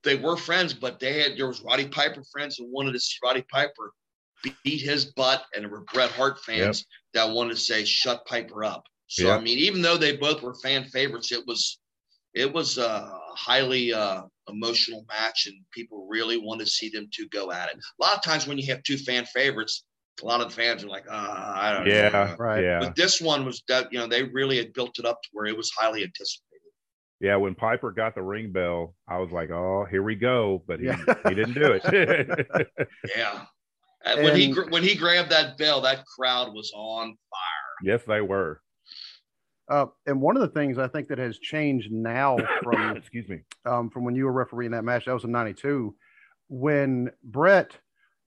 They 0.06 0.16
were 0.16 0.38
friends, 0.38 0.74
but 0.74 1.00
they 1.00 1.22
had 1.22 1.38
there 1.38 1.48
was 1.48 1.62
Roddy 1.62 1.88
Piper 1.88 2.24
friends 2.32 2.56
who 2.58 2.72
wanted 2.72 2.94
to 2.94 3.00
see 3.00 3.18
Roddy 3.24 3.44
Piper 3.52 3.92
beat 4.64 4.82
his 4.82 5.06
butt, 5.06 5.44
and 5.54 5.64
there 5.64 5.72
were 5.72 5.84
Bret 5.94 6.12
Hart 6.12 6.40
fans 6.46 6.86
yep. 7.14 7.26
that 7.26 7.34
wanted 7.34 7.56
to 7.56 7.62
say, 7.62 7.84
"Shut 7.84 8.26
Piper 8.26 8.64
up." 8.64 8.84
So 9.08 9.28
yeah. 9.28 9.36
I 9.36 9.42
mean, 9.42 9.58
even 9.58 9.82
though 9.82 9.98
they 9.98 10.16
both 10.16 10.42
were 10.42 10.56
fan 10.56 10.86
favorites, 10.86 11.32
it 11.32 11.46
was 11.46 11.80
it 12.34 12.52
was 12.52 12.78
a 12.78 13.18
highly 13.36 13.94
uh, 13.94 14.24
emotional 14.50 15.06
match, 15.08 15.48
and 15.48 15.56
people 15.72 16.08
really 16.10 16.38
wanted 16.38 16.66
to 16.66 16.72
see 16.72 16.90
them 16.90 17.08
two 17.12 17.28
go 17.30 17.52
at 17.52 17.70
it. 17.70 17.78
A 17.78 18.04
lot 18.04 18.16
of 18.16 18.24
times 18.24 18.48
when 18.48 18.58
you 18.58 18.68
have 18.68 18.84
two 18.84 18.98
fan 18.98 19.26
favorites, 19.26 19.84
a 20.22 20.26
lot 20.26 20.42
of 20.42 20.50
the 20.50 20.56
fans 20.56 20.84
are 20.84 20.88
like, 20.88 21.06
ah, 21.10 21.54
I 21.60 21.74
don't 21.74 21.86
know. 21.86 21.94
yeah, 21.94 22.10
know. 22.10 22.36
Right. 22.38 22.64
Yeah. 22.64 22.80
But 22.80 22.96
this 22.96 23.20
one 23.20 23.46
was 23.46 23.64
that 23.68 23.92
you 23.92 24.00
know 24.00 24.08
they 24.08 24.24
really 24.24 24.58
had 24.58 24.74
built 24.74 25.00
it 25.00 25.06
up 25.06 25.22
to 25.24 25.30
where 25.34 25.46
it 25.46 25.58
was 25.58 25.72
highly 25.72 26.04
anticipated. 26.04 26.45
Yeah, 27.22 27.38
when 27.38 27.56
Piper 27.56 27.92
got 27.92 28.14
the 28.14 28.22
ring 28.22 28.52
bell, 28.52 28.94
I 29.08 29.18
was 29.20 29.32
like, 29.32 29.50
"Oh, 29.50 29.86
here 29.90 30.04
we 30.04 30.16
go!" 30.16 30.64
But 30.68 30.80
he, 30.80 30.90
he 31.28 31.34
didn't 31.34 31.54
do 31.54 31.80
it. 31.82 32.68
yeah, 33.16 33.46
and 34.06 34.24
when 34.24 34.36
he 34.36 34.52
when 34.52 34.84
he 34.84 34.96
grabbed 34.96 35.30
that 35.32 35.58
bell, 35.58 35.82
that 35.82 36.06
crowd 36.06 36.54
was 36.54 36.72
on 36.76 37.08
fire. 37.08 37.84
Yes, 37.84 38.02
they 38.06 38.22
were. 38.22 38.62
Uh, 39.68 39.88
and 40.06 40.22
one 40.22 40.36
of 40.36 40.42
the 40.42 40.48
things 40.50 40.78
I 40.78 40.88
think 40.88 41.08
that 41.08 41.18
has 41.18 41.40
changed 41.40 41.92
now 41.92 42.38
from 42.64 42.98
excuse 42.98 43.28
me 43.28 43.42
um, 43.66 43.90
from 43.90 44.04
when 44.04 44.16
you 44.16 44.26
were 44.26 44.32
refereeing 44.32 44.72
that 44.72 44.84
match 44.84 45.06
that 45.06 45.14
was 45.14 45.24
in 45.24 45.32
'92 45.32 45.96
when 46.48 47.12
Bret 47.24 47.72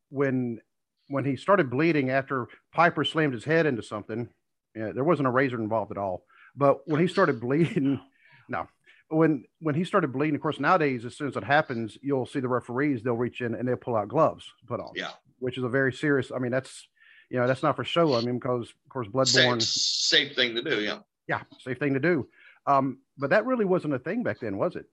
when 0.08 0.60
when 1.08 1.24
he 1.24 1.36
started 1.36 1.70
bleeding 1.70 2.10
after 2.10 2.48
Piper 2.72 3.04
slammed 3.04 3.34
his 3.34 3.44
head 3.44 3.66
into 3.66 3.82
something 3.82 4.28
yeah, 4.74 4.90
there 4.92 5.04
wasn't 5.04 5.28
a 5.28 5.30
razor 5.30 5.60
involved 5.60 5.92
at 5.92 5.98
all 5.98 6.24
but 6.56 6.80
when 6.88 7.00
he 7.00 7.06
started 7.06 7.40
bleeding 7.40 8.00
no 8.48 8.66
when 9.08 9.44
when 9.60 9.74
he 9.74 9.84
started 9.84 10.12
bleeding 10.12 10.34
of 10.34 10.40
course 10.42 10.60
nowadays 10.60 11.04
as 11.04 11.16
soon 11.16 11.28
as 11.28 11.36
it 11.36 11.44
happens 11.44 11.96
you'll 12.02 12.26
see 12.26 12.40
the 12.40 12.48
referees 12.48 13.02
they'll 13.02 13.16
reach 13.16 13.40
in 13.40 13.54
and 13.54 13.66
they'll 13.66 13.76
pull 13.76 13.96
out 13.96 14.08
gloves 14.08 14.44
to 14.60 14.66
put 14.66 14.80
on 14.80 14.92
yeah 14.94 15.12
which 15.38 15.56
is 15.56 15.64
a 15.64 15.68
very 15.68 15.92
serious 15.92 16.30
I 16.30 16.38
mean 16.38 16.52
that's 16.52 16.88
you 17.30 17.38
know 17.38 17.46
that's 17.46 17.62
not 17.62 17.76
for 17.76 17.84
show 17.84 18.14
I 18.14 18.20
mean 18.20 18.38
because 18.38 18.68
of 18.68 18.88
course 18.90 19.08
bloodborne 19.08 19.62
safe, 19.62 20.28
safe 20.28 20.36
thing 20.36 20.54
to 20.54 20.62
do 20.62 20.80
yeah 20.80 20.98
yeah, 21.28 21.42
safe 21.60 21.78
thing 21.78 21.94
to 21.94 22.00
do. 22.00 22.26
Um, 22.66 22.98
but 23.16 23.30
that 23.30 23.46
really 23.46 23.64
wasn't 23.64 23.94
a 23.94 23.98
thing 23.98 24.22
back 24.22 24.40
then, 24.40 24.56
was 24.56 24.74
it? 24.74 24.86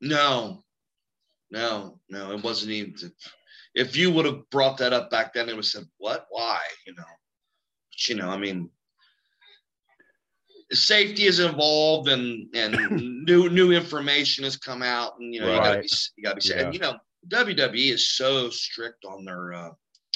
No, 0.00 0.64
no, 1.50 1.98
no, 2.10 2.32
it 2.32 2.42
wasn't 2.42 2.72
even. 2.72 2.94
If 3.74 3.96
you 3.96 4.10
would 4.10 4.26
have 4.26 4.50
brought 4.50 4.78
that 4.78 4.92
up 4.92 5.10
back 5.10 5.32
then, 5.32 5.48
it 5.48 5.52
would 5.52 5.64
have 5.64 5.66
said, 5.66 5.84
"What? 5.98 6.26
Why?" 6.30 6.60
You 6.86 6.94
know, 6.94 7.04
but, 7.90 8.08
you 8.08 8.16
know, 8.16 8.28
I 8.28 8.36
mean, 8.36 8.70
safety 10.72 11.24
is 11.24 11.40
involved, 11.40 12.08
and 12.08 12.46
and 12.54 12.76
new 13.26 13.48
new 13.48 13.72
information 13.72 14.44
has 14.44 14.56
come 14.56 14.82
out, 14.82 15.18
and 15.18 15.34
you 15.34 15.40
know, 15.40 15.56
right. 15.56 15.56
you 15.56 15.62
gotta 15.62 15.80
be 15.80 15.88
you 16.16 16.22
gotta 16.24 16.36
be 16.36 16.40
safe. 16.42 16.56
Yeah. 16.56 16.64
And 16.64 16.74
you 16.74 16.80
know, 16.80 16.96
WWE 17.28 17.92
is 17.92 18.10
so 18.10 18.50
strict 18.50 19.04
on 19.04 19.24
their 19.24 19.54
uh, 19.54 19.70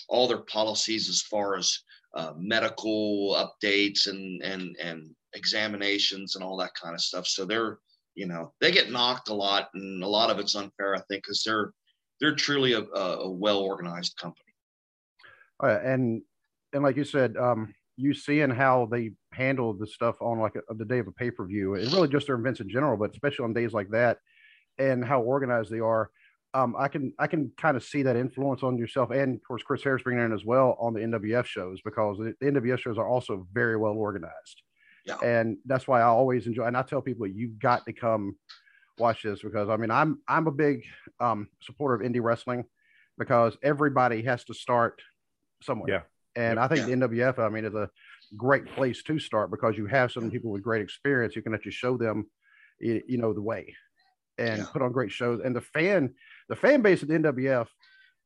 all 0.08 0.28
their 0.28 0.42
policies 0.42 1.08
as 1.08 1.22
far 1.22 1.56
as 1.56 1.78
uh, 2.14 2.32
medical 2.36 3.34
updates 3.34 4.06
and 4.06 4.42
and 4.42 4.76
and 4.80 5.14
examinations 5.34 6.36
and 6.36 6.44
all 6.44 6.56
that 6.58 6.74
kind 6.80 6.94
of 6.94 7.00
stuff. 7.00 7.26
So 7.26 7.44
they're 7.44 7.78
You 8.14 8.26
know, 8.26 8.52
they 8.60 8.70
get 8.70 8.90
knocked 8.90 9.30
a 9.30 9.34
lot, 9.34 9.70
and 9.74 10.02
a 10.02 10.08
lot 10.08 10.30
of 10.30 10.38
it's 10.38 10.54
unfair, 10.54 10.94
I 10.94 11.00
think, 11.08 11.24
because 11.24 11.42
they're 11.44 11.72
they're 12.20 12.36
truly 12.36 12.74
a, 12.74 12.82
a 12.82 13.30
well 13.30 13.58
organized 13.58 14.16
company. 14.16 14.52
Uh, 15.62 15.80
and 15.82 16.22
and 16.72 16.82
like 16.82 16.96
you 16.96 17.04
said, 17.04 17.36
um, 17.36 17.74
you 17.96 18.14
seeing 18.14 18.50
how 18.50 18.86
they 18.90 19.12
handle 19.32 19.72
the 19.72 19.86
stuff 19.86 20.16
on 20.20 20.38
like 20.38 20.54
a, 20.56 20.74
the 20.74 20.84
day 20.84 20.98
of 20.98 21.08
a 21.08 21.12
pay 21.12 21.30
per 21.30 21.44
view, 21.46 21.74
and 21.74 21.92
really 21.92 22.08
just 22.08 22.26
their 22.26 22.36
events 22.36 22.60
in 22.60 22.68
general, 22.68 22.96
but 22.96 23.10
especially 23.10 23.44
on 23.44 23.52
days 23.52 23.72
like 23.72 23.90
that, 23.90 24.18
and 24.78 25.04
how 25.04 25.20
organized 25.20 25.70
they 25.70 25.80
are. 25.80 26.10
Um, 26.54 26.74
I 26.78 26.88
can 26.88 27.14
I 27.18 27.26
can 27.28 27.50
kind 27.56 27.76
of 27.76 27.84
see 27.84 28.02
that 28.02 28.16
influence 28.16 28.62
on 28.62 28.76
yourself, 28.76 29.10
and 29.10 29.36
of 29.36 29.42
course 29.42 29.62
Chris 29.62 29.82
Harris 29.82 30.02
bringing 30.02 30.24
in 30.24 30.32
as 30.32 30.44
well 30.44 30.76
on 30.78 30.92
the 30.92 31.00
NWF 31.00 31.46
shows 31.46 31.80
because 31.82 32.18
the, 32.18 32.34
the 32.40 32.46
NWF 32.46 32.78
shows 32.78 32.98
are 32.98 33.08
also 33.08 33.46
very 33.52 33.76
well 33.78 33.94
organized, 33.94 34.62
yeah. 35.06 35.16
and 35.22 35.56
that's 35.64 35.88
why 35.88 36.00
I 36.00 36.04
always 36.04 36.46
enjoy. 36.46 36.64
And 36.66 36.76
I 36.76 36.82
tell 36.82 37.00
people 37.00 37.26
you've 37.26 37.58
got 37.58 37.86
to 37.86 37.92
come 37.94 38.36
watch 38.98 39.22
this 39.22 39.40
because 39.40 39.70
I 39.70 39.78
mean 39.78 39.90
I'm 39.90 40.20
I'm 40.28 40.46
a 40.46 40.52
big 40.52 40.82
um, 41.20 41.48
supporter 41.62 41.94
of 41.94 42.02
indie 42.02 42.22
wrestling 42.22 42.64
because 43.18 43.56
everybody 43.62 44.22
has 44.22 44.44
to 44.44 44.54
start 44.54 45.00
somewhere. 45.62 45.90
Yeah. 45.90 46.00
And 46.34 46.58
I 46.58 46.68
think 46.68 46.88
yeah. 46.88 46.96
the 46.96 47.08
NWF, 47.08 47.38
I 47.38 47.48
mean, 47.48 47.64
is 47.64 47.74
a 47.74 47.90
great 48.36 48.66
place 48.66 49.02
to 49.04 49.18
start 49.18 49.50
because 49.50 49.76
you 49.76 49.86
have 49.86 50.12
some 50.12 50.30
people 50.30 50.50
with 50.50 50.62
great 50.62 50.82
experience. 50.82 51.36
You 51.36 51.42
can 51.42 51.54
actually 51.54 51.72
show 51.72 51.96
them, 51.96 52.26
you 52.80 53.18
know, 53.18 53.32
the 53.32 53.42
way 53.42 53.74
and 54.38 54.58
yeah. 54.58 54.66
put 54.72 54.82
on 54.82 54.92
great 54.92 55.12
shows. 55.12 55.40
And 55.44 55.54
the 55.54 55.60
fan, 55.60 56.14
the 56.48 56.56
fan 56.56 56.82
base 56.82 57.02
of 57.02 57.08
the 57.08 57.14
NWF 57.14 57.68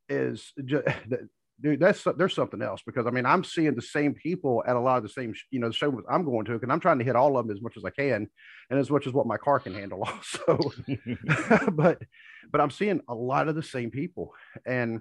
is 0.09 0.53
just, 0.65 0.87
dude, 1.61 1.81
that's 1.81 2.07
there's 2.17 2.35
something 2.35 2.63
else 2.63 2.83
because 2.87 3.07
I 3.07 3.11
mean 3.11 3.27
I'm 3.27 3.45
seeing 3.45 3.75
the 3.75 3.83
same 3.83 4.15
people 4.15 4.63
at 4.67 4.77
a 4.77 4.81
lot 4.81 4.99
of 4.99 5.03
the 5.03 5.09
same 5.09 5.35
you 5.51 5.59
know 5.59 5.69
the 5.69 5.75
shows 5.75 5.95
I'm 6.11 6.25
going 6.25 6.45
to 6.47 6.59
and 6.63 6.73
I'm 6.73 6.81
trying 6.81 6.99
to 6.99 7.05
hit 7.05 7.17
all 7.17 7.39
of 7.39 7.47
them 7.47 7.57
as 7.57 7.63
much 7.63 7.77
as 7.77 7.85
I 7.85 7.91
can 7.91 8.29
and 8.71 8.79
as 8.79 8.91
much 8.91 9.07
as 9.07 9.13
what 9.13 9.27
my 9.27 9.37
car 9.37 9.61
can 9.61 9.75
handle 9.75 10.03
also 10.07 10.59
but 11.73 12.03
but 12.53 12.61
I'm 12.61 12.71
seeing 12.71 13.01
a 13.09 13.15
lot 13.15 13.49
of 13.49 13.55
the 13.55 13.63
same 13.63 13.91
people 13.91 14.35
and 14.67 15.01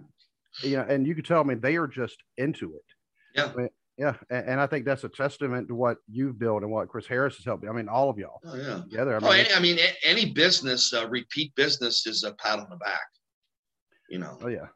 you 0.61 0.77
know 0.77 0.85
and 0.87 1.05
you 1.05 1.13
can 1.13 1.25
tell 1.25 1.43
me 1.43 1.55
they 1.55 1.75
are 1.75 1.87
just 1.87 2.17
into 2.37 2.75
it 2.75 2.85
yeah 3.35 3.51
I 3.51 3.55
mean, 3.55 3.69
yeah 3.97 4.13
and, 4.29 4.49
and, 4.49 4.61
I 4.61 4.67
think 4.67 4.85
that's 4.85 5.03
a 5.03 5.09
testament 5.09 5.67
to 5.69 5.75
what 5.75 5.97
you've 6.09 6.37
built 6.37 6.63
and 6.63 6.71
what 6.71 6.89
Chris 6.89 7.07
Harris 7.07 7.37
has 7.37 7.45
helped 7.45 7.65
I 7.67 7.71
mean 7.71 7.87
all 7.87 8.09
of 8.09 8.17
y'all 8.17 8.39
oh, 8.45 8.55
yeah 8.55 8.81
together 8.89 9.15
I 9.15 9.19
mean, 9.19 9.29
oh, 9.29 9.31
any, 9.31 9.53
I 9.53 9.59
mean 9.59 9.77
any 10.03 10.31
business 10.31 10.93
uh, 10.93 11.07
repeat 11.09 11.53
business 11.55 12.05
is 12.05 12.23
a 12.23 12.33
pat 12.33 12.59
on 12.59 12.67
the 12.69 12.77
back 12.77 13.07
you 14.09 14.19
know 14.19 14.37
oh 14.41 14.47
yeah 14.47 14.67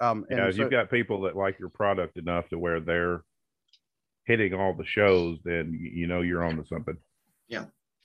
um, 0.00 0.24
and 0.30 0.38
yeah, 0.38 0.50
so, 0.50 0.56
you've 0.56 0.70
got 0.70 0.90
people 0.90 1.22
that 1.22 1.36
like 1.36 1.58
your 1.58 1.70
product 1.70 2.18
enough 2.18 2.48
to 2.50 2.58
where 2.58 2.80
they're 2.80 3.22
hitting 4.26 4.54
all 4.54 4.74
the 4.74 4.86
shows, 4.86 5.38
then 5.44 5.76
you 5.94 6.06
know 6.06 6.20
you're 6.20 6.44
on 6.44 6.56
to 6.56 6.64
something. 6.66 6.96
Yeah. 7.48 7.64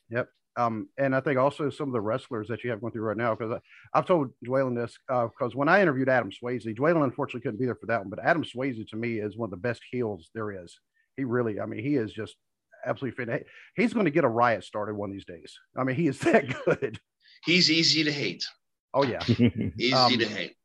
Yep. 0.10 0.30
Um, 0.56 0.88
and 0.98 1.16
I 1.16 1.20
think 1.20 1.39
also 1.39 1.70
some 1.70 1.89
of 1.89 1.94
the 1.94 2.02
wrestlers 2.02 2.48
that 2.48 2.63
you 2.63 2.70
have 2.70 2.82
going 2.82 2.94
through 2.94 3.04
right 3.04 3.18
now, 3.18 3.36
because 3.36 3.60
I've 3.94 4.06
told 4.06 4.32
Dwaylen 4.46 4.76
this, 4.76 4.98
because 5.08 5.54
uh, 5.54 5.58
when 5.58 5.68
I 5.68 5.82
interviewed 5.82 6.10
Adam 6.10 6.32
Swayze, 6.32 6.66
Dwaylen 6.76 7.04
unfortunately 7.04 7.42
couldn't 7.42 7.60
be 7.60 7.66
there 7.66 7.76
for 7.76 7.88
that 7.88 8.02
one, 8.02 8.10
but 8.10 8.24
Adam 8.24 8.44
Swayze 8.44 8.88
to 8.89 8.96
me 8.96 9.20
is 9.20 9.36
one 9.36 9.48
of 9.48 9.52
the 9.52 9.58
best 9.58 9.82
heels 9.92 10.30
there 10.36 10.63
is. 10.63 10.78
He 11.18 11.24
really, 11.24 11.60
I 11.60 11.66
mean, 11.66 11.84
he 11.84 11.96
is 11.96 12.13
just 12.13 12.36
absolutely 12.86 13.26
fit. 13.26 13.48
He's 13.76 13.94
going 13.94 14.06
to 14.06 14.12
get 14.12 14.24
a 14.24 14.30
riot 14.30 14.63
started 14.63 14.96
one 14.96 15.10
of 15.10 15.13
these 15.13 15.26
days. 15.26 15.58
I 15.76 15.84
mean, 15.84 15.96
he 15.96 16.08
is 16.08 16.20
that 16.20 16.46
good. 16.66 17.00
He's 17.44 17.72
easy 17.72 18.04
to 18.04 18.12
hate. 18.12 18.46
Oh 18.94 19.04
yeah, 19.04 19.24
easy 19.28 19.94
um, 19.94 20.18
to 20.20 20.28
hate. 20.28 20.56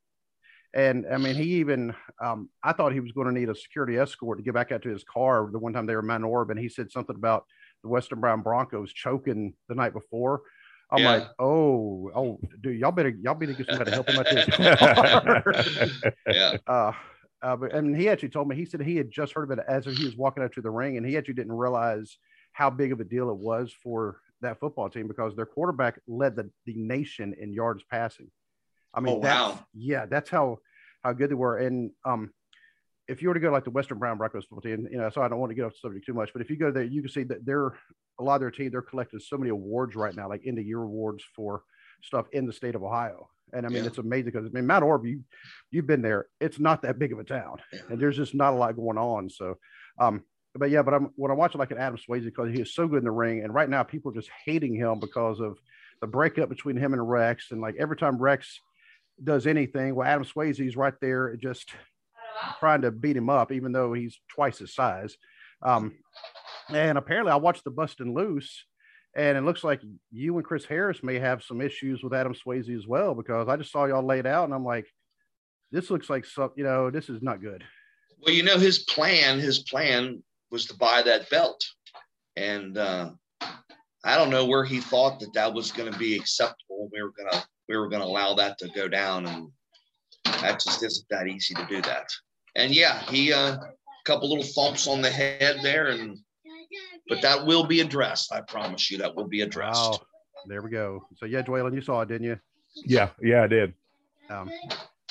And 0.74 1.06
I 1.10 1.16
mean, 1.16 1.34
he 1.34 1.54
even, 1.54 1.94
um, 2.22 2.50
I 2.62 2.72
thought 2.72 2.92
he 2.92 3.00
was 3.00 3.12
going 3.12 3.26
to 3.26 3.32
need 3.32 3.48
a 3.48 3.54
security 3.54 3.96
escort 3.96 4.38
to 4.38 4.44
get 4.44 4.52
back 4.52 4.70
out 4.70 4.82
to 4.82 4.90
his 4.90 5.02
car 5.02 5.48
the 5.50 5.58
one 5.58 5.72
time 5.72 5.86
they 5.86 5.94
were 5.94 6.00
in 6.00 6.06
Mount 6.06 6.24
Orab. 6.24 6.50
And 6.50 6.58
he 6.58 6.68
said 6.68 6.90
something 6.90 7.16
about 7.16 7.44
the 7.88 7.92
Western 7.92 8.20
Brown 8.20 8.42
Broncos 8.42 8.92
choking 8.92 9.54
the 9.68 9.74
night 9.74 9.92
before. 9.92 10.42
I'm 10.90 11.02
yeah. 11.02 11.10
like, 11.10 11.28
oh, 11.38 12.10
oh, 12.14 12.40
dude, 12.62 12.78
y'all 12.78 12.92
better, 12.92 13.10
y'all 13.10 13.34
better 13.34 13.52
get 13.52 13.66
somebody 13.66 13.90
to 13.90 13.94
help 13.94 14.08
him 14.08 14.18
out 14.18 14.26
to 14.26 14.36
his 14.36 15.84
car. 15.84 16.04
yeah. 16.26 16.56
Uh, 16.66 16.92
uh, 17.40 17.54
but 17.54 17.72
and 17.72 17.96
he 17.96 18.08
actually 18.08 18.30
told 18.30 18.48
me 18.48 18.56
he 18.56 18.64
said 18.64 18.80
he 18.80 18.96
had 18.96 19.12
just 19.12 19.32
heard 19.32 19.50
of 19.50 19.58
it 19.58 19.64
as 19.68 19.84
he 19.84 20.04
was 20.04 20.16
walking 20.16 20.42
out 20.42 20.52
to 20.52 20.60
the 20.60 20.70
ring, 20.70 20.96
and 20.96 21.06
he 21.06 21.16
actually 21.16 21.34
didn't 21.34 21.52
realize 21.52 22.18
how 22.52 22.68
big 22.68 22.90
of 22.90 22.98
a 22.98 23.04
deal 23.04 23.30
it 23.30 23.36
was 23.36 23.72
for 23.82 24.20
that 24.40 24.58
football 24.58 24.90
team 24.90 25.06
because 25.06 25.36
their 25.36 25.46
quarterback 25.46 26.00
led 26.08 26.34
the, 26.34 26.50
the 26.66 26.74
nation 26.74 27.34
in 27.40 27.52
yards 27.52 27.84
passing. 27.88 28.28
I 28.92 29.00
mean, 29.00 29.16
oh, 29.16 29.18
wow. 29.18 29.58
yeah, 29.72 30.06
that's 30.06 30.30
how 30.30 30.58
how 31.04 31.12
good 31.12 31.30
they 31.30 31.34
were. 31.34 31.58
And 31.58 31.92
um, 32.04 32.32
if 33.08 33.22
you 33.22 33.28
were 33.28 33.34
to 33.34 33.40
go 33.40 33.50
like 33.50 33.64
the 33.64 33.70
Western 33.70 33.98
Brown 33.98 34.18
Broncos 34.18 34.44
football 34.44 34.60
team, 34.60 34.86
you 34.90 34.98
know, 34.98 35.08
so 35.10 35.22
I 35.22 35.28
don't 35.28 35.38
want 35.38 35.50
to 35.50 35.54
get 35.54 35.64
off 35.64 35.72
the 35.72 35.78
subject 35.78 36.04
too 36.04 36.12
much, 36.12 36.30
but 36.32 36.42
if 36.42 36.50
you 36.50 36.56
go 36.56 36.70
there, 36.70 36.84
you 36.84 37.00
can 37.00 37.10
see 37.10 37.22
that 37.24 37.44
they're 37.44 37.72
a 38.20 38.22
lot 38.22 38.36
of 38.36 38.40
their 38.40 38.50
team, 38.50 38.70
they're 38.70 38.82
collecting 38.82 39.18
so 39.18 39.38
many 39.38 39.50
awards 39.50 39.96
right 39.96 40.14
now, 40.14 40.28
like 40.28 40.42
end 40.46 40.58
of 40.58 40.66
year 40.66 40.82
awards 40.82 41.24
for 41.34 41.62
stuff 42.02 42.26
in 42.32 42.46
the 42.46 42.52
state 42.52 42.74
of 42.74 42.82
Ohio. 42.82 43.28
And 43.54 43.64
I 43.64 43.70
mean, 43.70 43.82
yeah. 43.82 43.88
it's 43.88 43.98
amazing 43.98 44.32
because 44.32 44.46
I 44.46 44.50
mean, 44.50 44.66
Mount 44.66 44.84
Orab, 44.84 45.08
you 45.08 45.22
you've 45.70 45.86
been 45.86 46.02
there. 46.02 46.26
It's 46.38 46.58
not 46.58 46.82
that 46.82 46.98
big 46.98 47.12
of 47.12 47.18
a 47.18 47.24
town, 47.24 47.56
yeah. 47.72 47.80
and 47.88 47.98
there's 47.98 48.16
just 48.16 48.34
not 48.34 48.52
a 48.52 48.56
lot 48.56 48.76
going 48.76 48.98
on. 48.98 49.30
So, 49.30 49.56
um, 49.98 50.22
but 50.54 50.68
yeah, 50.68 50.82
but 50.82 50.92
I'm 50.92 51.12
when 51.16 51.30
I 51.30 51.34
watch 51.34 51.54
like 51.54 51.70
an 51.70 51.78
Adam 51.78 51.98
Swayze 51.98 52.26
because 52.26 52.52
he 52.52 52.60
is 52.60 52.74
so 52.74 52.86
good 52.86 52.98
in 52.98 53.04
the 53.04 53.10
ring, 53.10 53.42
and 53.42 53.54
right 53.54 53.70
now 53.70 53.84
people 53.84 54.12
are 54.12 54.14
just 54.14 54.28
hating 54.44 54.74
him 54.74 55.00
because 55.00 55.40
of 55.40 55.56
the 56.02 56.06
breakup 56.06 56.50
between 56.50 56.76
him 56.76 56.92
and 56.92 57.08
Rex, 57.08 57.46
and 57.50 57.62
like 57.62 57.76
every 57.78 57.96
time 57.96 58.18
Rex 58.18 58.60
does 59.24 59.46
anything. 59.46 59.94
Well, 59.94 60.06
Adam 60.06 60.24
Swayze's 60.24 60.76
right 60.76 60.94
there 61.00 61.28
it 61.28 61.40
just 61.40 61.70
trying 62.58 62.82
to 62.82 62.90
beat 62.90 63.16
him 63.16 63.30
up, 63.30 63.52
even 63.52 63.72
though 63.72 63.92
he's 63.92 64.18
twice 64.34 64.58
his 64.58 64.74
size. 64.74 65.16
Um, 65.62 65.96
and 66.70 66.98
apparently, 66.98 67.32
I 67.32 67.36
watched 67.36 67.64
the 67.64 67.70
Bustin' 67.70 68.14
Loose, 68.14 68.64
and 69.16 69.36
it 69.38 69.42
looks 69.42 69.64
like 69.64 69.80
you 70.10 70.36
and 70.36 70.44
Chris 70.44 70.64
Harris 70.64 71.02
may 71.02 71.18
have 71.18 71.42
some 71.42 71.60
issues 71.60 72.02
with 72.02 72.14
Adam 72.14 72.34
Swayze 72.34 72.76
as 72.76 72.86
well, 72.86 73.14
because 73.14 73.48
I 73.48 73.56
just 73.56 73.72
saw 73.72 73.86
y'all 73.86 74.04
laid 74.04 74.26
out, 74.26 74.44
and 74.44 74.54
I'm 74.54 74.64
like, 74.64 74.86
this 75.72 75.90
looks 75.90 76.08
like 76.08 76.24
some, 76.24 76.50
you 76.56 76.64
know, 76.64 76.90
this 76.90 77.08
is 77.08 77.22
not 77.22 77.40
good. 77.40 77.64
Well, 78.20 78.34
you 78.34 78.42
know, 78.42 78.58
his 78.58 78.80
plan, 78.80 79.38
his 79.38 79.60
plan 79.60 80.22
was 80.50 80.66
to 80.66 80.76
buy 80.76 81.02
that 81.02 81.30
belt, 81.30 81.64
and 82.36 82.76
uh, 82.76 83.10
I 84.04 84.16
don't 84.16 84.30
know 84.30 84.46
where 84.46 84.64
he 84.64 84.80
thought 84.80 85.20
that 85.20 85.32
that 85.34 85.52
was 85.52 85.72
going 85.72 85.92
to 85.92 85.98
be 85.98 86.16
acceptable. 86.16 86.88
We 86.92 87.02
were 87.02 87.12
going 87.16 87.30
to 87.30 87.44
we 87.68 87.76
were 87.76 87.88
going 87.88 88.00
to 88.00 88.08
allow 88.08 88.34
that 88.34 88.58
to 88.58 88.68
go 88.68 88.88
down, 88.88 89.26
and 89.26 89.48
that 90.24 90.60
just 90.60 90.82
isn't 90.82 91.06
that 91.10 91.28
easy 91.28 91.54
to 91.54 91.66
do 91.68 91.82
that. 91.82 92.08
And 92.58 92.74
yeah, 92.74 93.00
he 93.08 93.32
uh, 93.32 93.54
a 93.54 93.72
couple 94.04 94.28
little 94.28 94.44
thumps 94.44 94.88
on 94.88 95.00
the 95.00 95.10
head 95.10 95.60
there, 95.62 95.88
and 95.88 96.18
but 97.08 97.22
that 97.22 97.46
will 97.46 97.64
be 97.64 97.80
addressed. 97.80 98.32
I 98.32 98.40
promise 98.40 98.90
you, 98.90 98.98
that 98.98 99.14
will 99.14 99.28
be 99.28 99.42
addressed. 99.42 99.92
Wow. 99.92 100.00
There 100.46 100.60
we 100.62 100.70
go. 100.70 101.06
So 101.16 101.26
yeah, 101.26 101.42
Dwaylen, 101.42 101.74
you 101.74 101.80
saw 101.80 102.00
it, 102.00 102.08
didn't 102.08 102.26
you? 102.26 102.38
Yeah, 102.74 103.10
yeah, 103.22 103.44
I 103.44 103.46
did. 103.46 103.74
Um, 104.28 104.50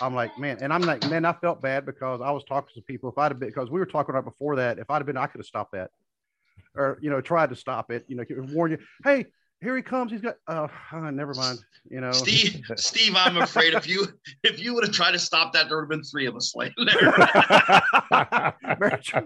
I'm 0.02 0.14
like, 0.14 0.38
man, 0.38 0.58
and 0.62 0.72
I'm 0.72 0.82
like, 0.82 1.10
man, 1.10 1.26
I 1.26 1.34
felt 1.34 1.62
bad 1.62 1.86
because 1.86 2.22
I 2.22 2.32
was 2.32 2.44
talking 2.44 2.70
to 2.76 2.82
people. 2.82 3.10
If 3.10 3.18
I'd 3.18 3.32
have 3.32 3.40
been, 3.40 3.50
because 3.50 3.70
we 3.70 3.80
were 3.80 3.86
talking 3.86 4.14
right 4.14 4.24
before 4.24 4.58
that, 4.58 4.78
if 4.78 4.90
I'd 4.90 4.98
have 4.98 5.06
been, 5.06 5.18
I 5.18 5.28
could 5.28 5.40
have 5.40 5.48
stopped 5.48 5.72
that, 5.72 5.90
or 6.76 7.00
you 7.02 7.10
know, 7.10 7.22
tried 7.22 7.50
to 7.50 7.56
stop 7.56 7.92
it. 7.92 8.06
You 8.08 8.18
know, 8.18 8.26
warn 8.54 8.72
you, 8.72 8.78
hey, 9.04 9.26
here 9.62 9.76
he 9.76 9.82
comes. 9.82 10.12
He's 10.12 10.22
got. 10.22 10.36
Uh, 10.48 10.68
uh, 10.92 11.12
never 11.12 11.34
mind. 11.34 11.60
You 11.90 12.02
know, 12.02 12.12
Steve. 12.12 12.62
Steve, 12.76 13.14
I'm 13.16 13.38
afraid 13.38 13.74
if 13.74 13.88
you 13.88 14.08
if 14.44 14.60
you 14.60 14.74
would 14.76 14.84
have 14.86 14.94
tried 14.94 15.12
to 15.12 15.20
stop 15.20 15.54
that, 15.54 15.68
there 15.68 15.78
would 15.78 15.84
have 15.84 15.90
been 15.90 16.04
three 16.04 16.28
of 16.28 16.36
us 16.36 16.54
laying 16.56 16.74
there. 16.86 17.12
very 18.78 19.02
true. 19.02 19.26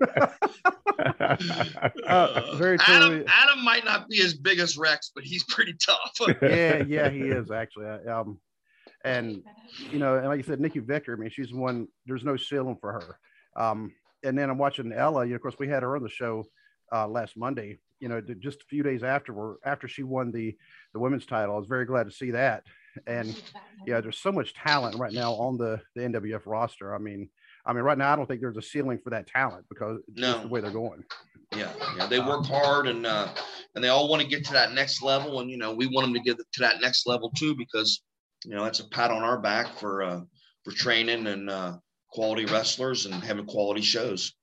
uh, 2.08 2.56
very. 2.56 2.78
Adam, 2.88 3.26
Adam 3.28 3.63
might 3.63 3.84
not 3.84 4.08
be 4.08 4.22
as 4.22 4.34
big 4.34 4.60
as 4.60 4.78
Rex, 4.78 5.12
but 5.13 5.24
he's 5.24 5.44
pretty 5.46 5.74
tough. 5.74 6.13
yeah, 6.41 6.84
yeah, 6.88 7.10
he 7.10 7.22
is 7.22 7.52
actually. 7.52 7.88
Um, 8.08 8.39
and 9.04 9.44
you 9.91 10.00
know, 10.00 10.15
and 10.15 10.28
like 10.28 10.38
you 10.38 10.44
said, 10.44 10.62
Nikki 10.62 10.80
Victory. 10.80 11.15
I 11.15 11.20
mean, 11.20 11.30
she's 11.30 11.54
one. 11.54 11.88
There's 12.06 12.24
no 12.24 12.38
ceiling 12.38 12.78
for 12.80 12.94
her. 12.94 13.17
Um, 13.62 13.91
and 14.24 14.38
then 14.38 14.50
I'm 14.50 14.58
watching 14.58 14.94
Ella. 14.94 15.26
You 15.26 15.32
know, 15.32 15.36
of 15.36 15.41
course, 15.41 15.56
we 15.60 15.67
had 15.67 15.84
her 15.84 15.98
on 15.98 16.04
the 16.04 16.10
show 16.10 16.46
uh, 16.94 17.08
last 17.08 17.36
Monday 17.36 17.80
you 18.02 18.10
know, 18.10 18.20
just 18.40 18.64
a 18.64 18.66
few 18.66 18.84
days 18.84 19.04
after 19.04 19.56
after 19.64 19.88
she 19.88 20.04
won 20.04 20.32
the 20.32 20.58
the 20.94 21.00
women's 21.00 21.26
title. 21.26 21.56
I 21.56 21.60
was 21.60 21.68
very 21.68 21.86
glad 21.86 22.06
to 22.06 22.12
see 22.12 22.32
that. 22.32 22.64
And 23.08 23.42
yeah, 23.88 24.02
there's 24.02 24.18
so 24.18 24.32
much 24.32 24.54
talent 24.54 24.98
right 24.98 25.14
now 25.14 25.34
on 25.34 25.58
the 25.58 25.80
the 25.96 26.02
NWF 26.02 26.42
roster. 26.46 26.94
I 26.94 26.98
mean, 26.98 27.30
I 27.66 27.74
mean, 27.74 27.84
right 27.84 27.98
now 27.98 28.12
I 28.12 28.16
don't 28.16 28.26
think 28.26 28.42
there's 28.42 28.58
a 28.58 28.62
ceiling 28.62 29.00
for 29.04 29.12
that 29.12 29.28
talent 29.28 29.66
because 29.70 30.02
no. 30.16 30.42
the 30.42 30.48
way 30.48 30.60
they're 30.60 30.72
going. 30.72 31.04
Yeah, 31.56 31.72
yeah, 31.98 32.08
they 32.08 32.20
work 32.20 32.46
hard 32.46 32.88
and 32.88 33.06
uh, 33.06 33.30
and 33.76 33.84
they 33.84 33.90
all 33.90 34.10
want 34.10 34.22
to 34.22 34.28
get 34.28 34.44
to 34.46 34.54
that 34.54 34.74
next 34.74 35.04
level, 35.04 35.40
and 35.40 35.50
you 35.50 35.58
know, 35.58 35.74
we 35.74 35.86
want 35.88 36.06
them 36.06 36.14
to 36.14 36.22
get 36.22 36.38
to 36.38 36.60
that 36.60 36.82
next 36.82 37.06
level 37.06 37.30
too 37.38 37.56
because 37.56 38.02
you 38.46 38.56
know 38.56 38.64
that's 38.64 38.80
a 38.80 38.90
pat 38.90 39.12
on 39.12 39.22
our 39.22 39.40
back 39.40 39.78
for 39.78 40.02
uh, 40.02 40.22
for 40.64 40.72
training 40.72 41.28
and 41.28 41.50
uh, 41.50 41.78
quality 42.10 42.46
wrestlers 42.46 43.06
and 43.06 43.24
having 43.24 43.46
quality 43.46 43.82
shows. 43.82 44.34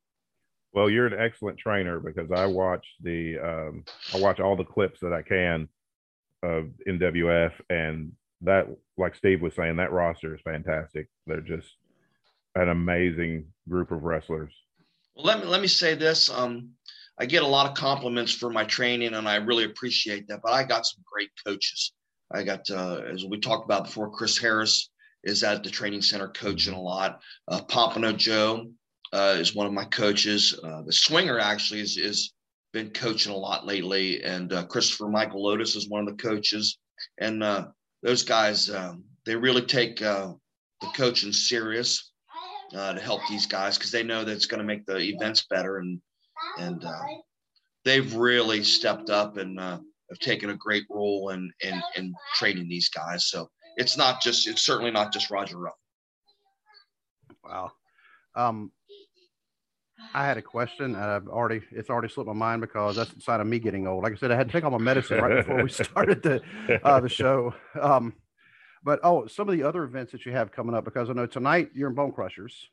Well, 0.72 0.90
you're 0.90 1.06
an 1.06 1.18
excellent 1.18 1.58
trainer 1.58 1.98
because 1.98 2.30
I 2.30 2.46
watch 2.46 2.86
the 3.00 3.38
um, 3.38 3.84
I 4.14 4.20
watch 4.20 4.38
all 4.38 4.56
the 4.56 4.64
clips 4.64 5.00
that 5.00 5.12
I 5.12 5.22
can 5.22 5.68
of 6.42 6.66
NWF, 6.86 7.52
and 7.70 8.12
that, 8.42 8.66
like 8.96 9.14
Steve 9.14 9.42
was 9.42 9.54
saying, 9.54 9.76
that 9.76 9.92
roster 9.92 10.34
is 10.34 10.40
fantastic. 10.42 11.08
They're 11.26 11.40
just 11.40 11.68
an 12.54 12.68
amazing 12.68 13.46
group 13.68 13.90
of 13.90 14.04
wrestlers. 14.04 14.52
Well, 15.16 15.26
let 15.26 15.40
me 15.40 15.46
let 15.46 15.60
me 15.60 15.68
say 15.68 15.94
this. 15.94 16.30
Um, 16.30 16.70
I 17.18 17.26
get 17.26 17.42
a 17.42 17.46
lot 17.46 17.68
of 17.68 17.76
compliments 17.76 18.32
for 18.32 18.50
my 18.50 18.64
training, 18.64 19.14
and 19.14 19.28
I 19.28 19.36
really 19.36 19.64
appreciate 19.64 20.28
that. 20.28 20.40
But 20.42 20.52
I 20.52 20.64
got 20.64 20.86
some 20.86 21.02
great 21.10 21.30
coaches. 21.44 21.92
I 22.30 22.44
got, 22.44 22.70
uh, 22.70 23.00
as 23.10 23.24
we 23.24 23.40
talked 23.40 23.64
about 23.64 23.84
before, 23.84 24.10
Chris 24.10 24.36
Harris 24.36 24.90
is 25.24 25.42
at 25.42 25.64
the 25.64 25.70
training 25.70 26.02
center 26.02 26.28
coaching 26.28 26.74
a 26.74 26.80
lot. 26.80 27.20
Uh, 27.48 27.62
Pompano 27.62 28.12
Joe 28.12 28.66
uh, 29.12 29.36
is 29.38 29.54
one 29.54 29.66
of 29.66 29.72
my 29.72 29.84
coaches. 29.84 30.58
Uh, 30.62 30.82
the 30.82 30.92
Swinger 30.92 31.38
actually 31.38 31.80
is 31.80 31.96
is 31.96 32.32
been 32.72 32.90
coaching 32.90 33.32
a 33.32 33.36
lot 33.36 33.66
lately, 33.66 34.22
and 34.22 34.52
uh, 34.52 34.64
Christopher 34.66 35.08
Michael 35.08 35.42
Lotus 35.42 35.74
is 35.74 35.88
one 35.88 36.06
of 36.06 36.16
the 36.16 36.22
coaches. 36.22 36.78
And 37.18 37.42
uh, 37.42 37.68
those 38.02 38.22
guys, 38.22 38.68
um, 38.68 39.04
they 39.24 39.36
really 39.36 39.62
take 39.62 40.02
uh, 40.02 40.32
the 40.80 40.86
coaching 40.88 41.32
serious 41.32 42.12
uh, 42.74 42.92
to 42.92 43.00
help 43.00 43.22
these 43.28 43.46
guys 43.46 43.78
because 43.78 43.90
they 43.90 44.02
know 44.02 44.24
that 44.24 44.32
it's 44.32 44.46
going 44.46 44.58
to 44.58 44.66
make 44.66 44.84
the 44.84 44.98
events 44.98 45.46
better, 45.48 45.78
and 45.78 46.00
and 46.58 46.84
they've 47.84 48.14
really 48.14 48.62
stepped 48.62 49.08
up 49.08 49.38
and 49.38 49.58
have 49.58 50.18
taken 50.20 50.50
a 50.50 50.56
great 50.56 50.84
role 50.90 51.30
in, 51.30 51.50
in 51.60 51.82
in 51.96 52.14
training 52.34 52.68
these 52.68 52.88
guys. 52.88 53.28
So 53.28 53.48
it's 53.76 53.96
not 53.96 54.20
just 54.20 54.46
it's 54.48 54.64
certainly 54.64 54.90
not 54.90 55.12
just 55.12 55.30
Roger 55.30 55.58
Ruff. 55.58 55.74
Wow. 57.44 57.70
Um, 58.34 58.72
I 60.14 60.24
had 60.24 60.36
a 60.36 60.42
question, 60.42 60.94
I've 60.94 61.28
already 61.28 61.60
it's 61.70 61.90
already 61.90 62.08
slipped 62.08 62.28
my 62.28 62.34
mind 62.34 62.60
because 62.60 62.96
that's 62.96 63.12
the 63.12 63.20
sign 63.20 63.40
of 63.40 63.46
me 63.46 63.58
getting 63.58 63.86
old. 63.86 64.02
Like 64.02 64.12
I 64.12 64.16
said, 64.16 64.30
I 64.30 64.36
had 64.36 64.48
to 64.48 64.52
take 64.52 64.64
all 64.64 64.70
my 64.70 64.78
medicine 64.78 65.18
right 65.20 65.44
before 65.44 65.62
we 65.62 65.68
started 65.84 66.22
the 66.22 66.40
uh, 66.84 67.00
the 67.00 67.08
show. 67.08 67.54
Um, 67.80 68.14
but 68.84 69.00
oh, 69.02 69.26
some 69.26 69.48
of 69.48 69.56
the 69.56 69.64
other 69.64 69.84
events 69.84 70.12
that 70.12 70.24
you 70.24 70.32
have 70.32 70.52
coming 70.52 70.74
up 70.74 70.84
because 70.84 71.10
I 71.10 71.12
know 71.12 71.26
tonight 71.26 71.70
you're 71.74 71.88
in 71.88 71.94
Bone 71.94 72.12
Crushers. 72.12 72.68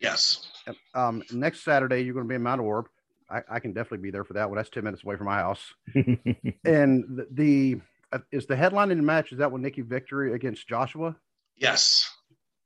Yes. 0.00 0.50
Um, 0.94 1.22
next 1.32 1.64
Saturday 1.64 2.02
you're 2.02 2.14
going 2.14 2.26
to 2.26 2.28
be 2.28 2.36
in 2.36 2.42
Mount 2.42 2.60
Orab. 2.60 2.84
I, 3.28 3.42
I, 3.50 3.58
can 3.58 3.72
definitely 3.72 3.98
be 3.98 4.10
there 4.10 4.24
for 4.24 4.34
that 4.34 4.48
one. 4.48 4.56
That's 4.56 4.70
ten 4.70 4.84
minutes 4.84 5.02
away 5.02 5.16
from 5.16 5.26
my 5.26 5.38
house. 5.38 5.74
and 5.94 6.54
the, 6.64 7.26
the 7.32 7.80
uh, 8.12 8.18
is 8.30 8.46
the 8.46 8.56
headline 8.56 8.90
in 8.90 8.98
the 8.98 9.02
match 9.02 9.32
is 9.32 9.38
that 9.38 9.50
one 9.50 9.60
Nikki 9.60 9.82
Victory 9.82 10.32
against 10.32 10.68
Joshua? 10.68 11.16
Yes. 11.56 12.08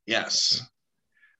Yes 0.07 0.63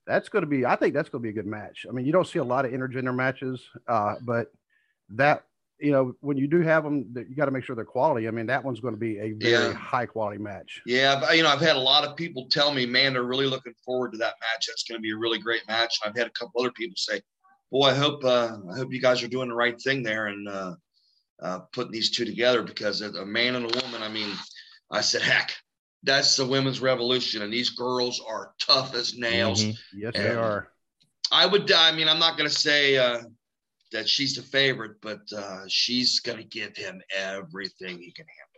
that's 0.05 0.29
going 0.29 0.43
to 0.43 0.47
be 0.47 0.65
i 0.65 0.75
think 0.75 0.93
that's 0.93 1.09
going 1.09 1.21
to 1.21 1.23
be 1.23 1.29
a 1.29 1.33
good 1.33 1.47
match. 1.47 1.85
I 1.87 1.91
mean 1.91 2.05
you 2.05 2.11
don't 2.11 2.27
see 2.27 2.39
a 2.39 2.43
lot 2.43 2.65
of 2.65 2.71
intergender 2.71 3.15
matches 3.15 3.61
uh, 3.87 4.15
but 4.21 4.47
that 5.09 5.43
you 5.79 5.91
know 5.91 6.13
when 6.21 6.37
you 6.37 6.47
do 6.47 6.61
have 6.61 6.83
them 6.83 7.13
you 7.15 7.35
got 7.35 7.45
to 7.45 7.51
make 7.51 7.63
sure 7.63 7.75
they're 7.75 7.85
quality. 7.85 8.27
I 8.27 8.31
mean 8.31 8.45
that 8.47 8.63
one's 8.63 8.79
going 8.79 8.93
to 8.93 8.99
be 8.99 9.19
a 9.19 9.31
very 9.33 9.67
yeah. 9.67 9.73
high 9.73 10.05
quality 10.05 10.37
match. 10.37 10.81
Yeah 10.85 11.19
but, 11.19 11.35
you 11.35 11.43
know 11.43 11.49
i've 11.49 11.61
had 11.61 11.75
a 11.75 11.79
lot 11.79 12.03
of 12.03 12.15
people 12.15 12.47
tell 12.49 12.73
me 12.73 12.85
man 12.85 13.13
they're 13.13 13.23
really 13.23 13.47
looking 13.47 13.73
forward 13.85 14.11
to 14.13 14.17
that 14.19 14.35
match. 14.41 14.67
That's 14.67 14.83
going 14.83 14.97
to 14.97 15.01
be 15.01 15.11
a 15.11 15.17
really 15.17 15.39
great 15.39 15.67
match. 15.67 15.99
I've 16.05 16.15
had 16.15 16.27
a 16.27 16.31
couple 16.31 16.61
other 16.61 16.71
people 16.71 16.95
say 16.97 17.21
boy 17.73 17.87
i 17.87 17.93
hope 17.93 18.23
uh, 18.23 18.55
i 18.71 18.77
hope 18.77 18.93
you 18.93 19.01
guys 19.01 19.23
are 19.23 19.27
doing 19.27 19.49
the 19.49 19.55
right 19.55 19.81
thing 19.81 20.03
there 20.03 20.27
and 20.27 20.47
uh, 20.47 20.75
uh 21.41 21.59
putting 21.73 21.91
these 21.91 22.11
two 22.11 22.23
together 22.23 22.61
because 22.61 23.01
a 23.01 23.25
man 23.25 23.55
and 23.55 23.65
a 23.65 23.83
woman 23.83 24.03
i 24.03 24.07
mean 24.07 24.29
i 24.91 25.01
said 25.01 25.21
heck 25.21 25.55
that's 26.03 26.35
the 26.35 26.45
women's 26.45 26.81
revolution, 26.81 27.41
and 27.41 27.51
these 27.51 27.71
girls 27.71 28.21
are 28.27 28.53
tough 28.59 28.93
as 28.93 29.17
nails. 29.17 29.63
Mm-hmm. 29.63 29.99
Yes, 29.99 30.11
and 30.15 30.23
they 30.25 30.35
are. 30.35 30.69
I 31.31 31.45
would. 31.45 31.71
I 31.71 31.91
mean, 31.91 32.07
I'm 32.07 32.19
not 32.19 32.37
going 32.37 32.49
to 32.49 32.55
say 32.55 32.97
uh, 32.97 33.21
that 33.91 34.07
she's 34.07 34.35
the 34.35 34.41
favorite, 34.41 34.97
but 35.01 35.21
uh, 35.35 35.61
she's 35.67 36.19
going 36.19 36.37
to 36.37 36.43
give 36.43 36.75
him 36.75 37.01
everything 37.15 37.99
he 37.99 38.11
can 38.11 38.25
handle. 38.25 38.53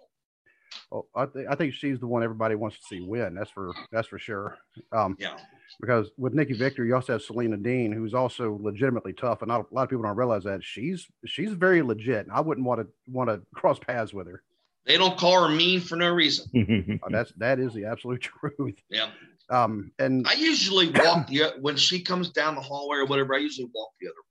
Well, 0.92 1.08
I, 1.16 1.26
th- 1.26 1.48
I 1.50 1.56
think 1.56 1.74
she's 1.74 2.00
the 2.00 2.08
one 2.08 2.24
everybody 2.24 2.56
wants 2.56 2.78
to 2.78 2.84
see 2.84 3.02
win. 3.02 3.36
That's 3.36 3.52
for 3.52 3.74
that's 3.92 4.08
for 4.08 4.20
sure. 4.20 4.58
Um, 4.92 5.16
yeah. 5.20 5.38
Because 5.82 6.10
with 6.18 6.34
Nikki 6.34 6.54
Victory, 6.54 6.88
you 6.88 6.96
also 6.96 7.14
have 7.14 7.22
Selena 7.22 7.58
Dean, 7.58 7.92
who's 7.92 8.14
also 8.14 8.58
legitimately 8.62 9.14
tough, 9.14 9.42
and 9.42 9.50
not, 9.50 9.66
a 9.70 9.74
lot 9.74 9.84
of 9.84 9.90
people 9.90 10.04
don't 10.04 10.16
realize 10.16 10.44
that 10.44 10.64
she's 10.64 11.08
she's 11.26 11.52
very 11.52 11.82
legit. 11.82 12.28
I 12.32 12.40
wouldn't 12.42 12.66
want 12.66 12.82
to 12.82 12.88
want 13.12 13.30
to 13.30 13.42
cross 13.54 13.80
paths 13.80 14.14
with 14.14 14.28
her. 14.28 14.42
They 14.86 14.98
don't 14.98 15.18
call 15.18 15.48
her 15.48 15.50
mean 15.50 15.82
for 15.82 15.96
no 15.96 16.10
reason. 16.12 17.00
oh, 17.04 17.08
that's 17.10 17.32
that 17.38 17.60
is 17.60 17.74
the 17.74 17.86
absolute 17.86 18.22
truth. 18.42 18.76
Yeah. 18.90 19.10
Um, 19.50 19.92
and 20.00 20.28
I 20.28 20.34
usually 20.34 20.90
walk 20.90 21.28
the 21.28 21.54
when 21.62 21.76
she 21.76 22.02
comes 22.02 22.32
down 22.32 22.56
the 22.56 22.62
hallway 22.62 22.98
or 22.98 23.06
whatever. 23.06 23.36
I 23.36 23.40
usually 23.40 23.70
walk 23.74 23.92
the 24.00 24.10
other 24.10 24.22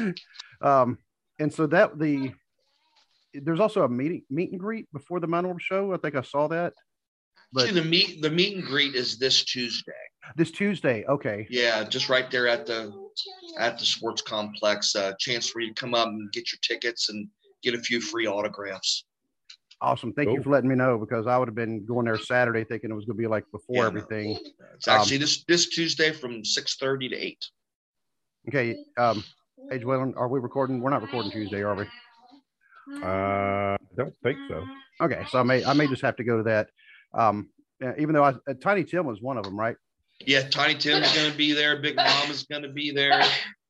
way. 0.00 0.14
um, 0.62 0.98
and 1.38 1.52
so 1.52 1.66
that 1.66 1.98
the 1.98 2.32
there's 3.34 3.60
also 3.60 3.82
a 3.82 3.88
meeting 3.88 4.22
meet 4.30 4.50
and 4.52 4.60
greet 4.60 4.90
before 4.92 5.20
the 5.20 5.26
Mount 5.26 5.60
show. 5.60 5.92
I 5.92 5.96
think 5.96 6.14
I 6.14 6.22
saw 6.22 6.48
that. 6.48 6.72
But 7.52 7.64
Actually, 7.64 7.80
the 7.80 7.86
meet 7.86 8.22
the 8.22 8.30
meet 8.30 8.56
and 8.56 8.64
greet 8.64 8.94
is 8.94 9.18
this 9.18 9.44
Tuesday. 9.44 9.92
This 10.36 10.50
Tuesday, 10.50 11.04
okay. 11.08 11.46
Yeah, 11.48 11.84
just 11.84 12.08
right 12.08 12.30
there 12.30 12.46
at 12.46 12.66
the 12.66 12.92
at 13.58 13.78
the 13.78 13.84
sports 13.84 14.22
complex. 14.22 14.94
Uh, 14.94 15.12
chance 15.18 15.48
for 15.48 15.60
you 15.60 15.68
to 15.68 15.74
come 15.74 15.94
up 15.94 16.08
and 16.08 16.30
get 16.32 16.52
your 16.52 16.58
tickets 16.62 17.08
and 17.08 17.28
get 17.62 17.74
a 17.74 17.78
few 17.78 18.00
free 18.00 18.26
autographs. 18.26 19.04
Awesome. 19.80 20.12
Thank 20.12 20.28
cool. 20.28 20.36
you 20.36 20.42
for 20.42 20.50
letting 20.50 20.68
me 20.68 20.74
know 20.74 20.98
because 20.98 21.26
I 21.26 21.38
would 21.38 21.46
have 21.46 21.54
been 21.54 21.86
going 21.86 22.06
there 22.06 22.18
Saturday 22.18 22.64
thinking 22.64 22.90
it 22.90 22.94
was 22.94 23.04
going 23.04 23.16
to 23.16 23.22
be 23.22 23.28
like 23.28 23.44
before 23.52 23.76
yeah, 23.76 23.86
everything. 23.86 24.32
No. 24.32 24.66
It's 24.74 24.88
actually 24.88 25.16
um, 25.16 25.20
this 25.20 25.44
this 25.44 25.68
Tuesday 25.68 26.10
from 26.10 26.42
6:30 26.42 27.10
to 27.10 27.16
8. 27.16 27.46
Okay. 28.48 28.76
Um 28.96 29.22
Age 29.72 29.84
Whalen, 29.84 30.14
are 30.16 30.28
we 30.28 30.40
recording? 30.40 30.80
We're 30.80 30.90
not 30.90 31.02
recording 31.02 31.30
Tuesday, 31.30 31.62
are 31.62 31.76
we? 31.76 31.84
Uh 33.02 33.76
I 33.76 33.76
don't 33.96 34.14
think 34.22 34.38
so. 34.48 34.64
Okay, 35.00 35.24
so 35.30 35.38
I 35.38 35.42
may 35.44 35.64
I 35.64 35.74
may 35.74 35.86
just 35.86 36.02
have 36.02 36.16
to 36.16 36.24
go 36.24 36.38
to 36.38 36.42
that. 36.44 36.70
Um 37.14 37.50
even 37.96 38.14
though 38.14 38.24
I, 38.24 38.30
uh, 38.30 38.54
Tiny 38.60 38.82
Tim 38.82 39.06
was 39.06 39.22
one 39.22 39.36
of 39.36 39.44
them, 39.44 39.58
right? 39.58 39.76
Yeah, 40.26 40.48
Tiny 40.48 40.74
Tim's 40.74 41.14
going 41.14 41.30
to 41.30 41.36
be 41.36 41.52
there. 41.52 41.76
Big 41.76 41.96
Mama's 41.96 42.44
going 42.44 42.62
to 42.62 42.68
be 42.68 42.90
there. 42.90 43.22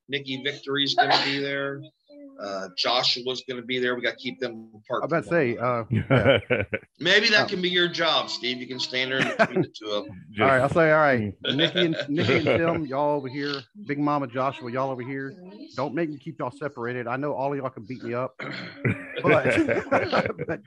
Nikki 0.09 0.41
Victory's 0.43 0.95
going 0.95 1.11
to 1.11 1.23
be 1.23 1.39
there. 1.39 1.81
Uh, 2.39 2.69
Joshua's 2.77 3.43
going 3.47 3.59
to 3.59 3.65
be 3.65 3.79
there. 3.79 3.95
We 3.95 4.01
got 4.01 4.11
to 4.11 4.15
keep 4.15 4.39
them 4.39 4.69
apart. 4.73 5.03
I 5.03 5.05
about 5.05 5.23
to 5.23 5.29
say, 5.29 5.57
uh, 5.57 5.83
yeah. 5.89 6.39
maybe 6.99 7.27
that 7.29 7.49
can 7.49 7.61
be 7.61 7.69
your 7.69 7.89
job, 7.89 8.29
Steve. 8.29 8.59
You 8.59 8.67
can 8.67 8.79
stand 8.79 9.11
there 9.11 9.35
between 9.35 9.61
the 9.61 9.67
two 9.67 9.91
of 9.91 10.05
them. 10.05 10.25
all 10.39 10.47
right, 10.47 10.61
I'll 10.61 10.69
say, 10.69 10.91
all 10.91 10.99
right, 10.99 11.33
Nikki 11.43 11.85
and 11.87 11.97
Nikki 12.07 12.35
and 12.35 12.45
Tim, 12.45 12.85
y'all 12.85 13.17
over 13.17 13.27
here. 13.27 13.55
Big 13.87 13.99
Mama 13.99 14.27
Joshua, 14.27 14.71
y'all 14.71 14.89
over 14.89 15.01
here. 15.01 15.33
Don't 15.75 15.93
make 15.93 16.09
me 16.09 16.17
keep 16.17 16.39
y'all 16.39 16.51
separated. 16.51 17.07
I 17.07 17.17
know 17.17 17.33
all 17.33 17.51
of 17.51 17.57
y'all 17.57 17.69
can 17.69 17.83
beat 17.83 18.03
me 18.03 18.13
up, 18.13 18.39
but, 19.21 20.47
but 20.47 20.61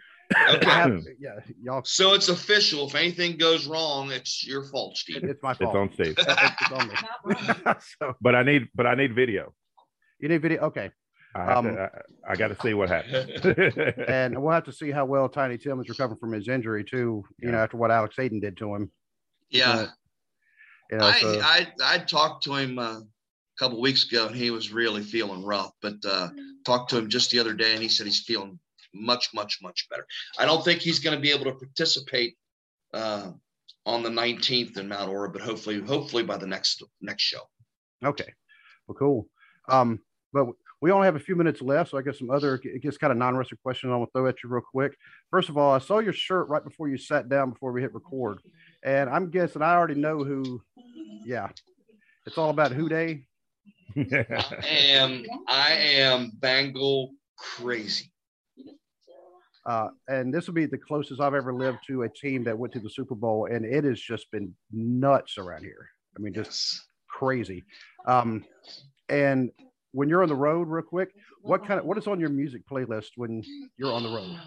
Okay. 0.54 0.70
Have, 0.70 1.02
yeah, 1.18 1.38
y'all. 1.62 1.82
So 1.84 2.14
it's 2.14 2.28
official. 2.28 2.86
If 2.86 2.94
anything 2.94 3.36
goes 3.36 3.66
wrong, 3.66 4.10
it's 4.10 4.46
your 4.46 4.64
fault, 4.64 4.96
Steve. 4.96 5.24
It's 5.24 5.42
my 5.42 5.54
fault. 5.54 5.74
It's 5.74 5.78
on 5.78 5.92
Steve. 5.92 6.14
it's 6.18 6.72
on 6.72 6.88
me. 6.88 7.74
so, 8.00 8.14
but 8.20 8.34
I 8.34 8.42
need, 8.42 8.68
but 8.74 8.86
I 8.86 8.94
need 8.94 9.14
video. 9.14 9.52
You 10.18 10.28
need 10.28 10.42
video. 10.42 10.62
Okay. 10.62 10.90
I, 11.34 11.52
um, 11.52 11.64
to, 11.64 11.90
I, 12.28 12.32
I 12.32 12.36
got 12.36 12.48
to 12.48 12.56
see 12.60 12.74
what 12.74 12.90
happens. 12.90 13.40
and 14.08 14.40
we'll 14.40 14.52
have 14.52 14.64
to 14.64 14.72
see 14.72 14.90
how 14.90 15.04
well 15.04 15.28
Tiny 15.28 15.58
Tim 15.58 15.80
is 15.80 15.88
recovering 15.88 16.18
from 16.18 16.32
his 16.32 16.48
injury 16.48 16.84
too. 16.84 17.24
You 17.38 17.48
yeah. 17.48 17.50
know, 17.52 17.58
after 17.58 17.76
what 17.76 17.90
Alex 17.90 18.16
Hayden 18.18 18.40
did 18.40 18.56
to 18.58 18.74
him. 18.74 18.90
Yeah. 19.50 19.88
You 20.90 20.98
know, 20.98 21.06
I, 21.06 21.20
so. 21.20 21.40
I 21.42 21.66
I 21.82 21.98
talked 21.98 22.44
to 22.44 22.54
him 22.54 22.78
uh, 22.78 23.00
a 23.00 23.04
couple 23.58 23.80
weeks 23.80 24.06
ago, 24.10 24.26
and 24.26 24.36
he 24.36 24.50
was 24.50 24.72
really 24.72 25.02
feeling 25.02 25.42
rough. 25.42 25.72
But 25.80 25.96
uh, 26.06 26.28
talked 26.66 26.90
to 26.90 26.98
him 26.98 27.08
just 27.08 27.30
the 27.30 27.38
other 27.38 27.54
day, 27.54 27.72
and 27.72 27.82
he 27.82 27.88
said 27.88 28.06
he's 28.06 28.20
feeling 28.20 28.58
much, 28.94 29.30
much, 29.34 29.58
much 29.62 29.88
better. 29.88 30.06
I 30.38 30.44
don't 30.44 30.64
think 30.64 30.80
he's 30.80 30.98
going 30.98 31.16
to 31.16 31.20
be 31.20 31.30
able 31.30 31.44
to 31.44 31.52
participate 31.52 32.36
uh, 32.94 33.30
on 33.86 34.02
the 34.02 34.10
19th 34.10 34.78
in 34.78 34.88
Mount 34.88 35.10
Orab, 35.10 35.32
but 35.32 35.42
hopefully, 35.42 35.80
hopefully 35.80 36.22
by 36.22 36.36
the 36.36 36.46
next 36.46 36.82
next 37.00 37.22
show. 37.22 37.40
Okay, 38.04 38.32
well, 38.86 38.96
cool. 38.96 39.28
Um, 39.68 40.00
but 40.32 40.46
we 40.80 40.90
only 40.90 41.06
have 41.06 41.16
a 41.16 41.20
few 41.20 41.36
minutes 41.36 41.62
left, 41.62 41.90
so 41.90 41.98
I 41.98 42.02
got 42.02 42.16
some 42.16 42.30
other, 42.30 42.60
just 42.82 42.98
kind 42.98 43.12
of 43.12 43.16
non-wrestling 43.16 43.58
questions 43.62 43.92
I 43.92 43.96
want 43.96 44.08
to 44.08 44.18
throw 44.18 44.26
at 44.26 44.42
you 44.42 44.48
real 44.48 44.62
quick. 44.62 44.96
First 45.30 45.48
of 45.48 45.56
all, 45.56 45.72
I 45.72 45.78
saw 45.78 46.00
your 46.00 46.12
shirt 46.12 46.48
right 46.48 46.64
before 46.64 46.88
you 46.88 46.98
sat 46.98 47.28
down 47.28 47.50
before 47.50 47.72
we 47.72 47.80
hit 47.80 47.94
record, 47.94 48.38
and 48.82 49.08
I'm 49.08 49.30
guessing 49.30 49.62
I 49.62 49.74
already 49.74 49.94
know 49.94 50.24
who. 50.24 50.60
Yeah, 51.24 51.48
it's 52.26 52.36
all 52.38 52.50
about 52.50 52.72
who 52.72 52.88
day. 52.88 53.26
I 53.96 54.66
am 54.66 55.24
I 55.48 55.72
am 55.72 56.32
Bengal 56.34 57.12
crazy. 57.36 58.11
Uh, 59.64 59.88
and 60.08 60.34
this 60.34 60.46
will 60.46 60.54
be 60.54 60.66
the 60.66 60.78
closest 60.78 61.20
I've 61.20 61.34
ever 61.34 61.54
lived 61.54 61.78
to 61.86 62.02
a 62.02 62.08
team 62.08 62.42
that 62.44 62.58
went 62.58 62.72
to 62.74 62.80
the 62.80 62.90
Super 62.90 63.14
Bowl, 63.14 63.46
and 63.46 63.64
it 63.64 63.84
has 63.84 64.00
just 64.00 64.30
been 64.30 64.54
nuts 64.72 65.38
around 65.38 65.62
here. 65.62 65.88
I 66.16 66.20
mean, 66.20 66.34
just 66.34 66.50
yes. 66.50 66.80
crazy. 67.08 67.64
Um, 68.06 68.44
and 69.08 69.50
when 69.92 70.08
you're 70.08 70.22
on 70.22 70.28
the 70.28 70.34
road, 70.34 70.68
real 70.68 70.82
quick, 70.82 71.10
what 71.42 71.66
kind 71.66 71.78
of 71.78 71.86
what 71.86 71.96
is 71.98 72.06
on 72.06 72.18
your 72.18 72.30
music 72.30 72.62
playlist 72.68 73.10
when 73.16 73.42
you're 73.76 73.92
on 73.92 74.02
the 74.02 74.10
road? 74.10 74.36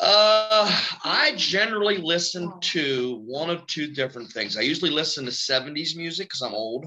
Uh, 0.00 0.82
I 1.04 1.34
generally 1.36 1.98
listen 1.98 2.52
to 2.60 3.22
one 3.26 3.48
of 3.48 3.64
two 3.68 3.86
different 3.94 4.28
things. 4.32 4.56
I 4.56 4.62
usually 4.62 4.90
listen 4.90 5.24
to 5.24 5.30
70s 5.30 5.94
music 5.94 6.26
because 6.26 6.40
I'm 6.40 6.52
old. 6.52 6.86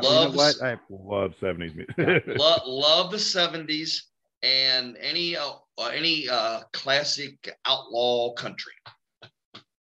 Love, 0.00 0.34
you 0.34 0.38
know 0.38 0.68
I 0.68 0.78
love 0.88 1.34
70s 1.42 1.74
music. 1.74 2.22
love, 2.38 2.60
love 2.64 3.10
the 3.10 3.16
70s 3.16 4.02
and 4.42 4.96
any 5.00 5.36
uh, 5.36 5.50
uh, 5.78 5.86
any 5.86 6.28
uh, 6.28 6.60
classic 6.72 7.54
outlaw 7.66 8.32
country. 8.34 8.72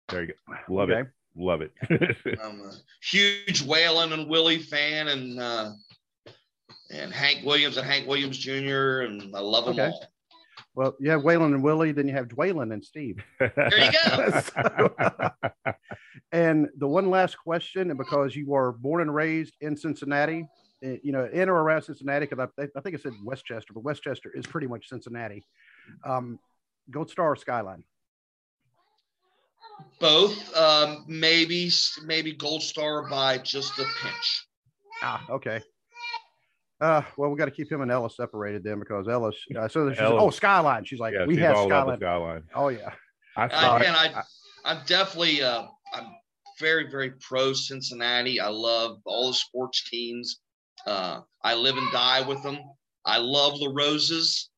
There 0.09 0.23
you 0.23 0.27
go. 0.27 0.73
Love 0.73 0.89
okay. 0.89 1.01
it. 1.01 1.07
Love 1.35 1.61
it. 1.61 1.71
I'm 2.43 2.61
a 2.61 2.71
huge 3.01 3.63
Waylon 3.63 4.13
and 4.13 4.29
Willie 4.29 4.59
fan, 4.59 5.09
and 5.09 5.39
uh, 5.39 5.71
and 6.91 7.13
Hank 7.13 7.45
Williams 7.45 7.77
and 7.77 7.85
Hank 7.85 8.07
Williams 8.07 8.37
Jr. 8.37 9.01
and 9.01 9.35
I 9.35 9.39
love 9.39 9.65
them 9.65 9.73
Okay. 9.73 9.87
all. 9.91 10.05
Well, 10.75 10.95
you 10.99 11.09
have 11.09 11.21
Waylon 11.21 11.55
and 11.55 11.63
Willie, 11.63 11.91
then 11.91 12.07
you 12.07 12.13
have 12.13 12.27
Dwaylen 12.27 12.71
and 12.71 12.85
Steve. 12.85 13.17
There 13.39 13.51
you 13.55 13.91
go. 13.91 14.41
So- 14.41 14.91
and 16.31 16.69
the 16.77 16.87
one 16.87 17.09
last 17.09 17.35
question, 17.35 17.89
and 17.89 17.97
because 17.97 18.35
you 18.35 18.45
were 18.47 18.73
born 18.73 19.01
and 19.01 19.13
raised 19.13 19.55
in 19.61 19.75
Cincinnati, 19.75 20.45
you 20.81 21.11
know, 21.11 21.25
in 21.25 21.49
or 21.49 21.55
around 21.55 21.81
Cincinnati, 21.83 22.27
because 22.27 22.49
I, 22.57 22.67
I 22.75 22.81
think 22.81 22.95
it 22.95 23.01
said 23.01 23.13
Westchester, 23.23 23.73
but 23.73 23.83
Westchester 23.83 24.31
is 24.35 24.45
pretty 24.45 24.67
much 24.67 24.89
Cincinnati. 24.89 25.43
Um, 26.05 26.39
Gold 26.91 27.09
Star 27.09 27.31
or 27.31 27.35
Skyline? 27.35 27.83
Both, 29.99 30.55
um, 30.55 31.05
maybe 31.07 31.69
maybe 32.05 32.33
Gold 32.33 32.63
Star 32.63 33.07
by 33.09 33.37
just 33.37 33.77
a 33.79 33.85
pinch. 34.01 34.47
Ah, 35.01 35.25
okay. 35.29 35.61
Uh, 36.79 37.01
well, 37.17 37.29
we 37.31 37.37
got 37.37 37.45
to 37.45 37.51
keep 37.51 37.71
him 37.71 37.81
and 37.81 37.91
Ella 37.91 38.09
separated 38.09 38.63
then 38.63 38.79
because 38.79 39.07
Ellis. 39.07 39.35
Uh, 39.55 39.67
so 39.67 39.89
she's 39.89 39.99
Ella- 39.99 40.21
oh 40.21 40.29
Skyline. 40.29 40.85
She's 40.85 40.99
like 40.99 41.13
yeah, 41.13 41.25
we 41.25 41.35
she's 41.35 41.43
have 41.43 41.55
all 41.55 41.65
about 41.65 41.87
the 41.87 41.97
Skyline. 41.97 42.43
skyline. 42.49 42.65
Oh 42.65 42.69
yeah. 42.69 42.91
I 43.35 43.47
saw 43.49 43.75
I, 43.75 43.79
it. 43.79 43.85
and 43.85 43.95
I, 43.95 44.23
I'm 44.65 44.85
definitely, 44.85 45.41
uh, 45.43 45.67
I'm 45.93 46.07
very, 46.59 46.89
very 46.89 47.11
pro 47.21 47.53
Cincinnati. 47.53 48.39
I 48.39 48.49
love 48.49 48.97
all 49.05 49.27
the 49.27 49.33
sports 49.35 49.87
teams. 49.89 50.39
Uh, 50.87 51.21
I 51.43 51.53
live 51.53 51.77
and 51.77 51.91
die 51.91 52.21
with 52.27 52.41
them. 52.43 52.57
I 53.05 53.17
love 53.17 53.59
the 53.59 53.69
Roses. 53.69 54.49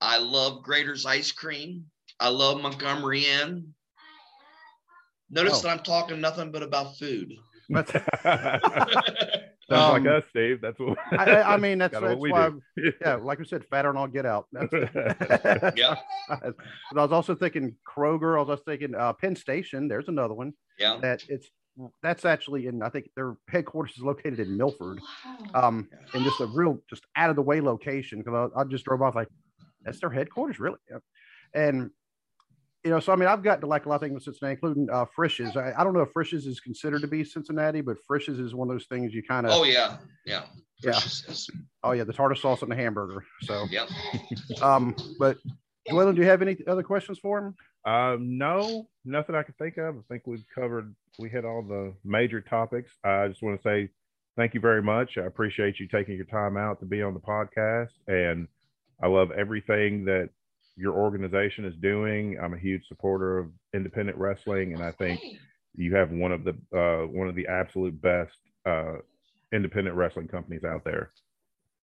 I 0.00 0.18
love 0.18 0.62
Graeter's 0.64 1.04
ice 1.06 1.30
cream. 1.30 1.84
I 2.18 2.28
love 2.30 2.60
Montgomery 2.60 3.26
Inn. 3.26 3.74
Notice 5.30 5.58
Oh. 5.58 5.62
that 5.62 5.68
I'm 5.78 5.84
talking 5.84 6.20
nothing 6.20 6.50
but 6.52 6.62
about 6.62 6.96
food. 6.96 7.32
But 7.68 7.88
Sounds 9.70 9.92
like 9.94 10.00
Um, 10.02 10.06
us, 10.08 10.24
Steve. 10.28 10.60
That's 10.60 10.78
what 10.78 10.98
I, 11.12 11.24
I- 11.36 11.54
I 11.54 11.56
mean 11.56 11.78
that's, 11.82 11.94
Kinda 11.94 12.08
what 12.08 12.14
that's 12.14 12.20
we 12.20 12.32
why. 12.32 12.50
Yeah, 13.00 13.14
like 13.16 13.38
we 13.38 13.46
said, 13.46 13.64
fatter 13.66 13.88
and 13.90 13.98
I'll 13.98 14.06
get 14.06 14.26
out. 14.26 14.46
That's, 14.52 14.72
Yeah, 15.76 15.96
But 16.28 16.54
I 16.98 17.02
was 17.02 17.12
also 17.12 17.34
thinking 17.34 17.74
Kroger. 17.86 18.36
I 18.36 18.40
was 18.40 18.50
also 18.50 18.62
thinking 18.66 18.94
uh, 18.94 19.12
Penn 19.14 19.36
Station. 19.36 19.88
There's 19.88 20.08
another 20.08 20.34
one 20.34 20.52
yeah. 20.78 20.98
that 21.00 21.24
it's 21.28 21.48
that's 22.02 22.24
actually 22.24 22.66
in. 22.66 22.82
I 22.82 22.88
think 22.88 23.10
their 23.16 23.36
headquarters 23.48 23.92
is 23.96 24.02
located 24.02 24.40
in 24.40 24.56
Milford, 24.56 25.00
um, 25.54 25.88
in 26.14 26.22
just 26.24 26.40
a 26.40 26.46
real 26.54 26.78
just 26.88 27.04
out 27.16 27.30
of 27.30 27.36
the 27.36 27.42
way 27.42 27.60
location. 27.60 28.18
Because 28.22 28.50
I, 28.56 28.60
I 28.60 28.64
just 28.64 28.84
drove 28.84 29.02
off 29.02 29.14
like 29.14 29.28
that's 29.82 30.00
their 30.00 30.10
headquarters, 30.10 30.58
really. 30.58 30.78
And 31.54 31.90
you 32.84 32.90
know, 32.90 33.00
so 33.00 33.12
I 33.12 33.16
mean, 33.16 33.28
I've 33.28 33.42
gotten 33.42 33.62
to 33.62 33.66
like 33.66 33.86
a 33.86 33.88
lot 33.88 33.94
of 33.96 34.00
things 34.02 34.14
with 34.14 34.24
Cincinnati, 34.24 34.52
including 34.54 34.88
uh, 34.92 35.06
Frisch's. 35.16 35.56
I, 35.56 35.72
I 35.76 35.84
don't 35.84 35.94
know 35.94 36.00
if 36.02 36.10
Frisch's 36.12 36.46
is 36.46 36.60
considered 36.60 37.00
to 37.00 37.08
be 37.08 37.24
Cincinnati, 37.24 37.80
but 37.80 37.96
Frisch's 38.06 38.38
is 38.38 38.54
one 38.54 38.68
of 38.68 38.74
those 38.74 38.86
things 38.86 39.14
you 39.14 39.22
kind 39.22 39.46
of. 39.46 39.52
Oh 39.52 39.64
yeah, 39.64 39.96
yeah. 40.26 40.44
Yeah. 40.82 40.98
Is- 40.98 41.48
Oh 41.82 41.92
yeah, 41.92 42.04
the 42.04 42.12
tartar 42.14 42.34
sauce 42.34 42.62
on 42.62 42.70
the 42.70 42.74
hamburger. 42.76 43.24
So, 43.42 43.66
Yep. 43.70 43.88
um, 44.62 44.96
but 45.18 45.36
Joellen, 45.90 46.14
do 46.14 46.22
you 46.22 46.26
have 46.28 46.40
any 46.40 46.56
other 46.66 46.82
questions 46.82 47.18
for 47.18 47.38
him? 47.38 47.54
Um, 47.84 48.38
no, 48.38 48.88
nothing 49.04 49.34
I 49.34 49.42
can 49.42 49.54
think 49.58 49.76
of. 49.76 49.96
I 49.96 50.00
think 50.08 50.22
we've 50.26 50.44
covered, 50.54 50.94
we 51.18 51.28
hit 51.28 51.44
all 51.44 51.62
the 51.62 51.92
major 52.04 52.40
topics. 52.40 52.92
I 53.04 53.28
just 53.28 53.42
want 53.42 53.60
to 53.60 53.68
say 53.68 53.90
thank 54.36 54.54
you 54.54 54.60
very 54.60 54.82
much. 54.82 55.18
I 55.18 55.22
appreciate 55.22 55.78
you 55.78 55.86
taking 55.88 56.16
your 56.16 56.26
time 56.26 56.56
out 56.56 56.80
to 56.80 56.86
be 56.86 57.02
on 57.02 57.14
the 57.14 57.20
podcast. 57.20 57.92
And 58.08 58.48
I 59.02 59.08
love 59.08 59.30
everything 59.32 60.04
that 60.06 60.30
your 60.76 60.94
organization 60.94 61.64
is 61.64 61.74
doing. 61.76 62.38
I'm 62.42 62.54
a 62.54 62.58
huge 62.58 62.86
supporter 62.88 63.38
of 63.38 63.50
independent 63.74 64.18
wrestling, 64.18 64.72
and 64.72 64.82
I 64.82 64.92
think 64.92 65.20
you 65.76 65.94
have 65.94 66.10
one 66.10 66.32
of 66.32 66.44
the 66.44 66.52
uh, 66.76 67.06
one 67.06 67.28
of 67.28 67.34
the 67.34 67.46
absolute 67.46 68.00
best 68.00 68.36
uh, 68.66 68.94
independent 69.52 69.96
wrestling 69.96 70.28
companies 70.28 70.64
out 70.64 70.84
there. 70.84 71.12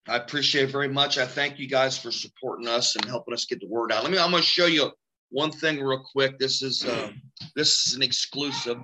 I 0.08 0.16
appreciate 0.16 0.64
it 0.64 0.72
very 0.72 0.88
much. 0.88 1.18
I 1.18 1.26
thank 1.26 1.58
you 1.58 1.68
guys 1.68 1.98
for 1.98 2.10
supporting 2.10 2.66
us 2.66 2.96
and 2.96 3.04
helping 3.04 3.34
us 3.34 3.44
get 3.44 3.60
the 3.60 3.68
word 3.68 3.92
out. 3.92 4.02
Let 4.02 4.10
me. 4.10 4.18
I'm 4.18 4.30
going 4.30 4.42
to 4.42 4.48
show 4.48 4.66
you 4.66 4.90
one 5.30 5.50
thing 5.50 5.82
real 5.82 6.02
quick. 6.12 6.38
This 6.38 6.62
is 6.62 6.84
uh, 6.84 7.10
this 7.56 7.86
is 7.86 7.94
an 7.94 8.02
exclusive. 8.02 8.78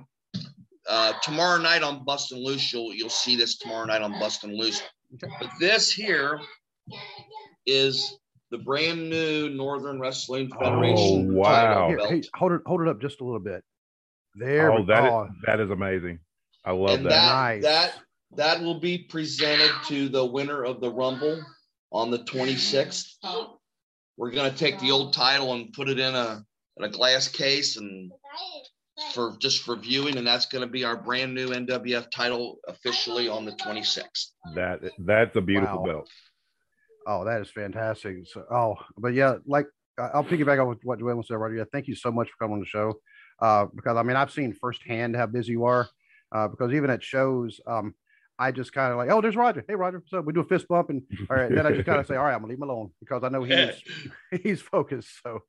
Uh, 0.89 1.13
tomorrow 1.21 1.61
night 1.61 1.83
on 1.83 2.05
Bustin' 2.05 2.43
Loose, 2.43 2.71
you'll 2.71 2.93
you'll 2.93 3.09
see 3.09 3.35
this 3.35 3.57
tomorrow 3.57 3.85
night 3.85 4.01
on 4.01 4.11
Bustin' 4.19 4.57
Loose. 4.57 4.81
But 5.21 5.49
this 5.59 5.91
here 5.91 6.39
is 7.65 8.17
the 8.49 8.57
brand 8.57 9.09
new 9.09 9.49
Northern 9.49 9.99
Wrestling 9.99 10.49
Federation. 10.49 11.31
Oh, 11.31 11.33
wow. 11.33 11.87
Here, 11.89 11.97
title 11.97 12.11
hey, 12.11 12.23
hold 12.35 12.51
it, 12.53 12.61
hold 12.65 12.81
it 12.81 12.87
up 12.87 13.01
just 13.01 13.21
a 13.21 13.23
little 13.23 13.39
bit. 13.39 13.63
There. 14.35 14.71
Oh, 14.71 14.85
that 14.85 15.05
is, 15.05 15.35
that 15.45 15.59
is 15.59 15.69
amazing. 15.69 16.19
I 16.63 16.71
love 16.71 16.91
and 16.91 17.05
that. 17.05 17.09
that 17.09 17.33
Nice. 17.33 17.63
that 17.63 17.93
that 18.35 18.61
will 18.61 18.79
be 18.79 18.97
presented 18.97 19.71
to 19.87 20.09
the 20.09 20.25
winner 20.25 20.63
of 20.63 20.81
the 20.81 20.91
Rumble 20.91 21.41
on 21.91 22.11
the 22.11 22.19
26th. 22.19 23.15
We're 24.17 24.31
gonna 24.31 24.51
take 24.51 24.79
the 24.79 24.91
old 24.91 25.13
title 25.13 25.53
and 25.53 25.71
put 25.71 25.89
it 25.89 25.99
in 25.99 26.15
a 26.15 26.43
in 26.77 26.83
a 26.83 26.89
glass 26.89 27.27
case 27.27 27.77
and 27.77 28.11
for 29.13 29.37
just 29.39 29.61
for 29.61 29.75
viewing, 29.75 30.17
and 30.17 30.25
that's 30.25 30.47
gonna 30.47 30.67
be 30.67 30.83
our 30.83 30.97
brand 30.97 31.33
new 31.35 31.49
NWF 31.49 32.09
title 32.09 32.57
officially 32.67 33.29
on 33.29 33.45
the 33.45 33.51
26th. 33.53 34.31
That 34.55 34.81
that's 34.99 35.35
a 35.35 35.41
beautiful 35.41 35.79
Wow. 35.79 35.85
belt. 35.85 36.09
Oh, 37.05 37.23
that 37.25 37.41
is 37.41 37.49
fantastic. 37.49 38.27
So, 38.27 38.43
oh, 38.51 38.75
but 38.97 39.13
yeah, 39.13 39.35
like 39.45 39.67
I- 39.99 40.09
I'll 40.13 40.23
piggyback 40.23 40.59
on 40.59 40.77
what 40.83 40.99
Joellen 40.99 41.25
said 41.25 41.35
right 41.35 41.53
here. 41.53 41.65
Thank 41.71 41.87
you 41.87 41.95
so 41.95 42.11
much 42.11 42.29
for 42.29 42.37
coming 42.37 42.55
on 42.55 42.59
the 42.59 42.65
show. 42.65 42.99
Uh, 43.39 43.67
because 43.73 43.97
I 43.97 44.03
mean, 44.03 44.17
I've 44.17 44.31
seen 44.31 44.51
firsthand 44.53 45.15
how 45.15 45.27
busy 45.27 45.51
you 45.53 45.65
are. 45.65 45.87
Uh, 46.31 46.47
because 46.47 46.73
even 46.73 46.89
at 46.89 47.01
shows, 47.03 47.61
um, 47.67 47.93
I 48.39 48.51
just 48.51 48.71
kind 48.71 48.91
of 48.91 48.97
like, 48.97 49.09
oh, 49.09 49.19
there's 49.21 49.35
Roger. 49.35 49.63
Hey, 49.67 49.75
Roger. 49.75 50.03
So 50.07 50.21
we 50.21 50.31
do 50.33 50.41
a 50.41 50.45
fist 50.45 50.67
bump, 50.67 50.89
and 50.89 51.01
all 51.29 51.37
right, 51.37 51.49
then 51.53 51.65
I 51.65 51.71
just 51.71 51.85
kind 51.85 51.99
of 51.99 52.05
say, 52.07 52.15
all 52.15 52.23
right, 52.25 52.33
I'm 52.33 52.39
gonna 52.41 52.51
leave 52.51 52.59
him 52.59 52.69
alone 52.69 52.91
because 52.99 53.23
I 53.23 53.29
know 53.29 53.43
he's 53.43 53.81
he's 54.43 54.61
focused. 54.61 55.09
So, 55.23 55.39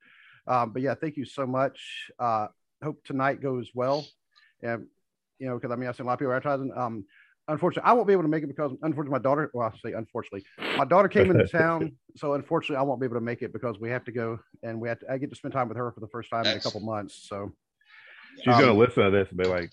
um, 0.46 0.72
but 0.72 0.82
yeah, 0.82 0.94
thank 0.94 1.16
you 1.16 1.24
so 1.24 1.46
much. 1.46 2.10
Uh, 2.18 2.48
hope 2.82 3.02
tonight 3.04 3.42
goes 3.42 3.70
well. 3.74 4.06
And 4.62 4.86
you 5.38 5.46
know, 5.48 5.54
because 5.56 5.70
I 5.70 5.76
mean, 5.76 5.88
I've 5.88 5.96
seen 5.96 6.04
a 6.04 6.06
lot 6.06 6.14
of 6.14 6.18
people 6.20 6.32
advertising. 6.32 6.72
Um, 6.74 7.04
unfortunately, 7.46 7.88
I 7.88 7.92
won't 7.92 8.06
be 8.06 8.12
able 8.12 8.22
to 8.24 8.28
make 8.28 8.42
it 8.42 8.48
because 8.48 8.72
unfortunately, 8.82 9.10
my 9.18 9.22
daughter. 9.22 9.50
Well, 9.52 9.70
I 9.72 9.78
say 9.78 9.92
unfortunately, 9.94 10.44
my 10.76 10.84
daughter 10.84 11.08
came 11.08 11.30
into 11.30 11.46
town, 11.46 11.92
so 12.16 12.34
unfortunately, 12.34 12.76
I 12.76 12.82
won't 12.82 13.00
be 13.00 13.04
able 13.04 13.16
to 13.16 13.20
make 13.20 13.42
it 13.42 13.52
because 13.52 13.78
we 13.78 13.90
have 13.90 14.04
to 14.04 14.12
go 14.12 14.38
and 14.62 14.80
we 14.80 14.88
have 14.88 14.98
to. 15.00 15.12
I 15.12 15.18
get 15.18 15.30
to 15.30 15.36
spend 15.36 15.52
time 15.52 15.68
with 15.68 15.76
her 15.76 15.92
for 15.92 16.00
the 16.00 16.08
first 16.08 16.30
time 16.30 16.46
in 16.46 16.56
a 16.56 16.60
couple 16.60 16.80
months. 16.80 17.26
So, 17.28 17.52
She's 18.42 18.54
Um, 18.54 18.60
gonna 18.60 18.74
listen 18.74 19.04
to 19.04 19.10
this 19.10 19.28
and 19.30 19.38
be 19.38 19.46
like, 19.48 19.70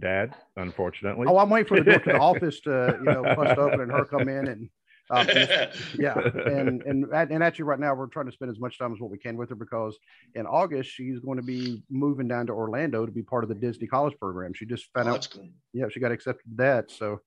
"Dad, 0.00 0.34
unfortunately." 0.56 1.26
oh, 1.28 1.38
I'm 1.38 1.50
waiting 1.50 1.68
for 1.68 1.78
the 1.78 1.84
door 1.84 1.98
to 2.00 2.12
the 2.12 2.18
office 2.30 2.60
to 2.60 2.98
you 3.00 3.04
know 3.04 3.22
bust 3.34 3.58
open 3.58 3.80
and 3.80 3.90
her 3.92 4.04
come 4.04 4.28
in 4.28 4.48
and. 4.48 4.70
Uh, 5.10 5.24
yeah 5.98 6.18
and 6.44 6.82
and 6.82 7.06
and 7.14 7.42
actually 7.42 7.62
right 7.62 7.80
now 7.80 7.94
we're 7.94 8.08
trying 8.08 8.26
to 8.26 8.32
spend 8.32 8.50
as 8.50 8.58
much 8.60 8.78
time 8.78 8.92
as 8.92 9.00
what 9.00 9.10
we 9.10 9.16
can 9.16 9.38
with 9.38 9.48
her 9.48 9.54
because 9.54 9.98
in 10.34 10.44
august 10.44 10.90
she's 10.90 11.18
going 11.20 11.38
to 11.38 11.42
be 11.42 11.82
moving 11.88 12.28
down 12.28 12.46
to 12.46 12.52
orlando 12.52 13.06
to 13.06 13.10
be 13.12 13.22
part 13.22 13.42
of 13.42 13.48
the 13.48 13.54
disney 13.54 13.86
college 13.86 14.14
program 14.20 14.52
she 14.52 14.66
just 14.66 14.84
Oh, 14.94 14.98
found 15.02 15.08
out 15.16 15.26
cool. 15.32 15.48
yeah 15.72 15.86
she 15.90 15.98
got 15.98 16.12
accepted 16.12 16.42
to 16.50 16.56
that 16.56 16.90
so 16.90 17.22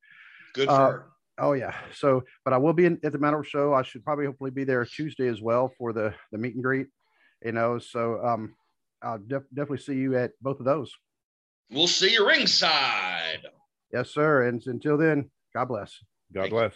Good 0.54 0.68
for 0.68 0.72
Uh, 0.76 0.92
her. 0.92 1.06
oh 1.40 1.54
yeah 1.54 1.74
so 1.92 2.24
but 2.46 2.54
i 2.54 2.58
will 2.60 2.74
be 2.74 2.86
in, 2.86 3.00
at 3.04 3.14
the 3.14 3.18
Mount 3.18 3.44
show 3.48 3.74
i 3.74 3.82
should 3.82 4.06
probably 4.06 4.28
hopefully 4.28 4.52
be 4.52 4.64
there 4.64 4.86
tuesday 4.86 5.28
as 5.28 5.42
well 5.42 5.74
for 5.80 5.92
the 5.92 6.14
the 6.32 6.38
meet 6.38 6.54
and 6.54 6.64
greet 6.64 6.86
you 7.44 7.52
know 7.52 7.80
so 7.80 8.24
um 8.24 8.54
i'll 9.02 9.18
def- 9.18 9.50
definitely 9.56 9.80
see 9.80 9.96
you 9.96 10.16
at 10.16 10.34
both 10.40 10.60
of 10.60 10.68
those 10.68 10.94
We'll 11.72 11.88
see 11.88 12.12
you 12.12 12.28
ringside. 12.28 13.48
yes 13.94 14.10
sir 14.12 14.48
and 14.48 14.62
until 14.68 14.98
then 14.98 15.30
god 15.54 15.66
bless 15.66 15.98
God 16.34 16.50
bless. 16.50 16.74